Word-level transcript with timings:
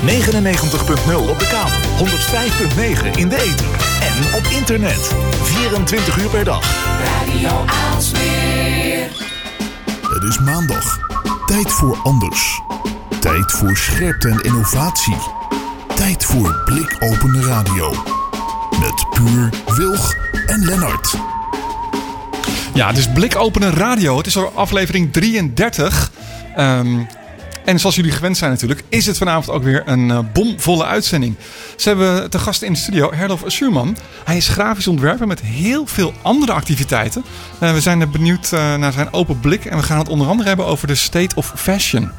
99.0 0.00 1.28
op 1.28 1.38
de 1.38 1.46
kabel, 1.46 2.06
105.9 2.06 3.18
in 3.18 3.28
de 3.28 3.36
ether 3.36 3.66
en 4.00 4.34
op 4.34 4.44
internet. 4.44 5.14
24 5.42 6.18
uur 6.18 6.28
per 6.28 6.44
dag. 6.44 6.62
Radio 7.04 7.64
Aalsmeer. 7.66 9.08
Het 10.10 10.22
is 10.22 10.38
maandag. 10.38 10.98
Tijd 11.46 11.72
voor 11.72 11.98
anders. 12.02 12.60
Tijd 13.20 13.52
voor 13.52 13.76
scherpte 13.76 14.28
en 14.28 14.40
innovatie. 14.40 15.16
Tijd 15.94 16.24
voor 16.24 16.62
blikopende 16.64 17.42
radio. 17.42 17.90
Met 18.80 19.06
Puur, 19.10 19.50
Wilg 19.76 20.14
en 20.46 20.64
Lennart. 20.64 21.14
Ja, 22.74 22.86
het 22.86 22.98
is 22.98 23.12
Blikopener 23.12 23.74
Radio. 23.74 24.16
Het 24.16 24.26
is 24.26 24.36
al 24.36 24.52
aflevering 24.54 25.12
33. 25.12 26.10
Ehm, 26.56 26.98
en 27.70 27.80
zoals 27.80 27.96
jullie 27.96 28.12
gewend 28.12 28.36
zijn 28.36 28.50
natuurlijk, 28.50 28.82
is 28.88 29.06
het 29.06 29.18
vanavond 29.18 29.50
ook 29.50 29.62
weer 29.62 29.82
een 29.86 30.10
eh, 30.10 30.18
bomvolle 30.32 30.84
uitzending. 30.84 31.36
Ze 31.76 31.88
hebben 31.88 32.30
te 32.30 32.38
gast 32.38 32.62
in 32.62 32.72
de 32.72 32.78
studio 32.78 33.12
Herlof 33.12 33.42
Schuurman. 33.46 33.96
Hij 34.24 34.36
is 34.36 34.48
grafisch 34.48 34.86
ontwerper 34.86 35.26
met 35.26 35.40
heel 35.40 35.86
veel 35.86 36.14
andere 36.22 36.52
activiteiten. 36.52 37.24
Eh, 37.58 37.72
we 37.72 37.80
zijn 37.80 38.10
benieuwd 38.10 38.52
eh, 38.52 38.74
naar 38.74 38.92
zijn 38.92 39.12
open 39.12 39.40
blik. 39.40 39.64
En 39.64 39.76
we 39.76 39.82
gaan 39.82 39.98
het 39.98 40.08
onder 40.08 40.26
andere 40.28 40.48
hebben 40.48 40.66
over 40.66 40.86
de 40.86 40.94
state 40.94 41.34
of 41.34 41.52
fashion. 41.56 42.10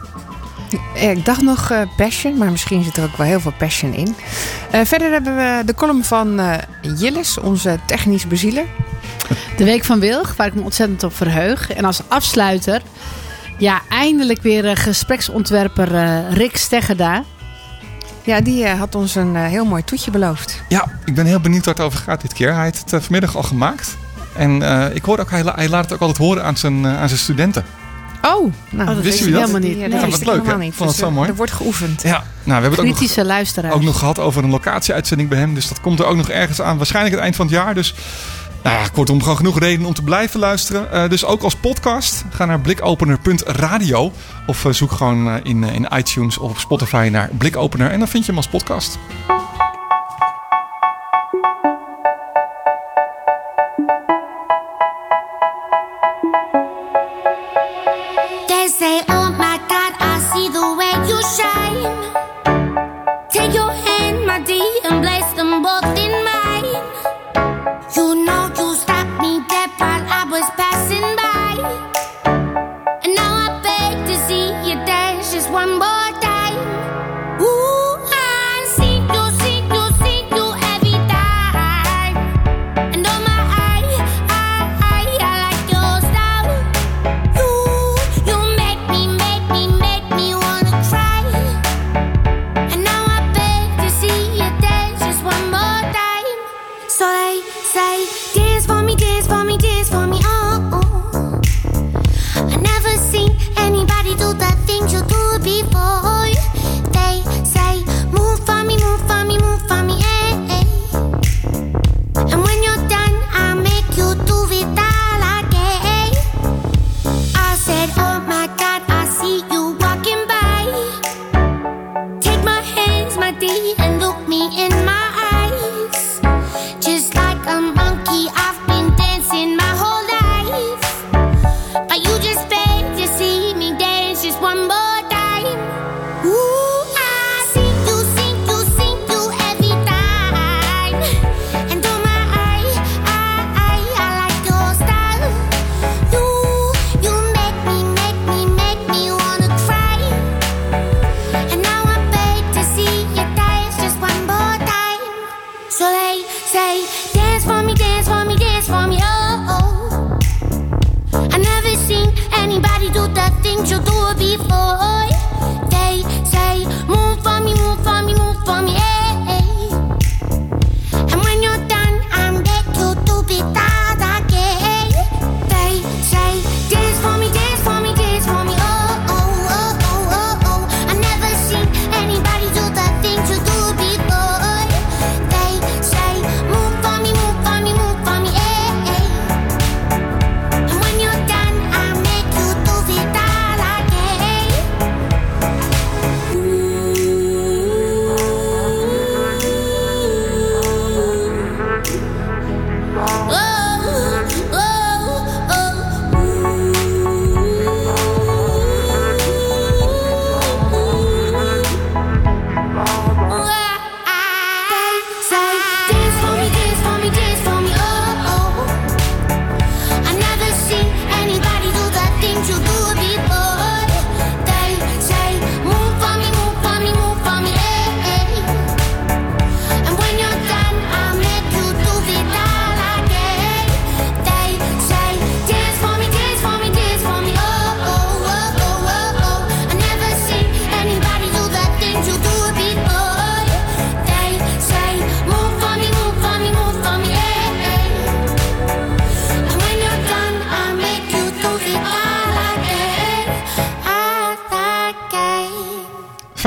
Ik 0.93 1.25
dacht 1.25 1.41
nog 1.41 1.71
eh, 1.71 1.81
passion, 1.97 2.37
maar 2.37 2.51
misschien 2.51 2.83
zit 2.83 2.97
er 2.97 3.03
ook 3.03 3.17
wel 3.17 3.27
heel 3.27 3.39
veel 3.39 3.53
passion 3.57 3.93
in. 3.93 4.15
Eh, 4.71 4.81
verder 4.83 5.11
hebben 5.11 5.35
we 5.35 5.61
de 5.65 5.73
column 5.73 6.03
van 6.03 6.39
eh 6.39 6.57
Jillis, 6.97 7.37
onze 7.37 7.79
technisch 7.85 8.27
bezieler. 8.27 8.65
De 9.57 9.63
Week 9.63 9.85
van 9.85 9.99
Wilg, 9.99 10.35
waar 10.35 10.47
ik 10.47 10.53
me 10.53 10.61
ontzettend 10.61 11.03
op 11.03 11.15
verheug. 11.15 11.73
En 11.73 11.85
als 11.85 12.01
afsluiter, 12.07 12.81
ja, 13.61 13.81
eindelijk 13.89 14.41
weer 14.41 14.65
eh, 14.67 14.75
gespreksontwerper 14.75 15.95
eh, 15.95 16.31
Rick 16.33 16.57
Steggerda. 16.57 17.23
Ja, 18.23 18.41
die 18.41 18.63
eh, 18.65 18.79
had 18.79 18.95
ons 18.95 19.15
een 19.15 19.35
heel 19.35 19.65
mooi 19.65 19.83
toetje 19.83 20.11
beloofd. 20.11 20.61
Ja, 20.69 20.87
ik 21.05 21.15
ben 21.15 21.25
heel 21.25 21.39
benieuwd 21.39 21.65
waar 21.65 21.73
het 21.75 21.83
over 21.83 21.99
gaat 21.99 22.21
dit 22.21 22.33
keer. 22.33 22.53
Hij 22.53 22.63
heeft 22.63 22.91
het 22.91 23.03
vanmiddag 23.03 23.35
al 23.35 23.43
gemaakt. 23.43 23.97
En 24.35 24.61
eh, 24.61 24.95
ik 24.95 25.03
hoor 25.05 25.19
ook, 25.19 25.29
hij, 25.31 25.43
la- 25.43 25.55
hij 25.55 25.69
laat 25.69 25.83
het 25.83 25.93
ook 25.93 25.99
altijd 25.99 26.17
horen 26.17 26.43
aan 26.43 26.57
zijn, 26.57 26.87
aan 26.87 27.07
zijn 27.07 27.19
studenten. 27.19 27.63
Oh, 28.21 28.53
nou, 28.69 28.89
Oh, 28.89 28.95
dat 28.95 29.03
wist 29.03 29.19
ik 29.25 29.31
dat? 29.31 29.39
helemaal 29.41 29.61
niet. 29.69 29.77
Ja, 29.79 29.87
Nee. 29.87 29.89
dat 29.89 30.09
wat 30.09 30.19
ik 30.19 30.25
leuk, 30.25 30.45
hè? 30.45 30.51
Vond 30.53 30.77
het 30.77 30.87
Dus, 30.87 30.97
zo 30.97 31.11
mooi. 31.11 31.29
Er 31.29 31.35
wordt 31.35 31.51
geoefend. 31.51 32.01
Ja, 32.01 32.09
nou, 32.11 32.23
we 32.43 32.51
hebben 32.51 32.69
het 32.71 32.79
ook 32.79 32.85
nog 32.85 32.95
Kritische 32.95 33.25
luisteraar. 33.25 33.71
ook 33.71 33.81
nog 33.81 33.99
gehad 33.99 34.19
over 34.19 34.43
een 34.43 34.49
locatieuitzending 34.49 35.29
bij 35.29 35.37
hem. 35.39 35.53
Dus 35.53 35.67
dat 35.67 35.81
komt 35.81 35.99
er 35.99 36.05
ook 36.05 36.15
nog 36.15 36.29
ergens 36.29 36.61
aan. 36.61 36.77
Waarschijnlijk 36.77 37.15
het 37.15 37.23
eind 37.23 37.35
van 37.35 37.45
het 37.45 37.55
jaar. 37.55 37.73
Dus 37.73 37.93
nou 38.63 38.75
ja, 38.77 38.87
kortom, 38.93 39.21
gewoon 39.21 39.37
genoeg 39.37 39.59
reden 39.59 39.85
om 39.85 39.93
te 39.93 40.03
blijven 40.03 40.39
luisteren. 40.39 40.91
Eh, 40.91 41.09
dus 41.09 41.25
ook 41.25 41.43
als 41.43 41.55
podcast. 41.55 42.23
Ga 42.29 42.45
naar 42.45 42.61
blikopener.radio. 42.61 44.11
Of 44.47 44.65
eh, 44.65 44.71
zoek 44.71 44.91
gewoon 44.91 45.29
eh, 45.29 45.35
in, 45.43 45.63
in 45.63 45.87
iTunes 45.95 46.37
of 46.37 46.51
op 46.51 46.57
Spotify 46.57 47.09
naar 47.11 47.29
Blikopener. 47.37 47.91
En 47.91 47.99
dan 47.99 48.07
vind 48.07 48.25
je 48.25 48.29
hem 48.31 48.39
als 48.39 48.49
podcast. 48.49 48.99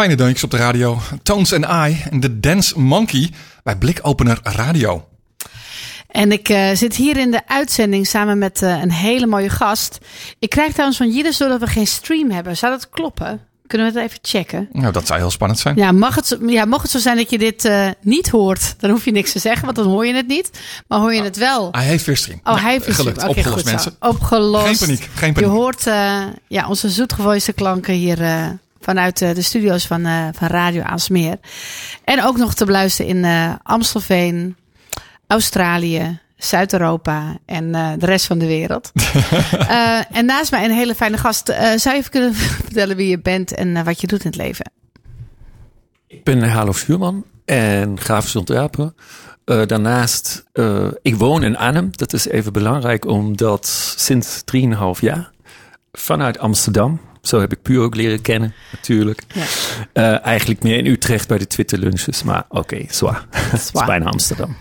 Fijne 0.04 0.18
deuntjes 0.18 0.44
op 0.44 0.50
de 0.50 0.56
radio. 0.56 1.00
Tones 1.22 1.52
and 1.52 1.64
I 1.64 2.02
en 2.10 2.20
de 2.20 2.40
Dance 2.40 2.80
Monkey 2.80 3.30
bij 3.62 3.76
Blikopener 3.76 4.38
Radio. 4.42 5.08
En 6.08 6.32
ik 6.32 6.48
uh, 6.48 6.70
zit 6.74 6.96
hier 6.96 7.16
in 7.16 7.30
de 7.30 7.40
uitzending 7.46 8.06
samen 8.06 8.38
met 8.38 8.62
uh, 8.62 8.80
een 8.82 8.92
hele 8.92 9.26
mooie 9.26 9.50
gast. 9.50 9.98
Ik 10.38 10.50
krijg 10.50 10.72
trouwens 10.72 10.98
van 10.98 11.10
Jidders 11.10 11.36
doordat 11.36 11.60
we 11.60 11.66
geen 11.66 11.86
stream 11.86 12.30
hebben. 12.30 12.56
Zou 12.56 12.72
dat 12.72 12.88
kloppen? 12.88 13.40
Kunnen 13.66 13.92
we 13.92 14.00
het 14.00 14.10
even 14.10 14.18
checken? 14.22 14.68
Nou, 14.72 14.92
dat 14.92 15.06
zou 15.06 15.18
heel 15.18 15.30
spannend 15.30 15.60
zijn. 15.60 15.76
Ja, 15.76 15.92
mag 15.92 16.14
het, 16.14 16.38
ja, 16.46 16.64
mocht 16.64 16.82
het 16.82 16.90
zo 16.90 16.98
zijn 16.98 17.16
dat 17.16 17.30
je 17.30 17.38
dit 17.38 17.64
uh, 17.64 17.88
niet 18.00 18.28
hoort, 18.28 18.74
dan 18.78 18.90
hoef 18.90 19.04
je 19.04 19.12
niks 19.12 19.32
te 19.32 19.38
zeggen, 19.38 19.64
want 19.64 19.76
dan 19.76 19.86
hoor 19.86 20.06
je 20.06 20.14
het 20.14 20.26
niet. 20.26 20.50
Maar 20.88 20.98
hoor 20.98 21.14
je 21.14 21.22
het 21.22 21.36
wel? 21.36 21.68
Hij 21.72 21.84
heeft 21.84 22.04
weer 22.04 22.16
stream. 22.16 22.40
Oh, 22.44 22.62
hij 22.62 22.72
heeft 22.72 22.86
weer 22.86 22.94
gelukt. 22.94 23.16
stream. 23.16 23.30
Okay, 23.30 23.42
Opgelost, 23.44 23.64
goed 23.64 23.72
mensen. 23.72 23.96
Zo. 24.00 24.08
Opgelost. 24.08 24.66
Geen 24.66 24.76
paniek, 24.76 25.08
geen 25.14 25.32
paniek. 25.32 25.50
Je 25.50 25.56
hoort 25.56 25.84
ja, 26.48 26.68
onze 26.68 26.88
zoetgevoiste 26.88 27.52
klanken 27.52 27.94
hier 27.94 28.18
vanuit 28.84 29.18
de 29.18 29.42
studio's 29.42 29.86
van, 29.86 30.02
van 30.34 30.48
Radio 30.48 30.82
Aalsmeer. 30.82 31.38
En 32.04 32.24
ook 32.24 32.36
nog 32.36 32.54
te 32.54 32.64
beluisteren 32.64 33.10
in 33.10 33.58
Amstelveen, 33.62 34.56
Australië, 35.26 36.20
Zuid-Europa 36.44 37.36
en 37.46 37.64
uh, 37.64 37.92
de 37.98 38.06
rest 38.06 38.26
van 38.26 38.38
de 38.38 38.46
wereld. 38.46 38.90
uh, 39.54 40.00
en 40.18 40.24
naast 40.24 40.50
mij 40.50 40.64
een 40.64 40.70
hele 40.70 40.94
fijne 40.94 41.18
gast. 41.18 41.48
Uh, 41.48 41.56
zou 41.56 41.94
je 41.94 42.00
even 42.00 42.10
kunnen 42.10 42.34
vertellen 42.64 42.96
wie 42.96 43.08
je 43.08 43.20
bent 43.20 43.54
en 43.54 43.84
wat 43.84 44.00
je 44.00 44.06
doet 44.06 44.24
in 44.24 44.26
het 44.26 44.36
leven? 44.36 44.72
Ik 46.06 46.24
ben 46.24 46.48
Halo 46.48 46.72
Vuurman 46.72 47.24
en 47.44 48.00
grafisch 48.00 48.36
ontwerper. 48.36 48.92
daarnaast, 49.44 50.44
ik 51.02 51.16
woon 51.16 51.42
in 51.42 51.56
Arnhem. 51.56 51.90
Dat 51.92 52.12
is 52.12 52.28
even 52.28 52.52
belangrijk 52.52 53.06
omdat 53.06 53.66
sinds 53.96 54.42
3,5 54.56 55.00
jaar 55.00 55.30
vanuit 55.92 56.38
Amsterdam 56.38 57.00
zo 57.26 57.40
heb 57.40 57.52
ik 57.52 57.62
puur 57.62 57.80
ook 57.82 57.94
leren 57.94 58.20
kennen, 58.20 58.54
natuurlijk. 58.72 59.22
Ja. 59.34 59.44
Uh, 59.94 60.24
eigenlijk 60.24 60.62
meer 60.62 60.76
in 60.76 60.86
Utrecht 60.86 61.28
bij 61.28 61.38
de 61.38 61.46
Twitter 61.46 61.78
lunches, 61.78 62.22
maar 62.22 62.44
oké, 62.48 62.58
okay, 62.58 62.86
zwaar. 62.90 63.26
Is 63.52 63.70
bijna 63.70 64.04
Amsterdam. 64.04 64.56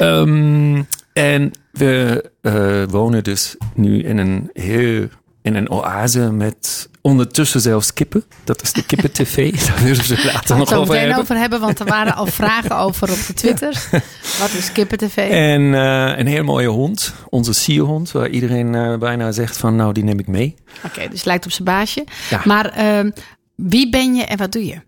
Um, 0.00 0.86
en 1.12 1.50
we 1.70 2.24
uh, 2.42 2.82
wonen 2.88 3.24
dus 3.24 3.56
nu 3.74 4.02
in 4.02 4.18
een 4.18 4.50
heel 4.52 5.08
in 5.42 5.54
een 5.54 5.70
oase 5.70 6.32
met 6.32 6.88
ondertussen 7.04 7.60
zelfs 7.60 7.92
kippen. 7.92 8.24
Dat 8.44 8.62
is 8.62 8.72
de 8.72 8.86
kippen-tv. 8.86 9.52
Daar 9.66 9.82
willen 9.82 10.04
we 10.04 10.30
later 10.32 10.56
nog 10.56 10.72
over 10.72 10.98
hebben. 10.98 11.18
over 11.18 11.36
hebben, 11.36 11.60
want 11.60 11.80
er 11.80 11.86
waren 11.86 12.14
al 12.14 12.26
vragen 12.42 12.76
over 12.76 13.10
op 13.10 13.26
de 13.26 13.34
Twitter. 13.34 13.88
Ja. 13.90 14.00
Wat 14.40 14.52
is 14.52 14.72
kippen-tv? 14.72 15.30
En 15.30 15.60
uh, 15.60 16.18
een 16.18 16.26
heel 16.26 16.44
mooie 16.44 16.68
hond, 16.68 17.14
onze 17.28 17.52
sierhond, 17.52 18.10
waar 18.10 18.28
iedereen 18.28 18.74
uh, 18.74 18.98
bijna 18.98 19.32
zegt 19.32 19.56
van 19.56 19.76
nou, 19.76 19.92
die 19.92 20.04
neem 20.04 20.18
ik 20.18 20.26
mee. 20.26 20.54
Oké, 20.76 20.86
okay, 20.86 21.08
dus 21.08 21.24
lijkt 21.24 21.44
op 21.44 21.50
zijn 21.50 21.64
baasje. 21.64 22.04
Ja. 22.30 22.40
Maar 22.44 22.78
uh, 22.78 23.10
wie 23.54 23.90
ben 23.90 24.14
je 24.14 24.24
en 24.24 24.38
wat 24.38 24.52
doe 24.52 24.66
je? 24.66 24.80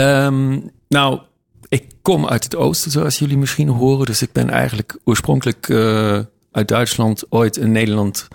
Um, 0.00 0.70
nou, 0.88 1.20
ik 1.68 1.84
kom 2.02 2.26
uit 2.26 2.44
het 2.44 2.56
oosten, 2.56 2.90
zoals 2.90 3.18
jullie 3.18 3.38
misschien 3.38 3.68
horen. 3.68 4.06
Dus 4.06 4.22
ik 4.22 4.32
ben 4.32 4.50
eigenlijk 4.50 4.98
oorspronkelijk 5.04 5.68
uh, 5.68 6.18
uit 6.54 6.68
Duitsland 6.68 7.24
ooit 7.28 7.56
in 7.56 7.72
Nederland 7.72 8.28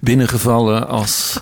binnengevallen 0.00 0.88
als 0.88 1.38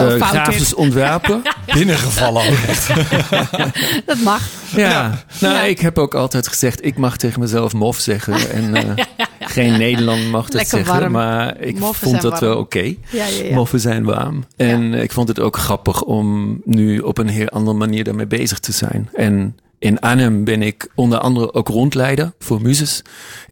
uh, 0.00 0.22
grafisch 0.22 0.74
ontwerper. 0.74 1.40
binnengevallen. 1.74 2.44
Dat 4.06 4.18
mag. 4.18 4.42
Ja. 4.76 4.88
ja. 4.88 5.24
nou 5.40 5.54
ja. 5.54 5.62
ik 5.62 5.80
heb 5.80 5.98
ook 5.98 6.14
altijd 6.14 6.48
gezegd, 6.48 6.84
ik 6.84 6.96
mag 6.96 7.16
tegen 7.16 7.40
mezelf 7.40 7.72
mof 7.72 7.98
zeggen. 7.98 8.50
En 8.50 8.74
uh, 8.76 9.04
geen 9.40 9.78
Nederland 9.78 10.30
mag 10.30 10.44
dat 10.44 10.54
Lekker 10.54 10.76
zeggen. 10.76 10.98
Warm. 11.00 11.12
Maar 11.12 11.60
ik 11.60 11.78
Moffen 11.78 12.08
vond 12.08 12.22
dat 12.22 12.30
warm. 12.30 12.44
wel 12.44 12.56
oké. 12.58 12.78
Okay. 12.78 12.98
Ja, 13.10 13.54
Moffen 13.54 13.80
zijn 13.80 14.04
warm. 14.04 14.44
En 14.56 14.94
ik 14.94 15.12
vond 15.12 15.28
het 15.28 15.40
ook 15.40 15.56
grappig 15.56 16.02
om 16.02 16.60
nu 16.64 16.98
op 16.98 17.18
een 17.18 17.28
heel 17.28 17.48
andere 17.48 17.76
manier 17.76 18.04
daarmee 18.04 18.26
bezig 18.26 18.58
te 18.58 18.72
zijn. 18.72 19.08
En 19.14 19.56
in 19.84 20.00
Arnhem 20.00 20.44
ben 20.44 20.62
ik 20.62 20.88
onder 20.94 21.18
andere 21.18 21.54
ook 21.54 21.68
rondleider 21.68 22.32
voor 22.38 22.62
Muses. 22.62 23.02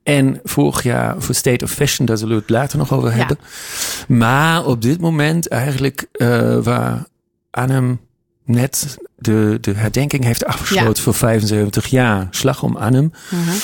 En 0.03 0.41
vorig 0.45 0.83
jaar 0.83 1.15
voor 1.19 1.35
State 1.35 1.65
of 1.65 1.71
Fashion, 1.71 2.07
daar 2.07 2.19
zullen 2.19 2.35
we 2.35 2.41
het 2.41 2.51
later 2.51 2.79
nog 2.79 2.93
over 2.93 3.13
hebben. 3.15 3.39
Ja. 3.41 4.15
Maar 4.15 4.67
op 4.67 4.83
dit 4.83 5.01
moment 5.01 5.49
eigenlijk 5.49 6.07
uh, 6.13 6.59
waar 6.59 7.07
Arnhem 7.51 8.01
net 8.45 8.97
de, 9.17 9.59
de 9.61 9.73
herdenking 9.73 10.25
heeft 10.25 10.45
afgesloten 10.45 10.95
ja. 10.97 11.03
voor 11.03 11.15
75 11.15 11.87
jaar. 11.87 12.27
Slag 12.31 12.63
om 12.63 12.77
Arnhem. 12.77 13.13
Uh 13.33 13.47
-huh. 13.47 13.55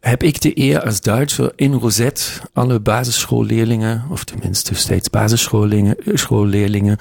Heb 0.00 0.22
ik 0.22 0.40
de 0.40 0.58
eer 0.58 0.82
als 0.82 1.00
Duitser 1.00 1.52
in 1.56 1.72
Rosette 1.72 2.22
alle 2.52 2.80
basisschoolleerlingen, 2.80 4.04
of 4.10 4.24
tenminste 4.24 4.74
steeds 4.74 5.10
basisschoolleerlingen, 5.10 6.96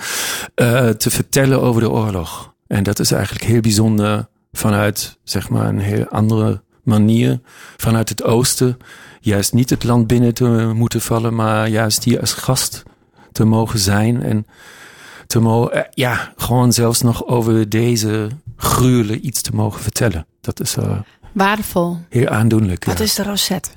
uh, 0.55 0.89
te 0.89 1.09
vertellen 1.09 1.61
over 1.61 1.81
de 1.81 1.89
oorlog. 1.89 2.53
En 2.67 2.83
dat 2.83 2.99
is 2.99 3.11
eigenlijk 3.11 3.45
heel 3.45 3.61
bijzonder 3.61 4.29
vanuit 4.51 5.17
zeg 5.23 5.49
maar 5.49 5.67
een 5.67 5.79
heel 5.79 6.05
andere 6.05 6.61
manier 6.83 7.39
vanuit 7.77 8.09
het 8.09 8.23
oosten 8.23 8.77
juist 9.19 9.53
niet 9.53 9.69
het 9.69 9.83
land 9.83 10.07
binnen 10.07 10.33
te 10.33 10.71
moeten 10.75 11.01
vallen, 11.01 11.35
maar 11.35 11.67
juist 11.67 12.03
hier 12.03 12.19
als 12.19 12.33
gast 12.33 12.83
te 13.31 13.45
mogen 13.45 13.79
zijn 13.79 14.23
en 14.23 14.45
te 15.27 15.39
mogen, 15.39 15.87
ja, 15.93 16.33
gewoon 16.35 16.73
zelfs 16.73 17.01
nog 17.01 17.25
over 17.25 17.69
deze 17.69 18.29
gruwelen 18.55 19.25
iets 19.25 19.41
te 19.41 19.51
mogen 19.53 19.81
vertellen. 19.81 20.25
Dat 20.41 20.59
is 20.59 20.77
uh, 20.77 20.99
waardevol. 21.33 21.97
Heel 22.09 22.27
aandoenlijk. 22.27 22.85
Wat 22.85 22.97
ja. 22.97 23.03
is 23.03 23.15
de 23.15 23.23
Rosette? 23.23 23.69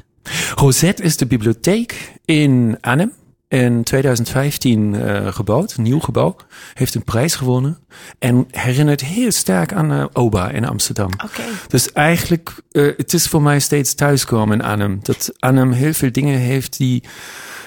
Rosette 0.54 1.02
is 1.02 1.16
de 1.16 1.26
bibliotheek 1.26 2.12
in 2.24 2.78
Arnhem. 2.80 3.12
In 3.54 3.82
2015 3.82 4.94
uh, 4.94 5.32
gebouwd, 5.32 5.74
een 5.76 5.82
nieuw 5.82 6.00
gebouw. 6.00 6.36
Heeft 6.74 6.94
een 6.94 7.04
prijs 7.04 7.34
gewonnen. 7.34 7.78
En 8.18 8.46
herinnert 8.50 9.00
heel 9.00 9.32
sterk 9.32 9.72
aan 9.72 9.92
uh, 9.92 10.04
Oba 10.12 10.50
in 10.50 10.66
Amsterdam. 10.66 11.10
Okay. 11.24 11.46
Dus 11.68 11.92
eigenlijk, 11.92 12.54
uh, 12.72 12.92
het 12.96 13.14
is 13.14 13.26
voor 13.26 13.42
mij 13.42 13.60
steeds 13.60 13.94
thuiskomen 13.94 14.58
in 14.58 14.64
Arnhem. 14.64 14.98
Dat 15.02 15.32
Arnhem 15.38 15.72
heel 15.72 15.92
veel 15.92 16.12
dingen 16.12 16.38
heeft 16.38 16.76
die 16.76 17.02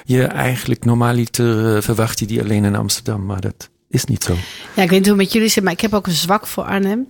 je 0.03 0.23
eigenlijk 0.23 0.85
normaliter 0.85 1.83
verwacht, 1.83 2.27
die 2.27 2.41
alleen 2.41 2.65
in 2.65 2.75
Amsterdam. 2.75 3.25
Maar 3.25 3.41
dat 3.41 3.69
is 3.89 4.05
niet 4.05 4.23
zo. 4.23 4.33
Ja, 4.75 4.83
ik 4.83 4.89
weet 4.89 4.99
niet 4.99 5.07
hoe 5.07 5.17
het 5.17 5.23
met 5.25 5.31
jullie 5.31 5.49
zit, 5.49 5.63
maar 5.63 5.73
ik 5.73 5.81
heb 5.81 5.93
ook 5.93 6.07
een 6.07 6.13
zwak 6.13 6.47
voor 6.47 6.63
Arnhem. 6.63 7.07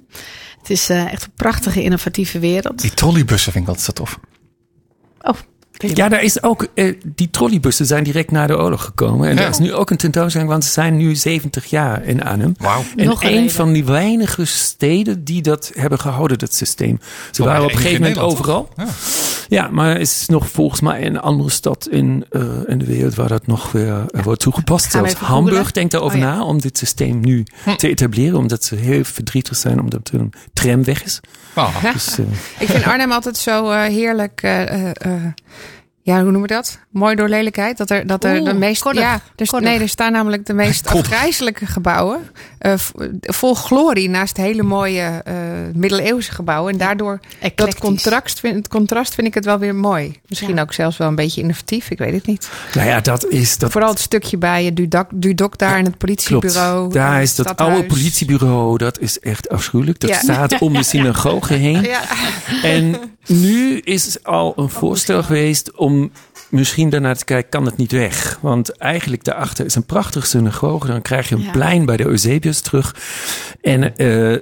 Het 0.60 0.70
is 0.70 0.90
echt 0.90 1.24
een 1.24 1.34
prachtige, 1.36 1.84
innovatieve 1.84 2.40
wereld. 2.40 2.82
Die 2.82 2.94
trolleybussen 2.94 3.52
vind 3.52 3.64
ik 3.64 3.70
altijd 3.70 3.88
zo 3.88 4.04
tof. 4.04 4.20
Oh, 5.22 5.38
ja, 5.78 6.10
daar 6.10 6.24
is 6.24 6.44
ook, 6.44 6.68
uh, 6.74 6.94
die 7.06 7.30
trolleybussen 7.30 7.86
zijn 7.86 8.04
direct 8.04 8.32
na 8.32 8.48
de 8.48 8.58
oorlog 8.58 8.84
gekomen. 8.84 9.30
En 9.30 9.36
ja. 9.36 9.42
er 9.42 9.50
is 9.50 9.58
nu 9.58 9.74
ook 9.74 9.90
een 9.90 9.98
tentoonstelling, 9.98 10.50
want 10.50 10.64
ze 10.66 10.72
zijn 10.72 10.98
nu 10.98 11.16
70 11.16 11.66
jaar 11.66 12.04
in 12.06 12.24
Arnhem. 12.24 12.56
Wauw. 12.58 12.84
En 12.96 13.06
Nog 13.06 13.22
een 13.24 13.28
geleden. 13.30 13.52
van 13.52 13.74
die 13.74 13.86
weinige 13.86 14.46
steden 14.46 15.24
die 15.24 15.42
dat 15.42 15.72
hebben 15.76 16.00
gehouden, 16.00 16.38
dat 16.38 16.56
systeem. 16.56 17.00
Ze 17.32 17.42
Oh, 17.42 17.48
waren 17.48 17.64
op 17.64 17.68
maar 17.68 17.76
een 17.78 17.84
gegeven 17.86 18.02
moment 18.02 18.20
Nederland, 18.22 18.40
overal. 18.40 18.70
Ja, 19.48 19.68
maar 19.72 19.90
er 19.90 20.00
is 20.00 20.24
nog 20.28 20.50
volgens 20.50 20.82
mij 20.82 21.06
een 21.06 21.20
andere 21.20 21.50
stad 21.50 21.88
in, 21.92 22.26
uh, 22.32 22.42
in 22.66 22.78
de 22.78 22.86
wereld 22.86 23.16
waar 23.16 23.28
dat 23.28 23.48
nog 23.48 23.72
weer 23.72 24.06
uh, 24.12 24.24
wordt 24.24 24.42
toegepast. 24.42 24.92
Zelfs 24.92 25.14
Hamburg 25.14 25.56
googlen? 25.56 25.74
denkt 25.74 25.92
daarover 25.92 26.18
Oh, 26.18 26.24
ja. 26.24 26.36
na 26.36 26.44
om 26.44 26.62
dit 26.62 26.78
systeem 26.78 27.20
nu 27.20 27.44
te 27.78 27.88
etableren. 27.90 28.38
Omdat 28.38 28.64
ze 28.64 28.76
heel 28.76 29.04
verdrietig 29.04 29.58
zijn 29.58 29.80
omdat 29.80 30.10
er 30.14 30.20
een 30.20 30.34
tram 30.54 30.84
weg 30.84 31.04
is. 31.04 31.20
Oh, 31.56 31.76
Ja. 31.84 31.92
Dus, 31.92 32.20
uh, 32.20 32.26
Ik 32.60 32.68
vind 32.70 32.84
Arnhem 32.84 33.12
altijd 33.12 33.38
zo 33.38 33.70
eh, 33.72 33.82
heerlijk. 33.84 34.42
Eh, 36.08 36.14
eh, 36.14 36.20
eh, 36.20 36.20
ja, 36.20 36.24
hoe 36.24 36.32
noemen 36.32 36.42
we 36.42 36.56
dat? 36.56 36.80
Mooi 36.90 37.16
door 37.16 37.28
lelijkheid. 37.30 37.78
Dat 37.78 37.90
er, 37.90 38.08
dat 38.08 38.24
er 38.24 38.36
Oeh, 38.40 38.46
de 38.50 38.54
meest. 38.54 38.82
koddig, 38.82 39.02
ja, 39.02 39.22
dus, 39.36 39.52
nee, 39.52 39.80
er 39.80 39.90
staan 39.90 40.12
namelijk 40.12 40.46
de 40.46 40.54
meest 40.54 40.88
afgrijzelijke 40.88 41.66
gebouwen. 41.66 42.20
eh, 42.58 42.74
vol 43.22 43.54
glorie 43.56 44.10
naast 44.10 44.38
hele 44.38 44.64
mooie 44.64 45.22
eh, 45.26 45.34
middeleeuwse 45.74 46.32
gebouwen. 46.32 46.72
En 46.72 46.78
daardoor 46.80 47.20
dat 47.56 47.80
contrast 47.80 48.40
vind, 48.40 48.56
het 48.56 48.68
contrast 48.68 49.14
vind 49.14 49.28
ik 49.28 49.34
het 49.34 49.46
wel 49.46 49.60
weer 49.60 49.76
mooi. 49.76 50.16
Misschien 50.28 50.56
Ja. 50.56 50.62
ook 50.62 50.74
zelfs 50.74 50.98
wel 50.98 51.08
een 51.08 51.16
beetje 51.16 51.42
innovatief. 51.42 51.90
Ik 51.90 51.98
weet 51.98 52.14
het 52.14 52.26
niet. 52.26 52.50
nou 52.74 52.88
ja, 52.88 53.00
dat 53.02 53.26
is... 53.26 53.58
Dat, 53.58 53.72
Vooral 53.72 53.90
het 53.90 54.00
stukje 54.00 54.38
bij 54.38 54.64
je 54.64 54.74
Dudok, 54.74 55.08
Dudok 55.14 55.58
daar 55.58 55.78
in 55.80 55.86
het 55.86 55.98
politiebureau. 55.98 56.78
Klopt. 56.80 56.94
Daar 56.94 57.16
eh, 57.16 57.22
is 57.22 57.36
dat 57.36 57.56
oude 57.58 57.86
politiebureau, 57.86 58.78
dat 58.78 59.00
is 59.00 59.20
echt 59.20 59.50
afschuwelijk. 59.50 60.00
Dat 60.00 60.10
Ja. 60.10 60.20
staat 60.20 60.60
om 60.60 60.74
de 60.74 60.84
synagoge 60.94 61.54
heen. 61.54 61.82
Ja. 61.82 62.02
En 62.64 62.96
nu 63.28 63.78
is 63.80 64.24
al 64.24 64.54
een 64.56 64.70
voorstel 64.70 65.24
geweest 65.24 65.76
om 65.76 65.97
misschien 66.50 66.90
daarnaar 66.90 67.18
te 67.18 67.26
kijken, 67.26 67.50
kan 67.50 67.66
het 67.66 67.78
niet 67.78 67.92
weg? 67.92 68.38
Want 68.42 68.78
eigenlijk 68.78 69.24
daarachter 69.24 69.66
is 69.66 69.76
een 69.76 69.86
prachtige 69.86 70.28
synagoge. 70.28 70.88
Dan 70.88 71.02
krijg 71.02 71.30
je 71.30 71.36
een 71.36 71.42
Ja. 71.42 71.52
plein 71.52 71.86
bij 71.86 71.98
de 71.98 72.06
Eusebius 72.06 72.62
terug. 72.62 72.96
En 73.62 73.96
eh 73.98 74.38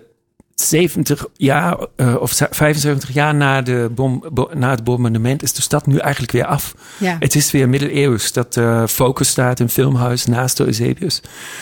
70 0.56 1.26
jaar 1.38 1.78
eh, 1.96 2.16
of 2.20 2.32
75 2.52 3.14
jaar 3.14 3.36
na, 3.36 3.62
de 3.62 3.90
bom, 3.96 4.24
bo- 4.32 4.50
na 4.54 4.70
het 4.70 4.84
bombardement 4.84 5.44
is 5.44 5.54
de 5.54 5.62
stad 5.62 5.86
nu 5.88 5.98
eigenlijk 5.98 6.32
weer 6.32 6.46
af. 6.46 6.76
Ja. 6.98 7.16
Het 7.20 7.36
is 7.36 7.52
weer 7.52 7.70
middeleeuws 7.70 8.32
dat 8.34 8.58
eh 8.58 8.84
Focus 8.88 9.28
staat, 9.28 9.60
een 9.60 9.70
filmhuis 9.70 10.26
naast 10.26 10.58
de 10.58 10.66
Eusebius. 10.66 11.22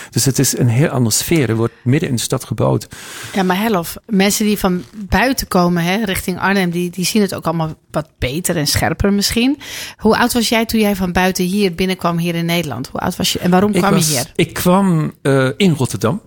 Dus 0.09 0.25
het 0.25 0.39
is 0.39 0.57
een 0.57 0.67
heel 0.67 0.87
andere 0.87 1.15
sfeer. 1.15 1.49
Er 1.49 1.55
wordt 1.55 1.73
midden 1.83 2.09
in 2.09 2.15
de 2.15 2.21
stad 2.21 2.43
gebouwd. 2.43 2.87
Ja, 3.33 3.43
maar 3.43 3.57
Helf, 3.61 3.95
mensen 4.05 4.45
die 4.45 4.57
van 4.57 4.83
buiten 5.09 5.47
komen, 5.47 5.83
hè, 5.83 6.03
richting 6.05 6.39
Arnhem, 6.39 6.69
die, 6.69 6.89
die 6.89 7.05
zien 7.05 7.21
het 7.21 7.35
ook 7.35 7.45
allemaal 7.45 7.73
wat 7.91 8.09
beter 8.19 8.57
en 8.57 8.67
scherper 8.67 9.13
misschien. 9.13 9.59
Hoe 9.97 10.17
oud 10.17 10.33
was 10.33 10.49
jij 10.49 10.65
toen 10.65 10.79
jij 10.79 10.95
van 10.95 11.11
buiten 11.11 11.45
hier 11.45 11.73
binnenkwam 11.75 12.17
hier 12.17 12.35
in 12.35 12.45
Nederland? 12.45 12.87
Hoe 12.87 12.99
oud 12.99 13.15
was 13.15 13.33
je 13.33 13.39
en 13.39 13.51
waarom 13.51 13.71
kwam 13.71 13.91
was- 13.93 14.07
je 14.07 14.13
hier? 14.13 14.31
Ik 14.35 14.53
kwam 14.53 15.13
eh, 15.21 15.49
in 15.57 15.73
Rotterdam. 15.77 16.21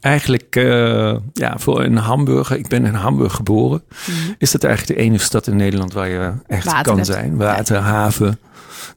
Eigenlijk 0.00 0.56
uh, 0.56 1.16
ja, 1.32 1.54
voor 1.58 1.80
een 1.84 1.96
Hamburger, 1.96 2.58
ik 2.58 2.68
ben 2.68 2.84
in 2.84 2.94
Hamburg 2.94 3.34
geboren, 3.34 3.82
Mhm. 4.06 4.32
is 4.38 4.50
dat 4.50 4.64
eigenlijk 4.64 4.98
de 4.98 5.04
enige 5.04 5.24
stad 5.24 5.46
in 5.46 5.56
Nederland 5.56 5.92
waar 5.92 6.08
je 6.08 6.32
echt 6.46 6.64
Water 6.64 6.82
kan 6.82 6.94
hebt. 6.94 7.06
zijn. 7.06 7.36
Water, 7.36 7.76
haven. 7.76 8.38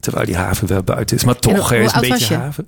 Terwijl 0.00 0.26
die 0.26 0.36
haven 0.36 0.68
wel 0.68 0.82
buiten 0.82 1.16
is. 1.16 1.24
Maar 1.24 1.36
toch, 1.38 1.72
er 1.72 1.80
is 1.80 1.92
een 1.92 2.00
beetje 2.00 2.34
je? 2.34 2.40
haven. 2.40 2.66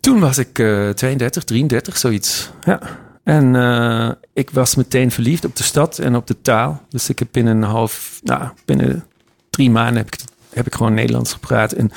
Toen 0.00 0.20
was 0.20 0.38
ik 0.38 0.58
eh 0.58 0.88
32, 0.88 1.44
33, 1.44 1.96
zoiets. 1.96 2.50
Ja. 2.64 2.80
En 3.24 3.56
eh, 3.56 4.10
ik 4.32 4.50
was 4.50 4.74
meteen 4.74 5.10
verliefd 5.10 5.44
op 5.44 5.56
de 5.56 5.62
stad 5.62 5.98
en 5.98 6.16
op 6.16 6.26
de 6.26 6.40
taal. 6.42 6.82
Dus 6.88 7.08
ik 7.08 7.18
heb 7.18 7.28
binnen 7.30 7.56
een 7.56 7.62
half, 7.68 8.20
nou, 8.22 8.48
binnen 8.64 9.04
drie 9.50 9.70
maanden 9.70 9.96
heb 9.96 10.06
ik, 10.14 10.20
heb 10.52 10.66
ik 10.66 10.74
gewoon 10.74 10.94
Nederlands 10.94 11.32
gepraat. 11.32 11.72
En 11.72 11.90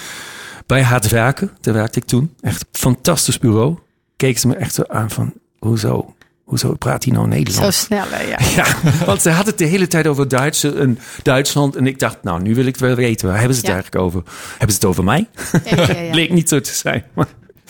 bij 0.65 0.83
Hard 0.83 1.09
Werken, 1.09 1.51
daar 1.61 1.73
werkte 1.73 1.99
ik 1.99 2.05
toen. 2.05 2.33
Echt 2.41 2.61
een 2.61 2.67
fantastisch 2.79 3.39
bureau. 3.39 3.77
Keken 4.15 4.39
ze 4.39 4.47
me 4.47 4.55
echt 4.55 4.73
zo 4.73 4.83
aan 4.87 5.09
van, 5.11 5.33
hoezo? 5.65 6.13
Hoezo 6.43 6.73
praat 6.73 7.03
hij 7.03 7.13
nou 7.13 7.25
Zo 7.29 7.35
Nederlands? 7.35 7.79
snel, 7.79 8.03
hè, 8.09 8.21
ja. 8.21 8.37
Ja, 8.63 8.75
want 9.05 9.21
ze 9.21 9.29
had 9.29 9.45
het 9.45 9.57
de 9.57 9.65
hele 9.65 9.87
tijd 9.87 10.07
over 10.07 10.27
Duits 10.27 10.63
en 10.63 10.99
Duitsland. 11.23 11.75
En 11.75 11.87
ik 11.87 11.99
dacht, 11.99 12.17
nou, 12.23 12.41
nu 12.41 12.55
wil 12.55 12.65
ik 12.65 12.71
het 12.71 12.81
wel 12.81 12.95
weten. 12.95 13.27
Waar 13.27 13.37
hebben 13.37 13.55
ze 13.55 13.59
het 13.61 13.69
Ja. 13.69 13.75
eigenlijk 13.75 14.03
over? 14.05 14.23
Hebben 14.49 14.69
ze 14.69 14.75
het 14.75 14.85
over 14.85 15.03
mij? 15.03 15.27
Ja, 15.63 15.75
ja, 15.75 16.01
ja. 16.01 16.11
Bleek 16.11 16.31
niet 16.31 16.49
zo 16.49 16.59
te 16.59 16.73
zijn. 16.73 17.03
Maar 17.13 17.27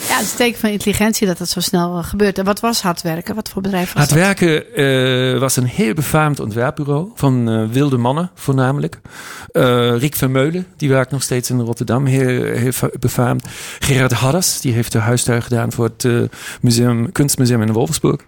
Ja, 0.08 0.18
het 0.18 0.26
is 0.26 0.32
een 0.32 0.38
teken 0.38 0.60
van 0.60 0.70
intelligentie 0.70 1.28
dat 1.28 1.38
dat 1.38 1.50
zo 1.50 1.60
snel 1.60 1.98
eh, 1.98 2.04
gebeurt. 2.04 2.38
En 2.38 2.46
wat 2.46 2.60
was 2.60 2.82
hard 2.82 3.02
werken? 3.02 3.36
Wat 3.36 3.50
voor 3.50 3.62
bedrijf 3.62 3.94
was 3.94 4.10
Hard 4.10 4.10
dat? 4.10 4.20
Werken 4.20 4.76
eh, 5.34 5.40
was 5.40 5.56
een 5.56 5.66
heel 5.66 5.94
befaamd 5.94 6.40
ontwerpbureau 6.40 7.10
van 7.16 7.50
eh, 7.50 7.64
wilde 7.70 7.98
mannen 7.98 8.32
voornamelijk. 8.36 9.00
Eh 9.52 9.98
Riek 9.98 10.16
Vermeulen, 10.16 10.68
die 10.78 10.90
werkt 10.90 11.12
nog 11.12 11.24
steeds 11.24 11.50
in 11.50 11.60
Rotterdam, 11.60 12.06
heel, 12.06 12.44
heel 12.44 12.72
fa- 12.72 12.90
befaamd. 13.00 13.46
Gerard 13.80 14.12
Hadders, 14.12 14.62
die 14.62 14.74
heeft 14.74 14.92
de 14.92 15.00
huistuin 15.00 15.44
gedaan 15.44 15.72
voor 15.72 15.86
het 15.98 16.30
museum, 16.62 17.12
kunstmuseum 17.12 17.62
in 17.62 17.72
Wolfsburg. 17.74 18.22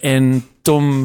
En 0.00 0.46
Tom 0.62 1.04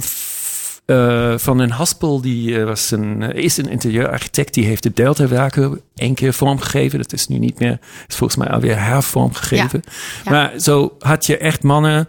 Eh, 0.89 1.33
van 1.37 1.57
den 1.57 1.69
Haspel, 1.71 2.21
die 2.21 2.59
eh, 2.59 2.65
was 2.65 2.91
een, 2.91 3.21
eh, 3.21 3.43
is 3.43 3.57
een 3.57 3.69
interieurarchitect, 3.69 4.53
die 4.53 4.65
heeft 4.65 4.83
de 4.83 4.91
Delta-werken 4.93 5.81
één 5.95 6.13
keer 6.13 6.33
vormgegeven. 6.33 6.99
Dat 6.99 7.13
is 7.13 7.27
nu 7.27 7.37
niet 7.37 7.59
meer, 7.59 7.79
is 8.07 8.15
volgens 8.15 8.39
mij 8.39 8.47
alweer 8.49 8.83
hervormgegeven. 8.83 9.81
Ja. 10.25 10.31
Maar 10.31 10.51
zo 10.59 10.95
had 10.99 11.25
je 11.25 11.37
echt 11.37 11.63
mannen 11.63 12.07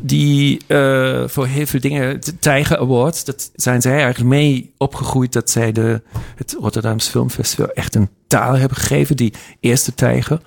die 0.00 0.60
eh, 0.66 1.22
voor 1.26 1.46
heel 1.46 1.66
veel 1.66 1.80
dingen, 1.80 2.20
de 2.20 2.38
Tijger 2.38 2.78
Award, 2.78 3.26
dat 3.26 3.50
zijn 3.54 3.82
zij 3.82 3.92
eigenlijk 3.92 4.24
mee 4.24 4.72
opgegroeid 4.78 5.32
dat 5.32 5.50
zij 5.50 5.72
de, 5.72 6.02
het 6.36 6.56
Rotterdamse 6.60 7.10
Filmfestival 7.10 7.68
echt 7.72 7.94
een 7.94 8.08
taal 8.26 8.54
hebben 8.54 8.76
gegeven. 8.78 9.16
Die 9.16 9.32
eerste 9.60 9.94
Tijger, 9.94 10.40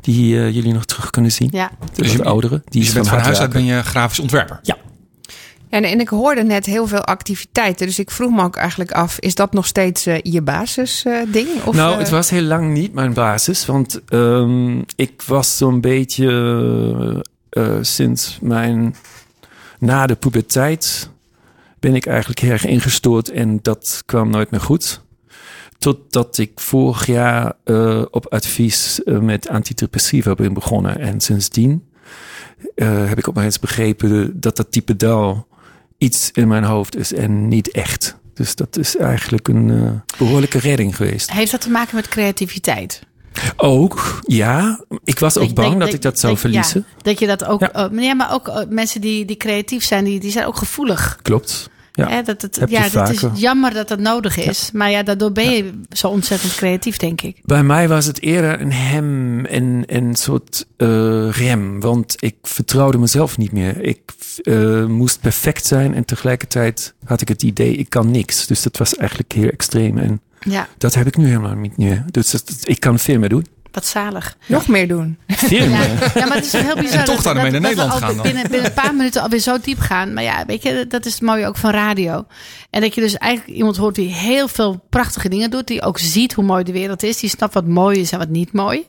die 0.00 0.28
jullie 0.52 0.72
nog 0.72 0.84
terug 0.84 1.10
kunnen 1.10 1.32
zien. 1.32 1.48
Ja, 1.52 1.70
De 1.94 2.02
Dus 2.02 2.12
je- 2.12 2.18
wat 2.18 2.26
oudere. 2.26 2.62
Die 2.64 2.80
Dus 2.80 2.88
je 2.88 2.94
bent 2.94 3.08
van 3.08 3.18
huis 3.18 3.38
uit 3.40 3.52
ben 3.52 3.64
je 3.64 3.82
grafisch 3.82 4.18
ontwerper. 4.18 4.60
En, 5.72 5.84
en 5.84 6.00
ik 6.00 6.08
hoorde 6.08 6.42
net 6.42 6.66
heel 6.66 6.86
veel 6.86 7.04
activiteiten. 7.04 7.86
Dus 7.86 7.98
ik 7.98 8.10
vroeg 8.10 8.30
me 8.30 8.42
ook 8.42 8.56
eigenlijk 8.56 8.92
af: 8.92 9.18
is 9.18 9.34
dat 9.34 9.52
nog 9.52 9.66
steeds 9.66 10.06
eh, 10.06 10.18
je 10.22 10.42
basisding? 10.42 11.30
ding? 11.30 11.48
of, 11.64 11.74
nou, 11.74 11.92
eh, 11.92 11.98
het 11.98 12.10
was 12.10 12.30
heel 12.30 12.42
lang 12.42 12.72
niet 12.72 12.92
mijn 12.92 13.12
basis, 13.12 13.66
want 13.66 14.00
ehm, 14.08 14.78
ik 14.96 15.22
was 15.26 15.56
zo'n 15.56 15.80
beetje 15.80 16.28
eh, 17.50 17.64
eh, 17.64 17.78
sinds 17.80 18.38
mijn 18.40 18.94
na 19.78 20.06
de 20.06 20.14
puberteit 20.14 21.10
ben 21.78 21.94
ik 21.94 22.06
eigenlijk 22.06 22.40
erg 22.40 22.64
ingestoord 22.64 23.30
en 23.30 23.58
dat 23.62 24.02
kwam 24.06 24.30
nooit 24.30 24.50
meer 24.50 24.60
goed. 24.60 25.02
Totdat 25.78 26.38
ik 26.38 26.52
vorig 26.54 27.06
jaar 27.06 27.52
eh, 27.64 28.02
op 28.10 28.26
advies 28.26 29.02
eh, 29.02 29.18
met 29.18 29.48
antidepressiva 29.48 30.34
ben 30.34 30.52
begonnen. 30.52 30.98
En 30.98 31.20
sindsdien 31.20 31.88
eh, 32.74 33.08
heb 33.08 33.18
ik 33.18 33.28
opeens 33.28 33.58
begrepen 33.58 34.40
dat 34.40 34.56
dat 34.56 34.72
type 34.72 34.96
dal 34.96 35.46
iets 36.02 36.30
in 36.32 36.48
mijn 36.48 36.64
hoofd 36.64 36.96
is 36.96 37.12
en 37.12 37.48
niet 37.48 37.70
echt. 37.70 38.16
Dus 38.34 38.54
dat 38.54 38.76
is 38.78 38.96
eigenlijk 38.96 39.48
een 39.48 39.70
eh, 39.70 40.18
behoorlijke 40.18 40.58
redding 40.58 40.96
geweest. 40.96 41.30
heeft 41.32 41.50
dat 41.50 41.60
te 41.60 41.70
maken 41.70 41.96
met 41.96 42.08
creativiteit? 42.08 43.02
Ook, 43.56 44.20
ja. 44.26 44.84
Ik 45.04 45.18
was 45.18 45.36
ook 45.38 45.54
bang 45.54 45.56
denk- 45.68 45.70
dat 45.70 45.80
denk- 45.80 45.92
ik 45.92 46.02
dat 46.02 46.18
zou 46.18 46.32
denk- 46.32 46.38
verliezen. 46.46 46.84
ja, 46.88 47.02
dat 47.02 47.18
je 47.18 47.26
dat 47.26 47.44
ook, 47.44 47.60
Ja. 47.60 47.72
eh, 47.72 48.02
ja, 48.02 48.14
maar 48.14 48.32
ook 48.32 48.48
eh, 48.48 48.60
mensen 48.68 49.00
die, 49.00 49.24
die 49.24 49.36
creatief 49.36 49.84
zijn, 49.84 50.04
die, 50.04 50.20
die 50.20 50.30
zijn 50.30 50.46
ook 50.46 50.56
gevoelig. 50.56 51.18
Klopt. 51.22 51.70
Ja. 51.92 52.22
Dat 52.22 52.42
het, 52.42 52.60
ja, 52.68 52.82
het 52.82 53.08
is 53.10 53.40
jammer 53.40 53.74
dat 53.74 53.88
dat 53.88 53.98
nodig 53.98 54.36
is. 54.36 54.70
Maar 54.72 54.90
ja, 54.90 55.02
daardoor 55.02 55.32
ben 55.32 55.50
je 55.50 55.80
zo 55.90 56.08
ontzettend 56.08 56.54
creatief, 56.54 56.96
denk 56.96 57.22
ik. 57.22 57.40
Bij 57.44 57.62
mij 57.62 57.88
was 57.88 58.06
het 58.06 58.20
eerder 58.20 58.60
een 58.60 58.72
hem 58.72 59.44
en 59.46 59.82
een 59.86 60.14
soort 60.14 60.66
eh, 60.76 61.30
rem. 61.30 61.80
Want 61.80 62.14
ik 62.18 62.34
vertrouwde 62.42 62.98
mezelf 62.98 63.38
niet 63.38 63.52
meer. 63.52 63.80
Ik 63.80 64.00
eh, 64.42 64.84
moest 64.86 65.20
perfect 65.20 65.66
zijn 65.66 65.94
en 65.94 66.04
tegelijkertijd 66.04 66.94
had 67.04 67.20
ik 67.20 67.28
het 67.28 67.42
idee, 67.42 67.74
ik 67.74 67.90
kan 67.90 68.10
niks. 68.10 68.46
Dus 68.46 68.62
dat 68.62 68.76
was 68.76 68.96
eigenlijk 68.96 69.32
heel 69.32 69.48
extreem. 69.48 69.98
En 69.98 70.20
Ja, 70.40 70.68
dat 70.78 70.94
heb 70.94 71.06
ik 71.06 71.16
nu 71.16 71.26
helemaal 71.26 71.54
niet 71.54 71.76
meer. 71.76 72.04
Dus 72.10 72.30
dat, 72.30 72.44
ik 72.62 72.80
kan 72.80 72.98
veel 72.98 73.18
meer 73.18 73.28
doen. 73.28 73.46
Wat 73.74 73.86
zalig. 73.86 74.36
nog 74.46 74.68
meer 74.68 74.88
doen. 74.88 75.18
Ja, 75.48 75.58
ja, 76.14 76.26
maar 76.26 76.34
het 76.34 76.44
is 76.44 76.50
toch 76.50 76.62
heel 76.62 76.76
bizar. 76.76 76.98
En 76.98 77.04
toch 77.04 77.22
daarmee 77.22 77.50
naar 77.50 77.60
Nederland 77.60 77.92
gaan 77.92 78.14
dan. 78.14 78.22
Binnen, 78.22 78.42
binnen 78.50 78.64
een 78.66 78.72
paar 78.72 78.94
minuten 78.94 79.22
alweer 79.22 79.38
zo 79.38 79.56
diep 79.62 79.78
gaan. 79.80 80.12
Maar 80.12 80.22
ja, 80.22 80.44
weet 80.46 80.62
je, 80.62 80.86
dat 80.88 81.06
is 81.06 81.12
het 81.12 81.22
mooie 81.22 81.46
ook 81.46 81.56
van 81.56 81.70
radio. 81.70 82.26
En 82.70 82.80
dat 82.80 82.94
je 82.94 83.00
dus 83.00 83.16
eigenlijk 83.18 83.56
iemand 83.56 83.76
hoort 83.76 83.94
die 83.94 84.12
heel 84.14 84.48
veel 84.48 84.84
prachtige 84.90 85.28
dingen 85.28 85.50
doet. 85.50 85.66
Die 85.66 85.82
ook 85.82 85.98
ziet 85.98 86.32
hoe 86.32 86.44
mooi 86.44 86.64
de 86.64 86.72
wereld 86.72 87.02
is. 87.02 87.16
Die 87.20 87.30
snapt 87.30 87.54
wat 87.54 87.66
mooi 87.66 88.00
is 88.00 88.12
en 88.12 88.18
wat 88.18 88.28
niet 88.28 88.52
mooi. 88.52 88.84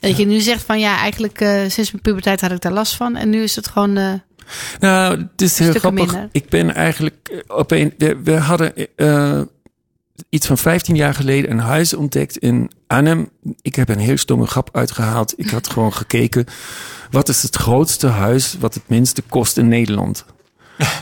En 0.00 0.08
dat 0.08 0.18
je 0.18 0.26
nu 0.26 0.40
zegt 0.40 0.62
van 0.64 0.80
ja, 0.80 0.96
eigenlijk 0.98 1.40
eh, 1.40 1.60
sinds 1.68 1.90
mijn 1.90 2.02
puberteit 2.02 2.40
had 2.40 2.50
ik 2.50 2.60
daar 2.60 2.72
last 2.72 2.94
van. 2.94 3.16
En 3.16 3.30
nu 3.30 3.42
is 3.42 3.56
het 3.56 3.68
gewoon... 3.68 3.96
eh, 3.96 4.12
Nou, 4.80 5.18
het 5.32 5.42
is 5.42 5.58
heel 5.58 5.72
grappig. 5.72 6.04
minder. 6.12 6.28
Ik 6.32 6.48
ben 6.48 6.74
eigenlijk 6.74 7.28
eh, 7.48 7.56
op 7.56 7.70
een. 7.70 7.94
We, 7.98 8.16
we 8.24 8.36
hadden 8.36 8.72
eh, 8.96 9.40
iets 10.28 10.46
van 10.46 10.58
15 10.58 10.96
jaar 10.96 11.14
geleden 11.14 11.50
een 11.50 11.58
huis 11.58 11.94
ontdekt 11.94 12.36
in 12.36 12.70
Arnhem. 12.86 13.28
Ik 13.62 13.74
heb 13.76 13.88
een 13.88 13.98
heel 13.98 14.16
stomme 14.16 14.46
grap 14.46 14.68
uitgehaald. 14.72 15.34
Ik 15.36 15.50
had 15.50 15.68
gewoon 15.72 15.92
gekeken. 15.92 16.44
Wat 17.10 17.28
is 17.28 17.42
het 17.42 17.56
grootste 17.56 18.06
huis 18.06 18.56
wat 18.60 18.74
het 18.74 18.82
minste 18.86 19.22
kost 19.22 19.56
in 19.58 19.68
Nederland? 19.68 20.24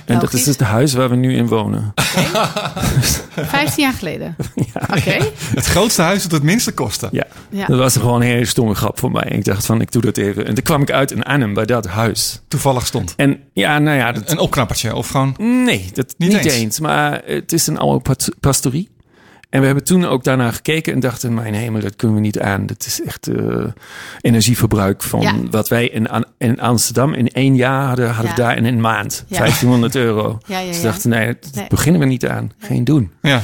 En 0.04 0.18
dat 0.18 0.32
is 0.32 0.46
het 0.46 0.60
huis 0.60 0.92
waar 0.92 1.10
we 1.10 1.16
nu 1.16 1.34
in 1.36 1.46
wonen. 1.46 1.92
15 1.94 3.82
jaar 3.84 3.92
geleden. 3.92 4.36
Ja. 4.54 4.80
Oké. 4.96 5.18
Het 5.54 5.64
grootste 5.66 6.02
huis 6.02 6.22
dat 6.22 6.32
het 6.32 6.42
minste 6.42 6.72
kostte. 6.72 7.08
Ja, 7.12 7.26
Ja. 7.50 7.66
dat 7.66 7.78
was 7.78 7.96
gewoon 7.96 8.20
een 8.20 8.26
hele 8.26 8.44
stomme 8.44 8.74
grap 8.74 8.98
voor 8.98 9.10
mij. 9.10 9.22
Ik 9.30 9.44
dacht 9.44 9.66
van, 9.66 9.80
ik 9.80 9.92
doe 9.92 10.02
dat 10.02 10.16
even. 10.16 10.46
En 10.46 10.54
toen 10.54 10.64
kwam 10.64 10.82
ik 10.82 10.90
uit 10.90 11.10
in 11.10 11.22
Arnhem 11.22 11.54
bij 11.54 11.66
dat 11.66 11.86
huis. 11.86 12.40
Toevallig 12.48 12.86
stond. 12.86 13.14
En 13.16 13.40
ja, 13.52 13.78
nou 13.78 13.96
ja, 13.96 14.12
dat, 14.12 14.30
Een 14.30 14.38
opknappertje 14.38 14.94
of 14.94 15.08
gewoon... 15.08 15.34
Nee, 15.38 15.90
dat 15.94 16.14
Niet 16.18 16.28
niet, 16.32 16.44
eens. 16.44 16.54
eens. 16.54 16.80
Maar 16.80 17.22
het 17.24 17.52
is 17.52 17.66
een 17.66 17.78
oude 17.78 18.16
pastorie. 18.40 18.88
En 19.50 19.60
we 19.60 19.66
hebben 19.66 19.84
toen 19.84 20.04
ook 20.04 20.24
daarna 20.24 20.50
gekeken 20.50 20.92
en 20.92 21.00
dachten, 21.00 21.34
mijn 21.34 21.54
hemel, 21.54 21.80
dat 21.80 21.96
kunnen 21.96 22.16
we 22.16 22.22
niet 22.22 22.40
aan. 22.40 22.66
Dat 22.66 22.86
is 22.86 23.02
echt 23.02 23.26
eh, 23.28 23.64
energieverbruik 24.20 25.02
van 25.02 25.20
Ja. 25.20 25.34
wat 25.50 25.68
wij 25.68 25.88
in, 25.88 26.08
An- 26.08 26.24
in 26.38 26.60
Amsterdam 26.60 27.14
in 27.14 27.28
één 27.28 27.56
jaar 27.56 27.86
hadden, 27.86 28.06
hadden 28.06 28.24
Ja. 28.30 28.34
we 28.36 28.42
daar 28.42 28.56
in 28.56 28.64
een 28.64 28.80
maand. 28.80 29.24
Ja. 29.28 29.38
1500 29.38 29.94
euro. 29.94 30.38
Ja, 30.46 30.58
ja, 30.58 30.66
Dus 30.66 30.76
we 30.76 30.82
dachten, 30.82 31.10
nee, 31.10 31.26
dat 31.40 31.54
Nee. 31.54 31.66
beginnen 31.68 32.00
we 32.00 32.06
niet 32.06 32.26
aan. 32.26 32.52
Geen 32.58 32.84
doen. 32.84 33.10
Ja. 33.22 33.42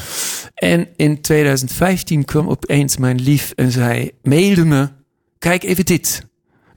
En 0.55 0.89
in 0.97 1.21
2015 1.21 2.25
kwam 2.25 2.49
opeens 2.49 2.97
mijn 2.97 3.21
lief 3.21 3.53
en 3.55 3.71
zei, 3.73 4.11
mailde 4.23 4.65
me, 4.65 4.89
kijk 5.39 5.63
even 5.63 5.85
dit. 5.85 6.23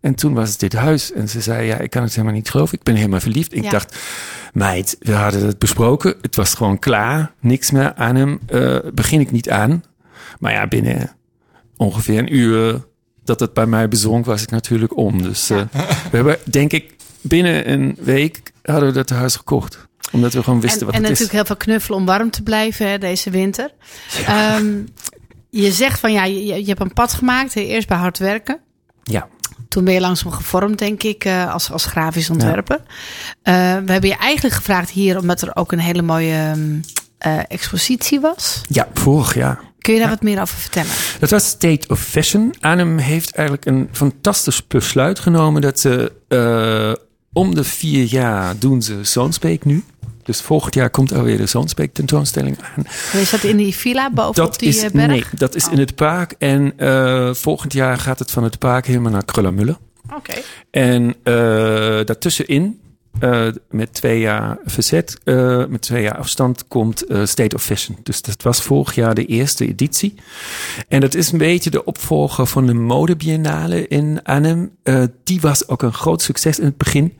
En 0.01 0.15
toen 0.15 0.33
was 0.33 0.49
het 0.49 0.59
dit 0.59 0.73
huis. 0.73 1.11
En 1.13 1.29
ze 1.29 1.41
zei, 1.41 1.65
ja, 1.67 1.77
ik 1.77 1.89
kan 1.89 2.03
het 2.03 2.11
helemaal 2.11 2.33
niet 2.33 2.49
geloven. 2.49 2.77
Ik 2.77 2.83
ben 2.83 2.95
helemaal 2.95 3.19
verliefd. 3.19 3.53
Ik 3.55 3.63
Ja. 3.63 3.69
dacht, 3.69 3.95
meid, 4.53 4.95
we 4.99 5.11
hadden 5.13 5.45
het 5.45 5.59
besproken. 5.59 6.15
Het 6.21 6.35
was 6.35 6.53
gewoon 6.53 6.79
klaar. 6.79 7.31
Niks 7.39 7.71
meer 7.71 7.93
aan 7.93 8.15
hem. 8.15 8.39
Eh, 8.47 8.77
begin 8.93 9.19
ik 9.19 9.31
niet 9.31 9.49
aan. 9.49 9.83
Maar 10.39 10.51
ja, 10.51 10.67
binnen 10.67 11.11
ongeveer 11.77 12.17
een 12.17 12.35
uur 12.35 12.87
dat 13.23 13.39
het 13.39 13.53
bij 13.53 13.65
mij 13.65 13.87
bezonk, 13.87 14.25
was 14.25 14.41
ik 14.41 14.49
natuurlijk 14.51 14.97
om. 14.97 15.21
Dus 15.21 15.49
eh, 15.49 15.61
we 16.11 16.15
hebben, 16.15 16.37
denk 16.43 16.71
ik, 16.71 16.95
binnen 17.21 17.71
een 17.71 17.97
week 17.99 18.41
hadden 18.63 18.87
we 18.87 18.93
dat 18.95 19.09
huis 19.09 19.35
gekocht. 19.35 19.87
Omdat 20.11 20.33
we 20.33 20.43
gewoon 20.43 20.61
wisten 20.61 20.79
en, 20.79 20.85
wat 20.85 20.95
en 20.95 21.01
het 21.01 21.09
natuurlijk 21.09 21.31
is. 21.33 21.47
heel 21.47 21.55
veel 21.55 21.65
knuffelen 21.65 21.99
om 21.99 22.05
warm 22.05 22.31
te 22.31 22.43
blijven 22.43 22.89
hè, 22.89 22.97
deze 22.97 23.29
winter. 23.29 23.71
Ehm, 24.25 24.65
je 25.49 25.71
zegt 25.71 25.99
van 25.99 26.11
ja, 26.11 26.23
je, 26.23 26.45
je 26.45 26.65
hebt 26.67 26.81
een 26.81 26.93
pad 26.93 27.13
gemaakt. 27.13 27.55
Eerst 27.55 27.87
bij 27.87 27.97
hard 27.97 28.17
werken. 28.17 28.59
Ja. 29.03 29.27
Toen 29.69 29.83
ben 29.83 29.93
je 29.93 29.99
langzaam 29.99 30.31
gevormd, 30.31 30.79
denk 30.79 31.03
ik, 31.03 31.25
eh, 31.25 31.53
als, 31.53 31.71
als 31.71 31.85
grafisch 31.85 32.29
ontwerper. 32.29 32.79
Eh, 33.41 33.53
we 33.85 33.91
hebben 33.91 34.09
je 34.09 34.15
eigenlijk 34.15 34.55
gevraagd 34.55 34.89
hier, 34.89 35.17
omdat 35.17 35.41
er 35.41 35.55
ook 35.55 35.71
een 35.71 35.79
hele 35.79 36.01
mooie 36.01 36.33
ehm, 36.33 36.79
eh, 37.17 37.39
expositie 37.47 38.19
was. 38.19 38.61
Ja, 38.67 38.88
vorig 38.93 39.33
jaar. 39.33 39.59
Kun 39.79 39.93
je 39.93 39.99
daar 39.99 40.09
wat 40.09 40.21
meer 40.21 40.41
over 40.41 40.57
vertellen? 40.57 40.91
Dat 41.19 41.29
was 41.29 41.47
State 41.47 41.88
of 41.88 41.99
Fashion. 41.99 42.53
Arnhem 42.59 42.97
heeft 42.97 43.35
eigenlijk 43.35 43.67
een 43.67 43.89
fantastisch 43.91 44.67
besluit 44.67 45.19
genomen 45.19 45.61
dat 45.61 45.79
ze 45.79 46.11
om 47.33 47.55
de 47.55 47.63
vier 47.63 48.03
jaar 48.03 48.57
doen 48.57 48.81
ze 48.81 49.03
Zoonsbeek 49.03 49.65
nu. 49.65 49.83
Dus 50.29 50.41
volgend 50.41 50.74
jaar 50.74 50.89
komt 50.89 51.13
alweer 51.13 51.38
de 51.38 51.45
Zoonsbeek 51.45 51.93
tentoonstelling 51.93 52.57
aan. 52.62 52.86
En 53.13 53.19
is 53.19 53.29
dat 53.29 53.43
in 53.43 53.57
die 53.57 53.75
villa 53.75 54.12
bovenop 54.12 54.36
Dat 54.36 54.59
die 54.59 54.69
is, 54.69 54.83
eh, 54.83 54.91
berg? 54.91 55.07
nee, 55.07 55.24
dat 55.31 55.55
is 55.55 55.67
in 55.67 55.79
het 55.79 55.95
park. 55.95 56.36
En 56.38 56.74
eh, 56.77 57.33
volgend 57.33 57.74
jaar 57.74 57.98
gaat 57.98 58.19
het 58.19 58.31
van 58.31 58.43
het 58.43 58.59
park 58.59 58.86
helemaal 58.86 59.12
naar 59.12 59.25
Krullermulle. 59.25 59.77
Oké. 60.15 60.33
En 60.71 61.15
eh 61.24 61.33
daartussenin 62.05 62.79
met 63.69 63.93
twee 63.93 64.19
jaar 64.19 64.57
verzet, 64.65 65.17
met 65.69 65.81
twee 65.81 66.01
jaar 66.01 66.17
afstand, 66.17 66.67
komt 66.67 67.05
State 67.24 67.55
of 67.55 67.63
Fashion. 67.63 67.98
Dus 68.03 68.21
dat 68.21 68.41
was 68.41 68.62
vorig 68.62 68.95
jaar 68.95 69.15
de 69.15 69.25
eerste 69.25 69.67
editie. 69.67 70.15
En 70.88 71.00
dat 71.00 71.15
is 71.15 71.31
een 71.31 71.38
beetje 71.38 71.69
de 71.69 71.83
opvolger 71.83 72.45
van 72.45 72.65
de 72.65 72.74
Mode 72.74 73.15
Biennale 73.15 73.88
in 73.88 74.24
Arnhem. 74.24 74.71
Die 75.24 75.41
was 75.41 75.67
ook 75.67 75.81
een 75.81 75.93
groot 75.93 76.21
succes 76.21 76.59
in 76.59 76.65
het 76.65 76.77
begin. 76.77 77.17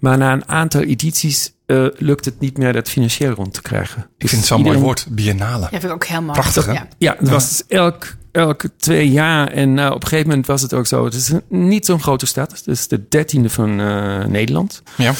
Maar 0.00 0.18
na 0.18 0.32
een 0.32 0.48
aantal 0.48 0.80
edities 0.80 1.55
eh, 1.66 1.86
lukt 1.96 2.24
het 2.24 2.40
niet 2.40 2.58
meer 2.58 2.72
dat 2.72 2.88
financieel 2.88 3.32
rond 3.32 3.54
te 3.54 3.62
krijgen. 3.62 4.02
Ik 4.02 4.08
Dus 4.18 4.30
vind 4.30 4.40
het 4.42 4.50
zo'n 4.50 4.62
mooi 4.62 4.78
woord, 4.78 5.06
biennale. 5.10 5.62
Ja, 5.62 5.68
vind 5.68 5.84
ik 5.84 5.92
ook 5.92 6.04
heel 6.04 6.20
mooi. 6.22 6.32
Prachtig, 6.32 6.66
hè? 6.66 6.72
Ja. 6.72 6.88
Ja, 6.98 7.16
het 7.18 7.28
was 7.28 7.48
dus 7.48 7.62
elk, 7.68 8.14
elke 8.32 8.70
twee 8.76 9.10
jaar. 9.10 9.48
En 9.48 9.74
nou, 9.74 9.94
op 9.94 10.02
een 10.02 10.08
gegeven 10.08 10.28
moment 10.28 10.46
was 10.46 10.62
het 10.62 10.74
ook 10.74 10.86
zo. 10.86 11.04
Het 11.04 11.14
is 11.14 11.32
niet 11.48 11.86
zo'n 11.86 12.00
grote 12.00 12.26
stad. 12.26 12.50
Het 12.50 12.66
is 12.66 12.88
de 12.88 13.08
dertiende 13.08 13.50
van 13.50 13.80
eh, 13.80 14.24
Nederland. 14.24 14.82
Ja. 14.96 15.12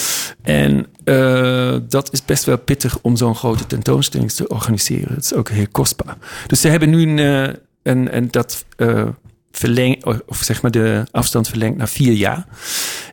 En 0.43 0.87
eh, 1.05 1.76
dat 1.88 2.12
is 2.12 2.25
best 2.25 2.45
wel 2.45 2.59
pittig 2.59 2.99
om 3.03 3.17
zo'n 3.17 3.35
grote 3.35 3.67
tentoonstelling 3.67 4.33
te 4.33 4.49
organiseren. 4.49 5.15
Het 5.15 5.25
is 5.25 5.35
ook 5.35 5.49
heel 5.49 5.69
kostbaar. 5.73 6.17
Dus 6.47 6.61
ze 6.61 6.69
hebben 6.69 6.91
nu 6.91 7.03
een, 7.03 7.19
een, 7.83 8.17
een 8.17 8.31
dat 8.31 8.65
eh 8.76 9.07
verleng, 9.57 10.05
of 10.26 10.38
zeg 10.43 10.62
maar 10.62 10.71
de 10.71 11.07
afstand 11.11 11.49
verlengd 11.49 11.76
naar 11.76 11.88
vier 11.88 12.12
jaar. 12.12 12.47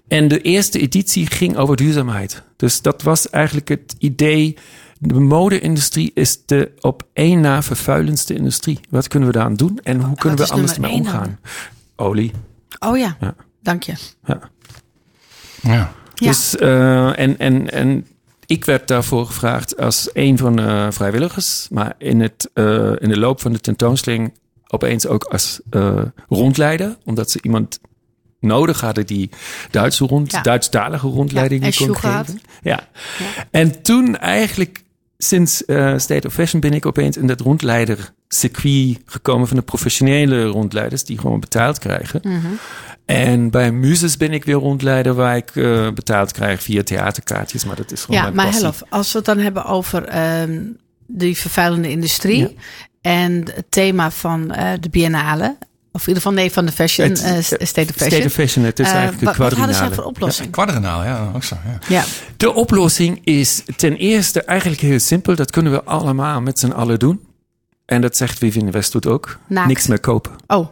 En 0.07 0.27
de 0.27 0.41
eerste 0.41 0.79
editie 0.79 1.25
ging 1.27 1.57
over 1.57 1.75
duurzaamheid. 1.75 2.43
Dus 2.55 2.81
dat 2.81 3.01
was 3.01 3.29
eigenlijk 3.29 3.67
het 3.67 3.95
idee. 3.97 4.57
De 4.99 5.13
mode-industrie 5.13 6.11
is 6.13 6.45
de 6.45 6.71
op 6.79 7.07
één 7.13 7.41
na 7.41 7.61
vervuilendste 7.63 8.33
industrie. 8.33 8.79
Wat 8.89 9.07
kunnen 9.07 9.29
we 9.29 9.35
daaraan 9.35 9.55
doen 9.55 9.79
en 9.83 10.01
hoe 10.01 10.15
kunnen 10.15 10.39
wat 10.39 10.47
we 10.47 10.53
anders 10.53 10.77
mee 10.77 10.91
dan? 10.91 10.99
omgaan? 10.99 11.39
Olie. 11.95 12.31
Oh 12.79 12.97
ja. 12.97 13.17
Ja. 13.19 13.35
dank 13.61 13.83
je. 13.83 13.93
Ja. 14.25 14.39
Ja. 15.61 15.93
Ja. 16.15 16.27
Dus, 16.27 16.57
eh, 16.57 17.19
en, 17.19 17.39
en, 17.39 17.69
en 17.69 18.07
ik 18.45 18.65
werd 18.65 18.87
daarvoor 18.87 19.25
gevraagd 19.25 19.77
als 19.77 20.09
een 20.13 20.37
van 20.37 20.55
de 20.55 20.87
vrijwilligers. 20.91 21.67
Maar 21.71 21.93
in, 21.97 22.21
het, 22.21 22.49
eh, 22.53 22.91
in 22.97 23.09
de 23.09 23.19
loop 23.19 23.41
van 23.41 23.51
de 23.51 23.59
tentoonstelling 23.59 24.33
opeens 24.67 25.07
ook 25.07 25.23
als 25.23 25.61
eh, 25.69 26.01
rondleider. 26.29 26.97
Omdat 27.05 27.31
ze 27.31 27.39
iemand 27.41 27.79
nodig 28.43 28.81
hadden 28.81 29.05
die 29.05 29.29
Duitse 29.71 30.05
rond, 30.05 30.31
Ja. 30.31 30.41
Duitsstalige 30.41 31.07
rondleiding 31.07 31.61
Ja, 31.61 31.67
en 31.67 31.87
kon 31.87 31.97
geven. 31.97 32.41
Ja. 32.61 32.87
En 33.51 33.81
toen 33.81 34.17
eigenlijk, 34.17 34.83
sinds 35.17 35.65
eh, 35.65 35.97
State 35.97 36.27
of 36.27 36.33
Fashion 36.33 36.61
ben 36.61 36.73
ik 36.73 36.85
opeens 36.85 37.17
in 37.17 37.27
dat 37.27 37.39
rondleidercircuit 37.39 38.99
gekomen 39.05 39.47
van 39.47 39.57
de 39.57 39.63
professionele 39.63 40.45
rondleiders 40.45 41.03
die 41.03 41.17
gewoon 41.19 41.39
betaald 41.39 41.79
krijgen. 41.79 42.19
Mhm. 42.23 42.47
En 43.05 43.49
bij 43.49 43.71
Muses 43.71 44.17
ben 44.17 44.31
ik 44.31 44.43
weer 44.45 44.55
rondleider 44.55 45.13
waar 45.13 45.35
ik 45.37 45.55
eh, 45.55 45.91
betaald 45.91 46.31
krijg 46.31 46.63
via 46.63 46.83
theaterkaartjes, 46.83 47.65
maar 47.65 47.75
dat 47.75 47.91
is 47.91 48.01
gewoon 48.03 48.21
Ja, 48.21 48.31
maar 48.31 48.45
passie. 48.45 48.63
Helf, 48.63 48.81
als 48.89 49.11
we 49.11 49.17
het 49.17 49.27
dan 49.27 49.37
hebben 49.37 49.65
over 49.65 50.03
ehm, 50.03 50.61
die 51.07 51.37
vervuilende 51.37 51.89
industrie 51.89 52.57
en 53.01 53.45
het 53.53 53.65
thema 53.69 54.11
van 54.11 54.51
eh, 54.51 54.71
de 54.79 54.89
biennale, 54.89 55.57
of 55.95 56.01
in 56.01 56.07
ieder 56.07 56.23
geval 56.23 56.31
nee, 56.37 56.51
van 56.51 56.65
de 56.65 56.71
fashion, 56.71 57.09
Het- 57.09 57.21
eh, 57.21 57.33
State 57.41 57.59
of 57.59 57.67
Fashion. 57.67 57.91
State 58.11 58.25
of 58.25 58.31
Fashion, 58.33 58.65
het 58.65 58.79
is 58.79 58.87
Eh, 58.87 58.93
eigenlijk 58.93 59.23
wat, 59.23 59.33
een 59.35 59.41
wat 59.43 59.51
hadden 59.57 59.75
zij 59.75 59.85
quadrinale. 59.85 59.95
voor 59.95 60.03
oplossing? 60.03 60.51
Quadranaal, 60.51 61.03
ja, 61.03 61.31
ook 61.35 61.43
zo. 61.43 61.55
Ja. 61.65 61.77
Ja. 61.95 62.03
De 62.37 62.53
oplossing 62.53 63.21
is 63.23 63.63
ten 63.75 63.95
eerste 63.95 64.41
eigenlijk 64.43 64.81
heel 64.81 64.99
simpel. 64.99 65.35
Dat 65.35 65.51
kunnen 65.51 65.71
we 65.71 65.83
allemaal 65.83 66.41
met 66.41 66.59
z'n 66.59 66.71
allen 66.71 66.99
doen. 66.99 67.21
En 67.85 68.01
dat 68.01 68.17
zegt 68.17 68.37
Vivienne 68.37 68.71
Westwood 68.71 69.07
ook. 69.07 69.37
Naakt. 69.47 69.67
Niks 69.67 69.87
meer 69.87 69.99
kopen. 69.99 70.31
Oh, 70.47 70.67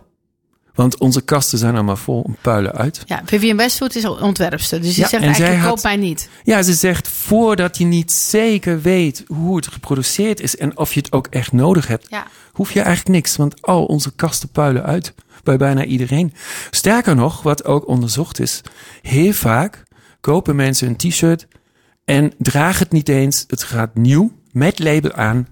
Want 0.73 0.97
onze 0.99 1.21
kasten 1.21 1.57
zijn 1.57 1.73
allemaal 1.75 1.95
vol 1.97 2.21
om 2.21 2.37
puilen 2.41 2.71
uit. 2.73 3.03
ja. 3.05 3.21
Vivian 3.25 3.57
Westwood 3.57 3.95
is 3.95 4.05
ontwerpster, 4.05 4.81
dus 4.81 4.93
die 4.93 5.03
Ja, 5.03 5.09
zegt 5.09 5.21
en 5.23 5.27
eigenlijk, 5.29 5.53
zij 5.53 5.61
koop 5.67 5.75
had- 5.75 5.83
mij 5.83 5.95
niet. 5.97 6.29
Ja, 6.43 6.61
ze 6.61 6.73
zegt 6.73 7.07
voordat 7.07 7.77
je 7.77 7.85
niet 7.85 8.11
zeker 8.11 8.81
weet 8.81 9.23
hoe 9.27 9.55
het 9.55 9.67
geproduceerd 9.67 10.39
is 10.39 10.57
en 10.57 10.77
of 10.77 10.93
je 10.93 10.99
het 10.99 11.11
ook 11.11 11.27
echt 11.27 11.51
nodig 11.51 11.87
hebt, 11.87 12.07
Ja. 12.09 12.27
hoef 12.51 12.71
je 12.71 12.81
eigenlijk 12.81 13.15
niks. 13.15 13.35
Want 13.35 13.61
al 13.61 13.85
onze 13.85 14.11
kasten 14.15 14.49
puilen 14.49 14.83
uit 14.83 15.13
bij 15.43 15.57
bijna 15.57 15.83
iedereen. 15.85 16.33
Sterker 16.71 17.15
nog, 17.15 17.41
wat 17.41 17.65
ook 17.65 17.87
onderzocht 17.87 18.39
is, 18.39 18.61
heel 19.01 19.33
vaak 19.33 19.83
kopen 20.19 20.55
mensen 20.55 20.87
een 20.87 20.95
t-shirt 20.97 21.47
en 22.05 22.33
dragen 22.37 22.83
het 22.83 22.91
niet 22.91 23.09
eens. 23.09 23.43
Het 23.47 23.63
gaat 23.63 23.95
nieuw 23.95 24.31
met 24.51 24.79
label 24.79 25.13
aan 25.13 25.47